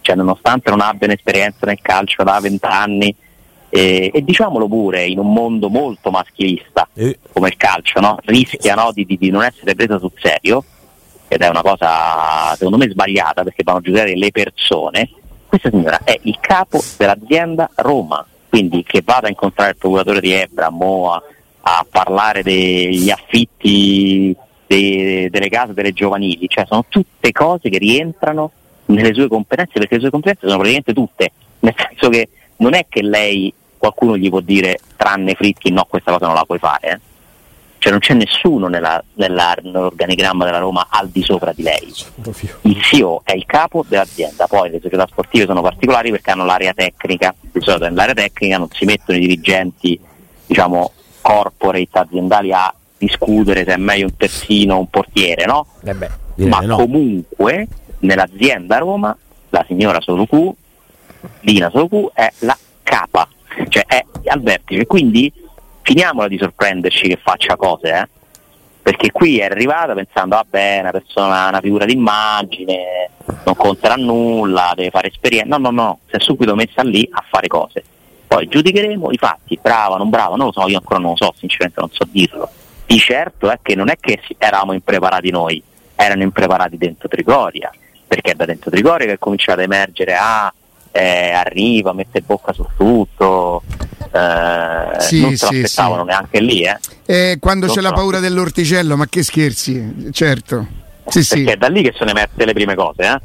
cioè 0.00 0.16
nonostante 0.16 0.70
non 0.70 0.80
abbia 0.80 1.06
un'esperienza 1.06 1.66
nel 1.66 1.78
calcio 1.80 2.24
da 2.24 2.40
vent'anni, 2.40 3.14
eh, 3.70 4.10
e 4.12 4.24
diciamolo 4.24 4.66
pure, 4.66 5.04
in 5.04 5.18
un 5.18 5.32
mondo 5.32 5.68
molto 5.68 6.10
maschilista 6.10 6.88
Eh, 6.94 7.18
come 7.32 7.48
il 7.48 7.56
calcio, 7.56 8.00
no? 8.00 8.18
rischia 8.24 8.74
no, 8.74 8.90
di, 8.92 9.04
di- 9.04 9.18
di 9.18 9.30
non 9.30 9.42
essere 9.42 9.74
presa 9.74 9.98
sul 9.98 10.12
serio, 10.16 10.64
ed 11.28 11.42
è 11.42 11.48
una 11.48 11.62
cosa 11.62 12.54
secondo 12.56 12.78
me 12.78 12.88
sbagliata 12.88 13.42
perché 13.42 13.62
vanno 13.62 13.78
a 13.78 13.82
giudicare 13.82 14.16
le 14.16 14.30
persone. 14.30 15.10
Questa 15.46 15.70
signora 15.70 16.00
è 16.04 16.18
il 16.22 16.38
capo 16.40 16.82
dell'azienda 16.96 17.70
Roma, 17.76 18.24
quindi 18.48 18.82
che 18.82 19.02
vada 19.04 19.26
a 19.26 19.30
incontrare 19.30 19.70
il 19.70 19.76
procuratore 19.76 20.20
di 20.20 20.32
Ebram 20.32 20.80
o 20.80 21.12
a, 21.12 21.22
parlare 21.90 22.42
degli 22.42 23.10
affitti 23.10 24.34
dei- 24.66 25.28
delle 25.28 25.48
case 25.48 25.74
delle 25.74 25.92
giovanili, 25.92 26.48
cioè 26.48 26.64
sono 26.66 26.84
tutte 26.88 27.30
cose 27.32 27.68
che 27.68 27.78
rientrano 27.78 28.50
nelle 28.86 29.12
sue 29.12 29.28
competenze 29.28 29.72
perché 29.74 29.94
le 29.96 30.00
sue 30.00 30.10
competenze 30.10 30.46
sono 30.46 30.58
praticamente 30.60 30.94
tutte, 30.94 31.32
nel 31.60 31.74
senso 31.76 32.08
che 32.08 32.28
non 32.56 32.74
è 32.74 32.86
che 32.88 33.02
lei 33.02 33.52
qualcuno 33.78 34.16
gli 34.16 34.28
può 34.28 34.40
dire 34.40 34.78
tranne 34.96 35.34
Fritti 35.34 35.70
no 35.70 35.84
questa 35.88 36.12
cosa 36.12 36.26
non 36.26 36.34
la 36.34 36.44
puoi 36.44 36.58
fare, 36.58 36.90
eh. 36.90 36.98
cioè 37.78 37.92
non 37.92 38.00
c'è 38.00 38.14
nessuno 38.14 38.66
nella- 38.66 39.02
nella- 39.14 39.56
nell'organigramma 39.62 40.44
della 40.44 40.58
Roma 40.58 40.88
al 40.90 41.08
di 41.08 41.22
sopra 41.22 41.52
di 41.52 41.62
lei. 41.62 41.92
Il 42.62 42.82
CEO 42.82 43.22
è 43.24 43.32
il 43.34 43.44
capo 43.46 43.84
dell'azienda, 43.86 44.46
poi 44.46 44.70
le 44.70 44.80
società 44.82 45.06
sportive 45.08 45.46
sono 45.46 45.62
particolari 45.62 46.10
perché 46.10 46.30
hanno 46.30 46.44
l'area 46.44 46.72
tecnica, 46.74 47.34
di 47.40 47.60
solito 47.60 47.84
nell'area 47.84 48.14
tecnica 48.14 48.58
non 48.58 48.68
si 48.70 48.84
mettono 48.84 49.16
i 49.18 49.20
dirigenti, 49.20 49.98
diciamo, 50.46 50.92
corporate 51.20 51.88
aziendali 51.92 52.52
a 52.52 52.72
discutere 52.96 53.64
se 53.64 53.74
è 53.74 53.76
meglio 53.76 54.06
un 54.06 54.16
terzino 54.16 54.74
o 54.74 54.78
un 54.80 54.88
portiere, 54.88 55.44
no? 55.44 55.66
eh 55.84 55.94
beh, 55.94 56.10
ma 56.48 56.58
no. 56.60 56.76
comunque 56.76 57.68
nell'azienda 58.00 58.78
Roma 58.78 59.16
la 59.50 59.64
signora 59.68 60.00
Soluku, 60.00 60.54
Lina 61.40 61.70
Soluku 61.70 62.10
è 62.12 62.30
la 62.40 62.56
capa, 62.82 63.28
cioè 63.68 63.84
è 63.86 64.04
al 64.26 64.40
vertice, 64.40 64.86
quindi 64.86 65.32
finiamola 65.82 66.28
di 66.28 66.38
sorprenderci 66.38 67.08
che 67.08 67.18
faccia 67.22 67.56
cose, 67.56 67.88
eh? 67.90 68.08
perché 68.88 69.10
qui 69.12 69.38
è 69.38 69.44
arrivata 69.44 69.92
pensando 69.92 70.36
vabbè 70.36 70.76
è 70.76 70.80
una 70.80 70.90
persona, 70.90 71.48
una 71.48 71.60
figura 71.60 71.84
d'immagine, 71.84 73.10
non 73.44 73.54
conterà 73.54 73.96
nulla, 73.96 74.72
deve 74.74 74.90
fare 74.90 75.08
esperienza, 75.08 75.56
no 75.56 75.70
no 75.70 75.82
no, 75.82 75.98
si 76.08 76.16
è 76.16 76.20
subito 76.20 76.54
messa 76.54 76.82
lì 76.82 77.06
a 77.12 77.22
fare 77.28 77.48
cose. 77.48 77.84
Poi 78.26 78.46
giudicheremo 78.48 79.10
i 79.10 79.16
fatti, 79.16 79.58
brava, 79.60 79.96
non 79.96 80.10
brava, 80.10 80.36
non 80.36 80.46
lo 80.46 80.52
so, 80.52 80.68
io 80.68 80.78
ancora 80.78 81.00
non 81.00 81.10
lo 81.10 81.16
so, 81.16 81.34
sinceramente 81.36 81.80
non 81.80 81.90
so 81.90 82.06
dirlo. 82.10 82.48
Di 82.86 82.98
certo 82.98 83.50
è 83.50 83.58
che 83.60 83.74
non 83.74 83.90
è 83.90 83.96
che 84.00 84.20
eravamo 84.38 84.72
impreparati 84.72 85.30
noi, 85.30 85.62
erano 85.94 86.22
impreparati 86.22 86.78
dentro 86.78 87.08
Trigoria, 87.08 87.70
perché 88.06 88.32
è 88.32 88.34
da 88.34 88.46
dentro 88.46 88.70
Trigoria 88.70 89.06
che 89.06 89.12
è 89.12 89.18
cominciato 89.18 89.58
ad 89.58 89.64
emergere, 89.64 90.14
ah, 90.14 90.52
eh, 90.98 91.30
arriva, 91.32 91.92
mette 91.92 92.20
bocca 92.22 92.52
su 92.52 92.66
tutto, 92.76 93.62
eh, 94.12 95.00
Sì, 95.00 95.20
non 95.20 95.36
se 95.36 95.46
sì, 95.46 95.60
aspettavano 95.60 96.02
sì. 96.02 96.08
neanche 96.08 96.40
lì, 96.40 96.62
eh. 96.62 96.78
Eh, 97.06 97.36
quando 97.40 97.66
Non 97.66 97.74
c'è 97.74 97.80
la 97.80 97.92
paura 97.92 98.18
dell'orticello, 98.18 98.96
ma 98.96 99.06
che 99.06 99.22
scherzi, 99.22 100.10
certo. 100.12 100.66
Sì, 101.06 101.22
sì. 101.22 101.36
perché 101.36 101.52
è 101.52 101.56
da 101.56 101.68
lì 101.68 101.82
che 101.82 101.92
sono 101.96 102.10
emerse 102.10 102.44
le 102.44 102.52
prime 102.52 102.74
cose, 102.74 103.02
eh. 103.02 103.20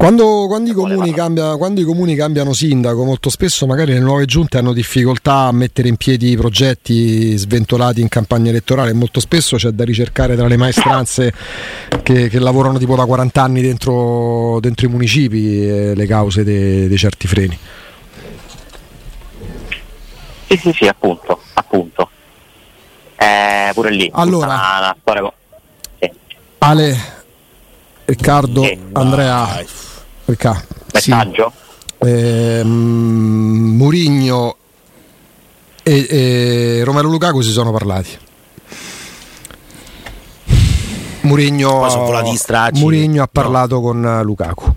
Quando, 0.00 0.46
quando 0.46 0.70
i 1.04 1.12
cambia- 1.12 1.58
quando 1.58 1.82
i 1.82 1.84
comuni 1.84 2.14
cambiano 2.14 2.54
sindaco, 2.54 3.04
molto 3.04 3.28
spesso 3.28 3.66
magari 3.66 3.92
le 3.92 3.98
nuove 3.98 4.24
giunte 4.24 4.56
hanno 4.56 4.72
difficoltà 4.72 5.40
a 5.40 5.52
mettere 5.52 5.88
in 5.88 5.96
piedi 5.96 6.34
progetti 6.38 7.36
sventolati 7.36 8.00
in 8.00 8.08
campagna 8.08 8.48
elettorale. 8.48 8.94
Molto 8.94 9.20
spesso 9.20 9.58
c'è 9.58 9.68
da 9.68 9.84
ricercare 9.84 10.36
tra 10.36 10.46
le 10.46 10.56
maestranze 10.56 11.34
che, 12.02 12.30
che 12.30 12.38
lavorano 12.38 12.78
tipo 12.78 12.96
da 12.96 13.04
40 13.04 13.42
anni 13.42 13.60
dentro, 13.60 14.58
dentro 14.60 14.86
i 14.86 14.88
municipi 14.88 15.68
eh, 15.68 15.94
le 15.94 16.06
cause 16.06 16.44
di 16.44 16.96
certi 16.96 17.26
freni. 17.26 17.58
Sì, 20.48 20.56
sì, 20.56 20.72
sì, 20.72 20.86
appunto, 20.86 21.42
appunto. 21.52 22.08
Eh, 23.16 23.70
pure 23.74 23.90
lì. 23.90 24.10
Allora. 24.14 24.46
Una, 24.46 24.78
una 24.78 24.96
storia 24.98 25.32
sì. 25.98 26.10
Ale, 26.56 26.96
Riccardo, 28.06 28.62
Sì. 28.64 28.78
Andrea, 28.92 29.62
Ricca, 30.30 30.54
Sì. 30.92 31.10
Messaggio? 31.10 31.52
ehm, 31.98 32.68
Murigno 33.76 34.54
e, 35.82 36.06
e 36.08 36.82
Romero 36.84 37.08
Lukaku 37.08 37.40
si 37.40 37.50
sono 37.50 37.72
parlati. 37.72 38.16
Murigno. 41.22 41.84
Murigno 42.74 43.22
ha 43.22 43.24
No. 43.24 43.28
parlato 43.32 43.80
con 43.80 44.04
eh, 44.04 44.22
Lukaku. 44.22 44.74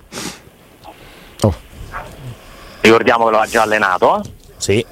Oh, 1.41 1.53
Ricordiamo 2.81 3.25
che 3.25 3.31
lo 3.31 3.39
ha 3.39 3.45
già 3.47 3.61
allenato, 3.61 4.17
eh? 4.23 4.29
Sì. 4.57 4.85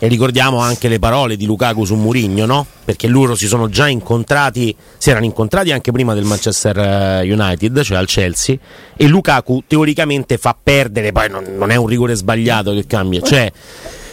E 0.00 0.06
ricordiamo 0.06 0.58
anche 0.60 0.86
le 0.86 1.00
parole 1.00 1.36
di 1.36 1.44
Lukaku 1.44 1.84
su 1.84 1.96
Murigno, 1.96 2.46
no? 2.46 2.64
Perché 2.84 3.08
loro 3.08 3.34
si 3.34 3.48
sono 3.48 3.68
già 3.68 3.88
incontrati, 3.88 4.74
si 4.96 5.10
erano 5.10 5.24
incontrati 5.24 5.72
anche 5.72 5.90
prima 5.90 6.14
del 6.14 6.22
Manchester 6.24 6.78
eh, 6.78 7.32
United, 7.32 7.82
cioè 7.82 7.96
al 7.98 8.06
Chelsea, 8.06 8.56
e 8.96 9.06
Lukaku 9.08 9.64
teoricamente 9.66 10.38
fa 10.38 10.56
perdere, 10.60 11.10
poi 11.10 11.28
non, 11.28 11.44
non 11.56 11.70
è 11.70 11.76
un 11.76 11.86
rigore 11.88 12.14
sbagliato 12.14 12.72
che 12.74 12.86
cambia, 12.86 13.20
cioè 13.22 13.50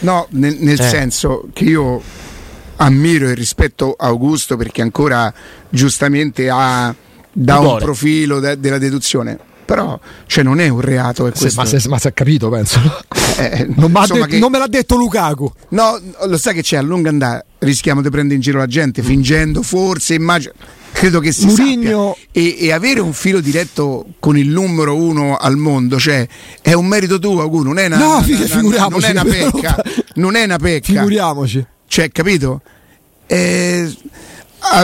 No, 0.00 0.26
nel, 0.30 0.56
nel 0.58 0.78
Eh. 0.80 0.88
senso 0.88 1.44
che 1.52 1.64
io 1.64 2.02
ammiro 2.76 3.28
e 3.28 3.34
rispetto 3.34 3.94
Augusto 3.96 4.56
perché 4.56 4.82
ancora 4.82 5.32
giustamente 5.68 6.50
ha 6.50 6.92
da 7.32 7.58
un 7.60 7.78
profilo 7.78 8.40
de- 8.40 8.58
della 8.58 8.78
deduzione. 8.78 9.38
Però 9.66 9.98
cioè, 10.26 10.44
non 10.44 10.60
è 10.60 10.68
un 10.68 10.80
reato. 10.80 11.26
È 11.26 11.32
Se- 11.34 11.40
questo. 11.40 11.60
ma, 11.60 11.66
se, 11.66 11.88
ma 11.88 11.98
si 11.98 12.06
è 12.08 12.12
capito, 12.14 12.48
penso. 12.48 12.80
Eh, 13.38 13.66
Non, 13.76 13.92
detto- 13.92 14.24
che- 14.24 14.38
non 14.38 14.50
me 14.50 14.58
l'ha 14.58 14.66
detto 14.66 14.96
Lukaku. 14.96 15.52
No, 15.70 16.00
lo 16.26 16.38
sai 16.38 16.54
che 16.54 16.62
c'è 16.62 16.76
a 16.78 16.80
lungo 16.80 17.10
andare, 17.10 17.44
rischiamo 17.58 18.00
di 18.00 18.08
prendere 18.08 18.36
in 18.36 18.40
giro 18.40 18.56
la 18.58 18.66
gente, 18.66 19.02
fingendo 19.02 19.60
forse, 19.62 20.14
immagino. 20.14 20.52
Credo 20.92 21.20
che 21.20 21.32
si 21.32 21.50
sappia. 21.50 22.14
E, 22.32 22.56
e 22.58 22.72
avere 22.72 23.00
un 23.00 23.12
filo 23.12 23.40
diretto 23.40 24.06
con 24.20 24.38
il 24.38 24.48
numero 24.48 24.96
uno 24.96 25.36
al 25.36 25.56
mondo, 25.58 25.98
cioè 25.98 26.26
è 26.62 26.72
un 26.72 26.86
merito 26.86 27.18
tuo, 27.18 27.42
Auguro, 27.42 27.64
non 27.64 27.78
è 27.78 27.84
una, 27.86 27.98
No, 27.98 28.08
una- 28.16 28.22
fi- 28.22 28.32
una- 28.62 28.86
non 28.86 29.04
è 29.04 29.10
una 29.10 29.24
pecca, 29.24 29.76
non 30.14 30.34
è 30.36 30.44
una 30.44 30.56
pecca. 30.58 30.92
Figuriamoci. 30.92 31.66
Cioè, 31.86 32.10
capito? 32.10 32.62
Eh, 33.26 33.94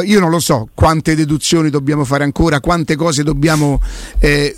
io 0.05 0.21
non 0.21 0.29
lo 0.31 0.41
so 0.41 0.69
quante 0.75 1.15
deduzioni 1.17 1.71
dobbiamo 1.71 2.05
fare 2.05 2.25
ancora, 2.25 2.61
quante 2.61 2.97
cose 2.97 3.23
dobbiamo 3.23 3.81
eh, 4.19 4.55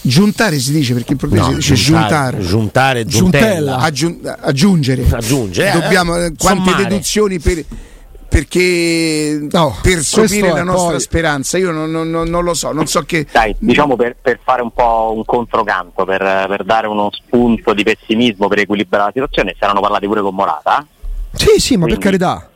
giuntare, 0.00 0.58
si 0.58 0.72
dice 0.72 0.94
perché 0.94 1.12
in 1.12 1.18
portoghese 1.18 1.50
no, 1.50 1.60
si 1.60 1.70
dice 1.72 1.74
giuntare. 1.74 2.40
giuntare, 2.40 3.04
Giuntella. 3.06 3.76
Aggiun- 3.78 4.20
aggiungere, 4.40 5.04
Aggiungere, 5.10 5.70
eh, 5.70 5.80
dobbiamo 5.80 6.16
eh, 6.16 6.32
quante 6.36 6.64
sommare. 6.70 6.82
deduzioni 6.88 7.38
per, 7.40 7.64
perché 8.28 9.46
No, 9.50 9.76
per 9.82 9.98
sopire 10.00 10.52
la 10.52 10.62
nostra 10.62 10.90
poi- 10.92 11.00
speranza 11.00 11.58
io 11.58 11.70
non, 11.70 11.90
non- 11.90 12.10
non- 12.10 12.44
lo 12.44 12.54
so 12.54 12.72
non 12.72 12.86
so 12.86 13.02
che 13.02 13.26
Dai, 13.30 13.54
diciamo 13.58 13.96
per, 13.96 14.16
per 14.20 14.40
fare 14.44 14.62
un 14.62 14.70
po' 14.72 15.12
un 15.16 15.24
controcanto, 15.24 16.04
per, 16.04 16.20
per 16.48 16.64
dare 16.64 16.86
uno 16.86 17.08
spunto 17.12 17.72
di 17.72 17.82
pessimismo 17.82 18.48
per 18.48 18.58
equilibrare 18.60 19.04
la 19.06 19.10
situazione, 19.12 19.54
si 19.56 19.64
erano 19.64 19.80
parlati 19.80 20.06
pure 20.06 20.20
con 20.20 20.34
Morata. 20.34 20.86
Sì, 21.32 21.58
sì, 21.58 21.76
ma 21.76 21.86
per 21.86 21.98
Quindi- 21.98 22.18
carità. 22.18 22.50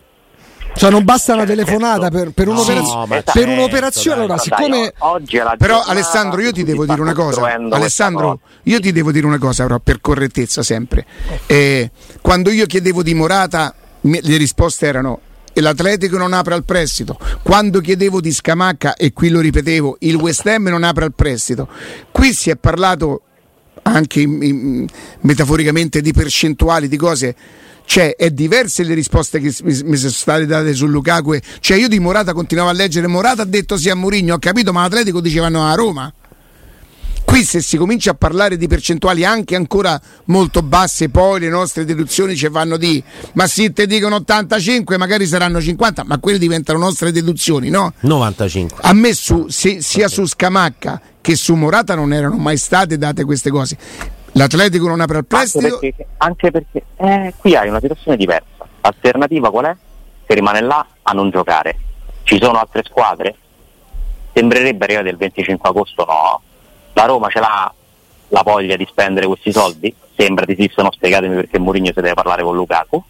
Cioè, 0.81 0.91
non 0.91 1.05
basta 1.05 1.35
una 1.35 1.45
telefonata 1.45 2.09
per, 2.09 2.31
per, 2.31 2.47
no, 2.47 2.53
un'operazio- 2.53 2.97
ma 3.07 3.07
per 3.07 3.23
certo, 3.35 3.51
un'operazione. 3.51 4.17
dai, 4.17 4.25
Allora, 4.25 4.37
Dai, 4.37 4.45
siccome. 4.65 4.93
o- 4.99 5.09
oggi 5.11 5.37
è 5.37 5.43
la 5.43 5.55
però 5.59 5.83
Alessandro 5.83 6.41
io 6.41 6.53
ti 6.53 6.65
devo 6.65 6.87
dire 6.87 7.01
una 7.03 7.13
cosa. 7.13 7.43
Alessandro 7.71 8.41
io 8.63 8.81
ti 8.81 8.91
devo 8.91 9.13
dire 9.13 9.27
una 9.27 9.37
cosa 9.37 9.65
però 9.65 9.79
per 9.79 10.01
correttezza 10.01 10.63
sempre. 10.63 11.05
Eh, 11.45 11.91
quando 12.23 12.51
io 12.51 12.65
chiedevo 12.65 13.03
di 13.03 13.13
Morata 13.13 13.75
le 14.01 14.37
risposte 14.39 14.87
erano 14.87 15.21
e 15.53 15.61
l'Atletico 15.61 16.17
non 16.17 16.33
apre 16.33 16.55
al 16.55 16.65
prestito. 16.65 17.19
Quando 17.43 17.81
chiedevo 17.81 18.19
di 18.23 18.33
Scamacca 18.33 18.95
e 18.95 19.13
qui 19.13 19.29
lo 19.29 19.41
ripetevo 19.41 19.97
il 20.01 20.15
West 20.15 20.47
Ham 20.47 20.63
non 20.69 20.83
apre 20.83 21.05
al 21.05 21.13
prestito. 21.15 21.69
Qui 22.11 22.33
si 22.33 22.49
è 22.49 22.57
parlato 22.57 23.21
anche 23.83 24.21
in- 24.23 24.43
in- 24.43 24.87
metaforicamente 25.21 26.01
di 26.01 26.13
percentuali 26.15 26.89
di 26.89 26.97
cose 26.97 27.35
cioè 27.91 28.15
è 28.15 28.31
diverse 28.31 28.85
le 28.85 28.95
risposte 28.95 29.41
che 29.41 29.53
mi, 29.65 29.77
mi 29.83 29.97
sono 29.97 30.13
state 30.13 30.47
date 30.47 30.75
su 30.75 30.87
Lukaku 30.87 31.37
cioè 31.59 31.77
io 31.77 31.89
di 31.89 31.99
Morata 31.99 32.33
continuavo 32.33 32.71
a 32.71 32.73
leggere 32.73 33.09
Morata 33.09 33.43
ha 33.43 33.45
detto 33.45 33.77
sì 33.77 33.91
a 33.91 33.97
Mourinho 33.97 34.35
ho 34.35 34.39
capito 34.39 34.73
ma 34.73 34.83
l'Atletico 34.83 35.21
dicevano 35.21 35.67
a 35.67 35.75
Roma 35.75 36.13
qui 37.25 37.43
se 37.43 37.61
si 37.61 37.77
comincia 37.77 38.13
a 38.13 38.15
parlare 38.15 38.57
di 38.57 38.69
percentuali 38.69 39.25
anche 39.25 39.57
ancora 39.57 40.01
molto 40.27 40.63
basse 40.63 41.09
poi 41.09 41.41
le 41.41 41.49
nostre 41.49 41.85
deduzioni 41.85 42.37
ci 42.37 42.49
fanno 42.49 42.77
di 42.77 43.03
ma 43.33 43.49
sì 43.49 43.73
te 43.73 43.89
dicono 43.89 44.15
85 44.15 44.97
magari 44.97 45.27
saranno 45.27 45.61
50 45.61 46.05
ma 46.05 46.19
quelle 46.19 46.39
diventano 46.39 46.79
nostre 46.79 47.11
deduzioni 47.11 47.71
no? 47.71 47.93
95. 48.03 48.79
a 48.83 48.93
me 48.93 49.13
su- 49.15 49.49
si- 49.49 49.83
sia 49.83 50.07
su 50.07 50.27
Scamacca 50.27 51.01
che 51.21 51.35
su 51.35 51.57
Morata 51.57 51.97
non 51.97 52.13
erano 52.13 52.37
mai 52.37 52.57
state 52.57 52.97
date 52.97 53.25
queste 53.25 53.51
cose 53.51 53.77
l'Atletico 54.33 54.89
non 54.89 55.01
apre 55.01 55.19
al 55.19 55.27
Anche 55.29 55.37
prestito 55.37 55.79
perché, 55.79 56.07
anche 56.19 56.51
perché 56.51 56.83
eh, 56.97 57.35
qui 57.37 57.57
hai 57.57 57.69
una 57.69 57.81
situazione 57.81 58.17
diversa. 58.17 58.67
L'alternativa 58.81 59.51
qual 59.51 59.65
è? 59.67 59.77
Se 60.27 60.35
rimane 60.35 60.61
là 60.61 60.87
a 61.03 61.13
non 61.13 61.31
giocare. 61.31 61.79
Ci 62.23 62.39
sono 62.41 62.59
altre 62.59 62.83
squadre? 62.85 63.35
Sembrerebbe 64.33 64.85
arrivare 64.85 65.11
il 65.11 65.17
25 65.17 65.69
agosto, 65.69 66.05
no. 66.05 66.41
La 66.93 67.05
Roma 67.05 67.29
ce 67.29 67.41
l'ha 67.41 67.73
la 68.29 68.43
voglia 68.45 68.77
di 68.77 68.87
spendere 68.89 69.27
questi 69.27 69.53
soldi? 69.53 69.95
Sembra 70.17 70.45
di 70.45 70.55
sì, 70.59 70.71
sono 70.73 70.93
spiegatemi 70.93 71.35
perché 71.35 71.59
Mourinho 71.59 71.87
si 71.87 71.95
deve 71.95 72.15
parlare 72.15 72.43
con 72.43 72.55
Lukaku. 72.55 73.03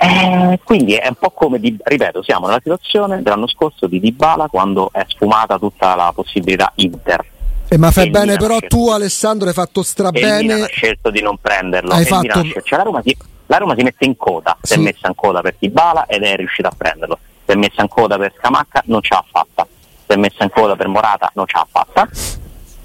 Eh, 0.00 0.60
quindi 0.62 0.94
è 0.94 1.08
un 1.08 1.16
po' 1.16 1.30
come, 1.30 1.58
di, 1.58 1.76
ripeto, 1.82 2.22
siamo 2.22 2.46
nella 2.46 2.60
situazione 2.62 3.20
dell'anno 3.20 3.48
scorso 3.48 3.88
di 3.88 3.98
Dybala 3.98 4.46
quando 4.46 4.90
è 4.92 5.04
sfumata 5.08 5.58
tutta 5.58 5.96
la 5.96 6.12
possibilità 6.14 6.70
Inter. 6.76 7.24
Eh, 7.70 7.76
ma 7.78 7.90
fai 7.90 8.10
bene, 8.10 8.36
però 8.36 8.56
scelto- 8.56 8.76
tu, 8.76 8.88
Alessandro, 8.90 9.48
hai 9.48 9.54
fatto 9.54 9.82
strabene. 9.82 10.62
ha 10.62 10.66
scelto 10.66 11.10
di 11.10 11.20
non 11.20 11.36
prenderlo 11.40 11.92
Hai 11.92 12.04
fatto- 12.04 12.42
cioè, 12.64 12.78
la, 12.78 12.84
Roma 12.84 13.02
si, 13.04 13.16
la 13.46 13.56
Roma 13.58 13.74
si 13.76 13.82
mette 13.82 14.04
in 14.06 14.16
coda 14.16 14.56
si 14.62 14.72
Sì. 14.74 14.78
è 14.78 14.82
messa 14.82 15.08
in 15.08 15.14
coda 15.14 15.40
per 15.42 15.54
Dybala 15.58 16.06
ed 16.06 16.22
è 16.22 16.36
riuscita 16.36 16.68
a 16.68 16.72
prenderlo 16.76 17.18
si 17.44 17.52
è 17.52 17.54
messa 17.56 17.82
in 17.82 17.88
coda 17.88 18.16
per 18.16 18.32
Scamacca 18.38 18.82
non 18.86 19.02
ce 19.02 19.14
l'ha 19.14 19.24
fatta 19.30 19.66
si 20.06 20.12
è 20.12 20.16
messa 20.16 20.44
in 20.44 20.50
coda 20.50 20.76
per 20.76 20.88
Morata 20.88 21.30
non 21.34 21.46
ce 21.46 21.56
l'ha 21.58 21.66
fatta 21.70 22.08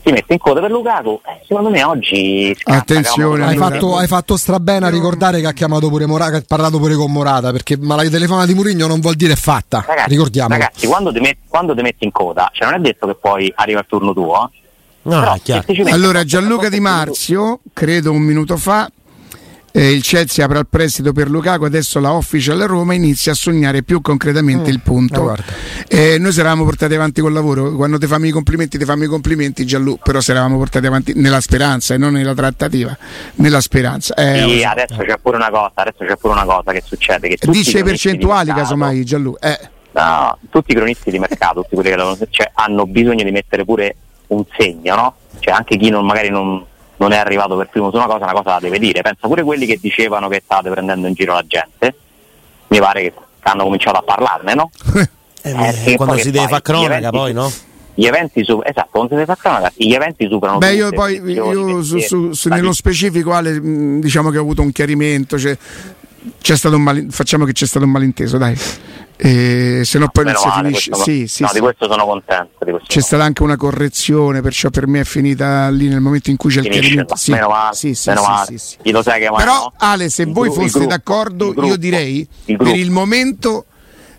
si 0.05 0.11
mette 0.11 0.33
in 0.33 0.39
coda 0.39 0.59
per 0.59 0.69
Lukaku 0.71 1.21
eh, 1.25 1.45
secondo 1.47 1.69
me 1.69 1.81
oggi 1.83 2.53
scatta 2.59 2.77
Attenzione, 2.77 3.45
Hai 3.45 3.55
fatto, 3.55 3.95
hai 3.95 4.07
fatto 4.07 4.35
strabene 4.35 4.85
a 4.85 4.89
ricordare 4.89 5.39
che 5.39 5.47
ha 5.47 5.53
chiamato 5.53 5.87
pure 5.87 6.05
Morata, 6.05 6.35
ha 6.35 6.43
parlato 6.45 6.77
pure 6.77 6.95
con 6.95 7.09
Morata, 7.09 7.51
perché 7.53 7.77
ma 7.77 7.95
la 7.95 8.03
telefonata 8.09 8.47
di 8.47 8.53
Murigno 8.53 8.85
non 8.87 8.99
vuol 8.99 9.15
dire 9.15 9.37
fatta. 9.37 9.81
ragazzi, 9.87 10.09
Ricordiamo. 10.09 10.49
ragazzi 10.49 10.87
quando 10.87 11.13
ti, 11.13 11.21
met- 11.21 11.37
quando 11.47 11.73
ti 11.73 11.81
metti 11.81 12.03
in 12.03 12.11
coda 12.11 12.49
cioè 12.53 12.65
non 12.69 12.79
è 12.79 12.81
detto 12.81 13.07
che 13.07 13.15
poi 13.15 13.49
arriva 13.55 13.79
il 13.79 13.85
turno 13.87 14.11
tuo 14.13 14.43
eh. 14.53 14.61
No, 15.03 15.37
se 15.43 15.63
Allora 15.89 16.23
Gianluca 16.23 16.69
Di 16.69 16.79
Marzio, 16.79 17.59
credo 17.73 18.11
un 18.11 18.21
minuto 18.21 18.55
fa, 18.57 18.89
eh, 19.75 19.91
il 19.91 20.03
Chelsea 20.03 20.45
apre 20.45 20.59
al 20.59 20.67
prestito 20.67 21.11
per 21.13 21.29
Lukaku, 21.29 21.65
adesso 21.65 21.99
la 21.99 22.13
official 22.13 22.59
Roma 22.59 22.93
inizia 22.93 23.31
a 23.31 23.35
sognare 23.35 23.81
più 23.81 24.01
concretamente 24.01 24.69
il 24.69 24.77
ah, 24.77 24.81
punto. 24.83 25.35
Eh, 25.87 26.17
noi 26.19 26.31
ci 26.31 26.39
eravamo 26.39 26.63
portati 26.63 26.93
avanti 26.93 27.21
col 27.21 27.33
lavoro, 27.33 27.71
quando 27.73 27.97
ti 27.97 28.05
fammi 28.05 28.27
i 28.27 28.31
complimenti, 28.31 28.77
ti 28.77 28.85
fammi 28.85 29.05
i 29.05 29.07
complimenti 29.07 29.65
Gianluca, 29.65 30.03
però 30.03 30.21
ci 30.21 30.31
eravamo 30.31 30.57
portati 30.57 30.85
avanti 30.85 31.13
nella 31.15 31.41
speranza 31.41 31.95
e 31.95 31.97
non 31.97 32.13
nella 32.13 32.35
trattativa, 32.35 32.95
nella 33.35 33.61
speranza. 33.61 34.13
Eh, 34.13 34.43
Sì, 34.47 34.59
so. 34.59 34.67
adesso 34.67 34.95
c'è 34.97 35.17
pure 35.19 35.37
una 35.37 35.49
cosa 35.49 35.71
adesso 35.73 36.05
c'è 36.05 36.17
pure 36.17 36.33
una 36.33 36.45
cosa 36.45 36.71
che 36.71 36.83
succede 36.85 37.27
che 37.27 37.37
Dice 37.41 37.79
i 37.79 37.83
percentuali 37.83 38.47
mercato- 38.47 38.61
casomai 38.61 39.03
Gianluca. 39.03 39.51
Eh. 39.51 39.69
No, 39.93 40.37
tutti 40.49 40.71
i 40.71 40.75
cronisti 40.75 41.11
di 41.11 41.19
mercato, 41.19 41.61
tutti 41.61 41.75
quelli 41.75 41.89
che 41.89 41.95
lavorano, 41.95 42.25
cioè, 42.29 42.49
hanno 42.53 42.85
bisogno 42.85 43.23
di 43.23 43.31
mettere 43.31 43.65
pure 43.65 43.95
un 44.27 44.43
segno, 44.57 44.95
no? 44.95 45.15
Cioè 45.39 45.53
anche 45.53 45.77
chi 45.77 45.89
non, 45.89 46.05
magari 46.05 46.29
non, 46.29 46.63
non 46.97 47.11
è 47.11 47.17
arrivato 47.17 47.55
per 47.57 47.69
primo 47.69 47.89
su 47.89 47.97
una 47.97 48.05
cosa, 48.05 48.23
una 48.23 48.33
cosa 48.33 48.49
la 48.51 48.59
deve 48.59 48.79
dire. 48.79 49.01
Pensa 49.01 49.27
pure 49.27 49.43
quelli 49.43 49.65
che 49.65 49.77
dicevano 49.81 50.27
che 50.29 50.41
state 50.43 50.69
prendendo 50.69 51.07
in 51.07 51.13
giro 51.13 51.33
la 51.33 51.43
gente, 51.45 51.95
mi 52.67 52.79
pare 52.79 53.01
che 53.01 53.13
hanno 53.41 53.63
cominciato 53.63 53.97
a 53.97 54.03
parlarne, 54.03 54.53
no? 54.53 54.69
Eh, 55.45 55.91
Eh, 55.91 55.95
quando 55.97 56.15
si 56.19 56.31
deve 56.31 56.47
fare 56.47 56.61
cronaca, 56.61 56.95
eventi- 56.95 57.17
poi, 57.17 57.33
no? 57.33 57.51
Gli 57.95 58.05
eventi 58.05 58.45
su- 58.45 58.61
esatto, 58.63 58.87
quando 58.91 59.09
si 59.09 59.15
deve 59.15 59.25
fare 59.25 59.39
cronaca, 59.41 59.73
gli 59.75 59.91
eventi 59.93 60.25
superano 60.29 60.57
Beh, 60.59 60.73
io 60.73 60.89
poi 60.91 61.21
io 61.21 61.83
su- 61.83 61.99
su- 61.99 62.31
su- 62.31 62.47
nello 62.47 62.71
specifico, 62.71 63.33
Ale, 63.33 63.59
diciamo 63.99 64.29
che 64.29 64.37
ho 64.37 64.41
avuto 64.41 64.61
un 64.61 64.71
chiarimento. 64.71 65.37
Cioè, 65.37 65.57
c'è 66.41 66.55
stato 66.55 66.77
un 66.77 66.81
mal- 66.81 67.07
facciamo 67.09 67.43
che 67.43 67.51
c'è 67.51 67.65
stato 67.65 67.83
un 67.83 67.91
malinteso, 67.91 68.37
dai. 68.37 68.57
E 69.15 69.81
se 69.85 69.99
no 69.99 70.09
poi 70.09 70.25
non 70.25 70.35
si 70.35 70.47
male, 70.47 70.67
finisce. 70.67 70.89
questo- 70.89 71.09
Sì, 71.09 71.27
sì, 71.27 71.41
no, 71.43 71.47
sì. 71.49 71.53
di 71.53 71.59
questo 71.61 71.87
sono 71.89 72.05
contento. 72.05 72.65
Di 72.65 72.71
questo 72.71 72.87
C'è 72.87 72.91
sono 72.93 73.05
stata 73.05 73.23
anche 73.23 73.43
una 73.43 73.55
correzione, 73.55 74.41
perciò 74.41 74.69
per 74.69 74.87
me 74.87 75.01
è 75.01 75.03
finita 75.03 75.69
lì 75.69 75.87
nel 75.87 75.99
momento 76.01 76.29
in 76.29 76.35
cui 76.37 76.49
c'è 76.49 76.57
il 76.57 76.63
Finisce, 76.63 76.81
chiarimento. 76.81 77.13
ma 77.13 77.19
Sì, 77.19 77.31
meno 77.31 77.47
male, 77.47 77.75
sì, 77.75 77.93
sì, 77.93 78.09
meno 78.09 78.21
sì, 78.21 78.27
male. 78.29 78.45
sì, 78.47 78.57
sì. 78.57 78.75
Chi 78.81 78.91
lo 78.91 79.01
sai 79.03 79.19
che 79.21 79.29
Però 79.35 79.53
no? 79.55 79.73
Ale, 79.77 80.09
se 80.09 80.23
Il 80.23 80.31
voi 80.33 80.49
gru- 80.49 80.63
il 80.63 80.69
foste 80.69 80.87
d'accordo, 80.87 81.47
il 81.47 81.53
gruppo, 81.53 81.67
io 81.69 81.77
direi 81.77 82.27
il 82.45 82.57
per 82.57 82.75
il 82.75 82.91
momento 82.91 83.65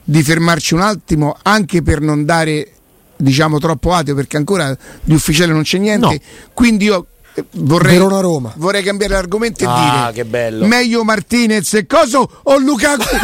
di 0.05 0.23
fermarci 0.23 0.75
un 0.75 0.81
attimo, 0.81 1.37
anche 1.43 1.83
per 1.83 2.01
non 2.01 2.25
dare 2.25 2.69
diciamo 3.17 3.59
troppo 3.59 3.93
ateo, 3.93 4.15
perché 4.15 4.37
ancora 4.37 4.77
di 5.03 5.15
ufficiale 5.15 5.53
non 5.53 5.63
c'è 5.63 5.79
niente. 5.79 6.07
No. 6.07 6.17
Quindi 6.53 6.85
io 6.87 7.01
eh, 7.01 7.07
vorrei, 7.53 7.93
Verona-Roma. 7.99 8.53
vorrei 8.57 8.83
cambiare 8.83 9.17
argomento 9.17 9.65
e 9.65 9.67
Ah, 9.69 10.11
dire 10.11 10.13
che 10.13 10.25
bello. 10.25 10.67
meglio 10.67 11.05
Martinez 11.05 11.75
e 11.75 11.87
coso 11.87 12.29
o 12.43 12.59
Lukaku? 12.59 13.03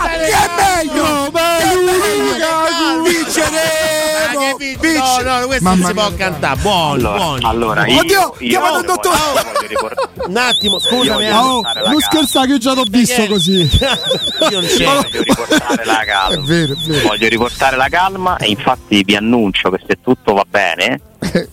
Ah, 0.00 0.16
che 0.16 0.24
è 0.26 0.84
meglio? 0.84 1.30
Che 1.30 1.38
è 1.38 1.74
meglio 1.74 2.22
Lukaku? 2.22 3.02
Vinceremo! 3.08 4.56
Vince- 4.58 5.22
No, 5.22 5.40
no, 5.40 5.46
questo 5.46 5.64
Mamma 5.64 5.76
non 5.80 5.86
si 5.88 5.92
può 5.94 6.08
mia. 6.08 6.16
cantare. 6.16 6.60
Buoni, 6.60 7.00
Allora, 7.02 7.18
buoni. 7.18 7.44
allora 7.44 7.86
io, 7.86 7.98
Oddio, 8.00 8.34
io 8.38 8.48
chiamate 8.48 8.70
voglio- 8.70 8.80
il 8.80 8.86
dottore. 8.86 9.16
Un 10.26 10.36
attimo, 10.36 10.78
scusami. 10.78 11.24
Eh. 11.26 11.32
Oh, 11.32 11.60
non 11.86 12.00
scherzare 12.00 12.46
che 12.46 12.52
io 12.52 12.58
già 12.58 12.74
l'ho 12.74 12.84
visto 12.88 13.26
così. 13.26 13.68
Io 14.50 14.60
non 14.60 14.68
c'ero. 14.68 14.94
voglio 15.02 15.22
riportare 15.22 15.84
la 15.84 16.04
calma. 16.06 16.34
È 16.34 16.38
vero, 16.40 16.72
è 16.72 16.76
vero. 16.86 17.08
Voglio 17.08 17.28
riportare 17.28 17.76
la 17.76 17.88
calma 17.88 18.36
e 18.36 18.46
infatti 18.48 19.02
vi 19.04 19.16
annuncio 19.16 19.70
che 19.70 19.80
se 19.86 19.98
tutto 20.02 20.34
va 20.34 20.44
bene, 20.48 21.00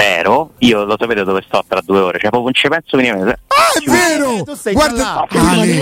spero, 0.00 0.52
io 0.58 0.84
lo 0.84 0.96
sapete 0.98 1.24
dove 1.24 1.42
sto 1.46 1.62
tra 1.68 1.82
due 1.84 1.98
ore, 1.98 2.18
cioè 2.18 2.30
proprio 2.30 2.44
non 2.44 2.54
ci 2.54 2.68
penso 2.68 2.96
minimamente. 2.96 3.40
Ah, 3.48 3.78
è 3.78 3.90
vero! 3.90 4.42
tu 4.44 4.54
sei 4.54 4.72
Guarda. 4.72 5.26
Ale. 5.28 5.78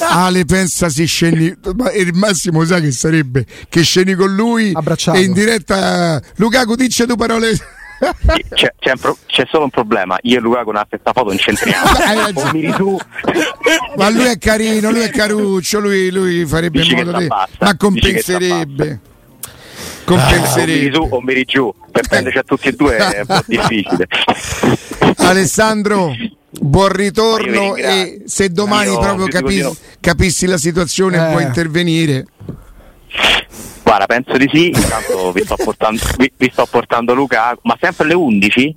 Ale 0.00 0.44
pensa 0.46 0.88
si 0.88 1.04
scendi, 1.04 1.54
ma 1.76 1.92
il 1.92 2.14
massimo 2.14 2.64
sa 2.64 2.80
che 2.80 2.90
sarebbe 2.90 3.44
che 3.68 3.82
scendi 3.82 4.14
con 4.14 4.34
lui 4.34 4.72
Abbracciato. 4.74 5.18
e 5.18 5.22
in 5.22 5.34
diretta 5.34 6.20
Lukaku 6.36 6.74
dice 6.74 7.04
due 7.04 7.16
parole. 7.16 7.52
C'è, 8.54 8.74
c'è 8.78 8.96
pro- 8.96 9.16
c'è 9.26 9.44
solo 9.48 9.64
un 9.64 9.70
problema, 9.70 10.18
io 10.22 10.38
e 10.38 10.40
Luca 10.40 10.64
con 10.64 10.74
la 10.74 10.84
stessa 10.86 11.12
foto 11.12 11.28
non 11.28 11.36
c'entriamo. 11.36 12.98
Ma 13.96 14.10
lui 14.10 14.24
è 14.24 14.36
carino, 14.36 14.90
lui 14.90 15.00
è 15.00 15.10
caruccio, 15.10 15.78
lui, 15.78 16.10
lui 16.10 16.44
farebbe 16.44 16.80
Dici 16.80 16.92
in 16.92 17.04
modo 17.04 17.16
di... 17.18 17.26
Ma 17.28 17.46
dici 17.78 19.12
che 20.04 20.14
compenserebbe. 20.14 20.16
o 20.16 20.20
mi 20.20 20.40
Compenserebbe. 20.44 20.88
risu 20.88 21.08
o 21.10 21.20
mi 21.20 21.32
rigiù, 21.34 21.74
per 21.90 22.08
prenderci 22.08 22.38
a 22.38 22.42
tutti 22.42 22.68
e 22.68 22.72
due 22.72 22.96
è 22.96 23.20
un 23.20 23.26
po' 23.26 23.42
difficile. 23.46 24.06
Alessandro, 25.18 26.12
buon 26.50 26.88
ritorno 26.88 27.76
e 27.76 28.22
se 28.26 28.48
domani 28.50 28.90
Io 28.92 28.98
proprio 28.98 29.24
vi 29.26 29.30
dico 29.30 29.40
capi- 29.42 29.54
di 29.54 29.62
no. 29.62 29.76
capissi 30.00 30.46
la 30.46 30.58
situazione 30.58 31.28
Eh. 31.28 31.30
puoi 31.32 31.42
intervenire. 31.44 32.26
Guarda, 33.82 34.06
penso 34.06 34.36
di 34.36 34.48
sì, 34.52 34.66
intanto 34.68 35.30
vi 35.32 35.42
sto 35.44 35.56
portando, 35.56 36.00
vi, 36.18 36.32
vi 36.36 36.50
sto 36.52 36.66
portando 36.66 37.14
Luca, 37.14 37.56
ma 37.62 37.76
sempre 37.80 38.04
alle 38.04 38.14
11? 38.14 38.76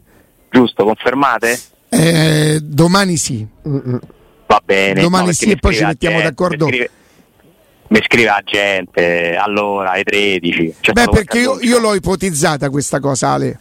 Giusto, 0.50 0.84
confermate? 0.84 1.60
Eh, 1.90 2.60
domani 2.62 3.18
sì. 3.18 3.46
Va 3.64 4.62
bene. 4.64 5.02
Domani 5.02 5.28
no, 5.28 5.32
sì, 5.34 5.52
e 5.52 5.56
poi 5.58 5.76
ci 5.76 5.84
mettiamo 5.86 6.22
d'accordo. 6.22 6.68
Scrive, 6.68 6.90
mi 7.90 8.02
scrive 8.04 8.26
la 8.26 8.42
gente, 8.44 9.36
allora, 9.36 9.92
alle 9.92 10.04
13. 10.04 10.76
C'è 10.82 10.92
Beh, 10.92 11.06
perché 11.10 11.40
io, 11.40 11.60
io 11.62 11.80
l'ho 11.80 11.94
ipotizzata 11.94 12.70
questa 12.70 13.00
cosa, 13.00 13.30
Ale. 13.30 13.60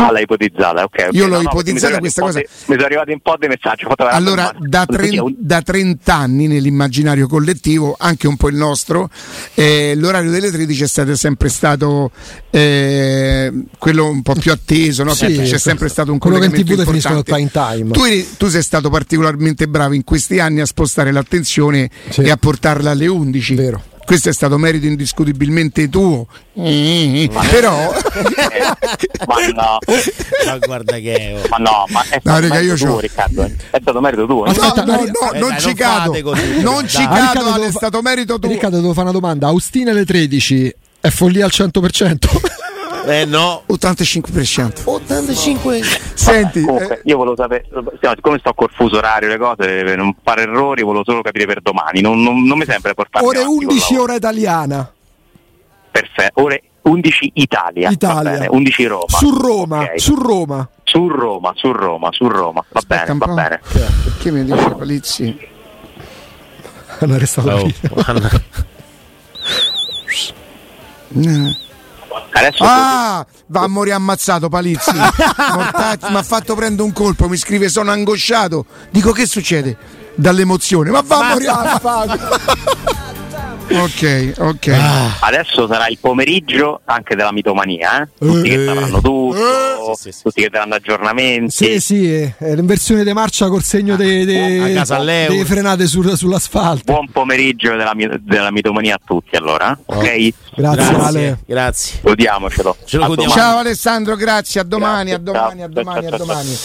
Ah, 0.00 0.12
l'hai 0.12 0.22
ipotizzata, 0.22 0.82
ok. 0.84 1.06
ok. 1.08 1.14
Io 1.14 1.26
l'ho 1.26 1.36
No, 1.36 1.42
no, 1.42 1.48
ipotizzata 1.50 1.86
sono 1.88 1.98
questa 1.98 2.22
cosa. 2.22 2.38
un 2.38 2.44
po' 2.44 2.50
di- 2.50 2.64
mi 2.66 2.74
sono 2.74 2.84
arrivati 2.86 3.12
un 3.12 3.20
po' 3.20 3.36
di 3.38 3.46
messaggi. 3.48 3.84
Allora, 4.10 4.54
da, 4.58 4.86
Così, 4.86 4.98
tren- 4.98 5.18
un- 5.20 5.34
da 5.38 5.62
30 5.62 6.14
anni 6.14 6.46
nell'immaginario 6.46 7.26
collettivo, 7.26 7.94
anche 7.98 8.26
un 8.26 8.36
po' 8.36 8.48
il 8.48 8.56
nostro, 8.56 9.10
eh, 9.54 9.94
l'orario 9.96 10.30
delle 10.30 10.50
13 10.50 10.84
è 10.84 10.86
stato 10.88 11.16
sempre 11.16 11.48
stato 11.48 12.10
eh, 12.50 13.52
quello 13.78 14.08
un 14.08 14.22
po' 14.22 14.34
più 14.34 14.50
atteso, 14.52 15.02
no? 15.04 15.14
Sì, 15.14 15.26
Perché 15.26 15.42
c'è 15.50 15.58
sempre 15.58 15.88
stato 15.88 16.12
un 16.12 16.18
Quello 16.18 16.38
che 16.38 16.44
in 16.46 16.50
collegamento 16.50 16.82
TV 16.82 16.84
definiscono 16.86 17.22
prime 17.22 17.50
time. 17.50 17.90
Tu, 17.90 18.36
tu 18.36 18.48
sei 18.48 18.62
stato 18.62 18.90
particolarmente 18.90 19.68
bravo 19.68 19.94
in 19.94 20.04
questi 20.04 20.38
anni 20.40 20.60
a 20.60 20.66
spostare 20.66 21.12
l'attenzione 21.12 21.90
Sì. 22.08 22.22
e 22.22 22.30
a 22.30 22.36
portarla 22.36 22.90
alle 22.90 23.06
11. 23.06 23.54
Vero. 23.54 23.82
Questo 24.08 24.30
è 24.30 24.32
stato 24.32 24.56
merito 24.56 24.86
indiscutibilmente 24.86 25.90
tuo. 25.90 26.26
Però 27.50 27.92
ma 29.26 29.46
no, 29.54 29.78
Ma 30.46 30.58
guarda 30.66 30.96
che. 30.96 31.38
oh. 31.42 31.46
ma 31.50 31.56
no, 31.58 31.84
ma 31.90 32.02
è 32.08 32.20
No, 32.24 32.32
stato 32.36 32.40
raga, 32.40 32.60
io 32.60 32.74
tuo, 32.76 33.00
Riccardo. 33.00 33.42
eh. 33.44 33.54
È 33.70 33.78
stato 33.82 34.00
merito 34.00 34.24
tuo. 34.26 34.44
No, 34.46 34.50
Aspetta, 34.50 34.84
no, 34.84 34.92
no, 34.96 35.32
Eh, 35.32 35.38
non 35.38 35.50
dai, 35.50 35.60
ci 35.60 35.74
cado. 35.74 36.22
così, 36.22 36.60
Non 36.62 36.74
dai. 36.80 36.88
ci 36.88 37.02
Ah, 37.02 37.08
cado, 37.08 37.20
Riccardo, 37.20 37.40
Ale, 37.50 37.52
devo 37.58 37.66
è 37.66 37.70
stato 37.72 38.00
merito 38.02 38.38
tuo. 38.38 38.50
Riccardo, 38.50 38.76
devo 38.80 38.92
fare 38.94 39.02
una 39.10 39.12
domanda. 39.18 39.46
Austina 39.48 39.90
alle 39.90 40.04
13 40.06 40.74
è 41.02 41.08
follia 41.10 41.44
al 41.44 41.50
100%? 41.54 42.16
Eh 43.10 43.24
no. 43.24 43.62
85%. 43.68 44.82
85. 44.84 45.80
Senti, 46.14 46.60
Comunque, 46.62 46.98
eh, 46.98 47.00
io 47.04 47.16
volevo 47.16 47.36
sapere, 47.36 47.64
no, 47.70 47.82
siccome 48.14 48.38
sto 48.38 48.52
col 48.52 48.68
fuso 48.74 48.96
orario, 48.98 49.28
le 49.28 49.38
cose, 49.38 49.56
per 49.82 49.96
non 49.96 50.14
fare 50.22 50.42
errori, 50.42 50.82
volevo 50.82 51.04
solo 51.04 51.22
capire 51.22 51.46
per 51.46 51.62
domani. 51.62 52.00
Non, 52.02 52.22
non- 52.22 52.42
non 52.44 52.58
mi 52.58 52.64
sembra 52.66 52.92
portarmi 52.92 53.26
Ore 53.26 53.38
avanti 53.38 53.56
col 53.56 53.66
11 53.68 53.84
lavoro. 53.92 54.02
ora 54.02 54.14
italiana. 54.16 54.92
Perfetto. 55.90 56.42
Ore 56.42 56.62
11 56.82 57.30
Italia. 57.34 57.88
Italia. 57.90 58.30
Va 58.32 58.36
bene. 58.38 58.46
11 58.50 58.86
Roma. 58.86 59.04
Su 59.08 59.30
Roma, 59.38 59.80
Ok. 59.80 59.92
su 60.00 60.14
Roma. 60.14 60.68
Su 60.84 61.08
Roma, 61.08 61.52
su 61.54 61.72
Roma, 61.72 62.08
su 62.12 62.28
Roma. 62.28 62.60
Va 62.68 62.78
aspetta 62.78 63.14
bene, 63.14 63.18
va 63.18 63.32
bene. 63.32 63.60
Perché 64.04 64.30
mi 64.30 64.44
dice 64.44 64.70
Palizzi? 64.74 65.38
Hanno 67.00 67.14
arrestato 67.14 67.48
Oh, 67.50 67.62
lì. 67.64 67.74
guarda. 67.88 68.30
Adesso 72.32 72.64
Ah, 72.66 73.26
va 73.46 73.60
a 73.60 73.68
morire 73.68 73.94
ammazzato 73.94 74.48
Palizzi. 74.48 74.92
Mortacci, 74.94 76.10
mi 76.10 76.16
ha 76.16 76.22
fatto 76.22 76.54
prendere 76.54 76.82
un 76.82 76.92
colpo, 76.92 77.28
mi 77.28 77.36
scrive 77.36 77.68
sono 77.68 77.90
angosciato. 77.90 78.64
Dico 78.90 79.12
che 79.12 79.26
succede? 79.26 79.76
Dall'emozione. 80.14 80.90
Ma 80.90 81.02
va 81.04 81.18
a 81.18 81.32
morire. 81.32 81.52
Ok, 83.70 84.32
ok. 84.38 84.76
Adesso 85.20 85.66
sarà 85.66 85.88
il 85.88 85.98
pomeriggio 86.00 86.80
anche 86.84 87.14
della 87.14 87.32
mitomania, 87.32 88.02
eh? 88.02 88.08
tutti 88.18 88.48
che 88.48 88.64
sapranno 88.64 89.00
tutto, 89.00 89.36
Eh. 89.36 89.94
Sì, 89.94 90.02
sì, 90.02 90.12
sì, 90.12 90.22
tutti 90.22 90.42
che 90.42 90.48
daranno 90.50 90.74
aggiornamenti. 90.74 91.50
Sì, 91.54 91.80
sì, 91.80 92.12
è 92.20 92.54
l'inversione 92.54 93.04
di 93.04 93.12
marcia 93.12 93.48
col 93.48 93.62
segno 93.62 93.96
dei, 93.96 94.24
dei- 94.24 94.72
A 94.72 94.78
casa 94.80 94.96
all'euro. 94.96 95.32
delle 95.32 95.44
frenate 95.44 95.86
sul- 95.86 96.16
sull'asfalto. 96.16 96.92
Buon 96.92 97.08
pomeriggio 97.10 97.70
della, 97.76 97.92
della 98.20 98.50
mitomania 98.52 98.94
a 98.96 99.00
tutti 99.04 99.36
allora, 99.36 99.72
eh? 99.72 99.78
ok? 99.86 100.32
Grazie, 100.54 100.82
Ale. 100.82 100.96
Grazie. 100.96 101.38
Grazie. 101.46 101.98
Godiamocelo. 102.02 102.76
Ce 102.84 102.96
lo 102.96 103.04
A 103.04 103.06
godiamo. 103.08 103.32
domani. 103.32 103.48
Ciao 103.50 103.58
Alessandro, 103.60 104.16
grazie, 104.16 104.60
a 104.60 104.64
domani, 104.64 105.12
a 105.12 105.18
Grazie, 105.18 105.32
domani, 105.40 105.62
a 105.62 105.64
ciao. 105.64 105.82
domani, 105.82 106.06
a 106.06 106.08
Ciao, 106.08 106.18
ciao, 106.18 106.26
domani. 106.26 106.56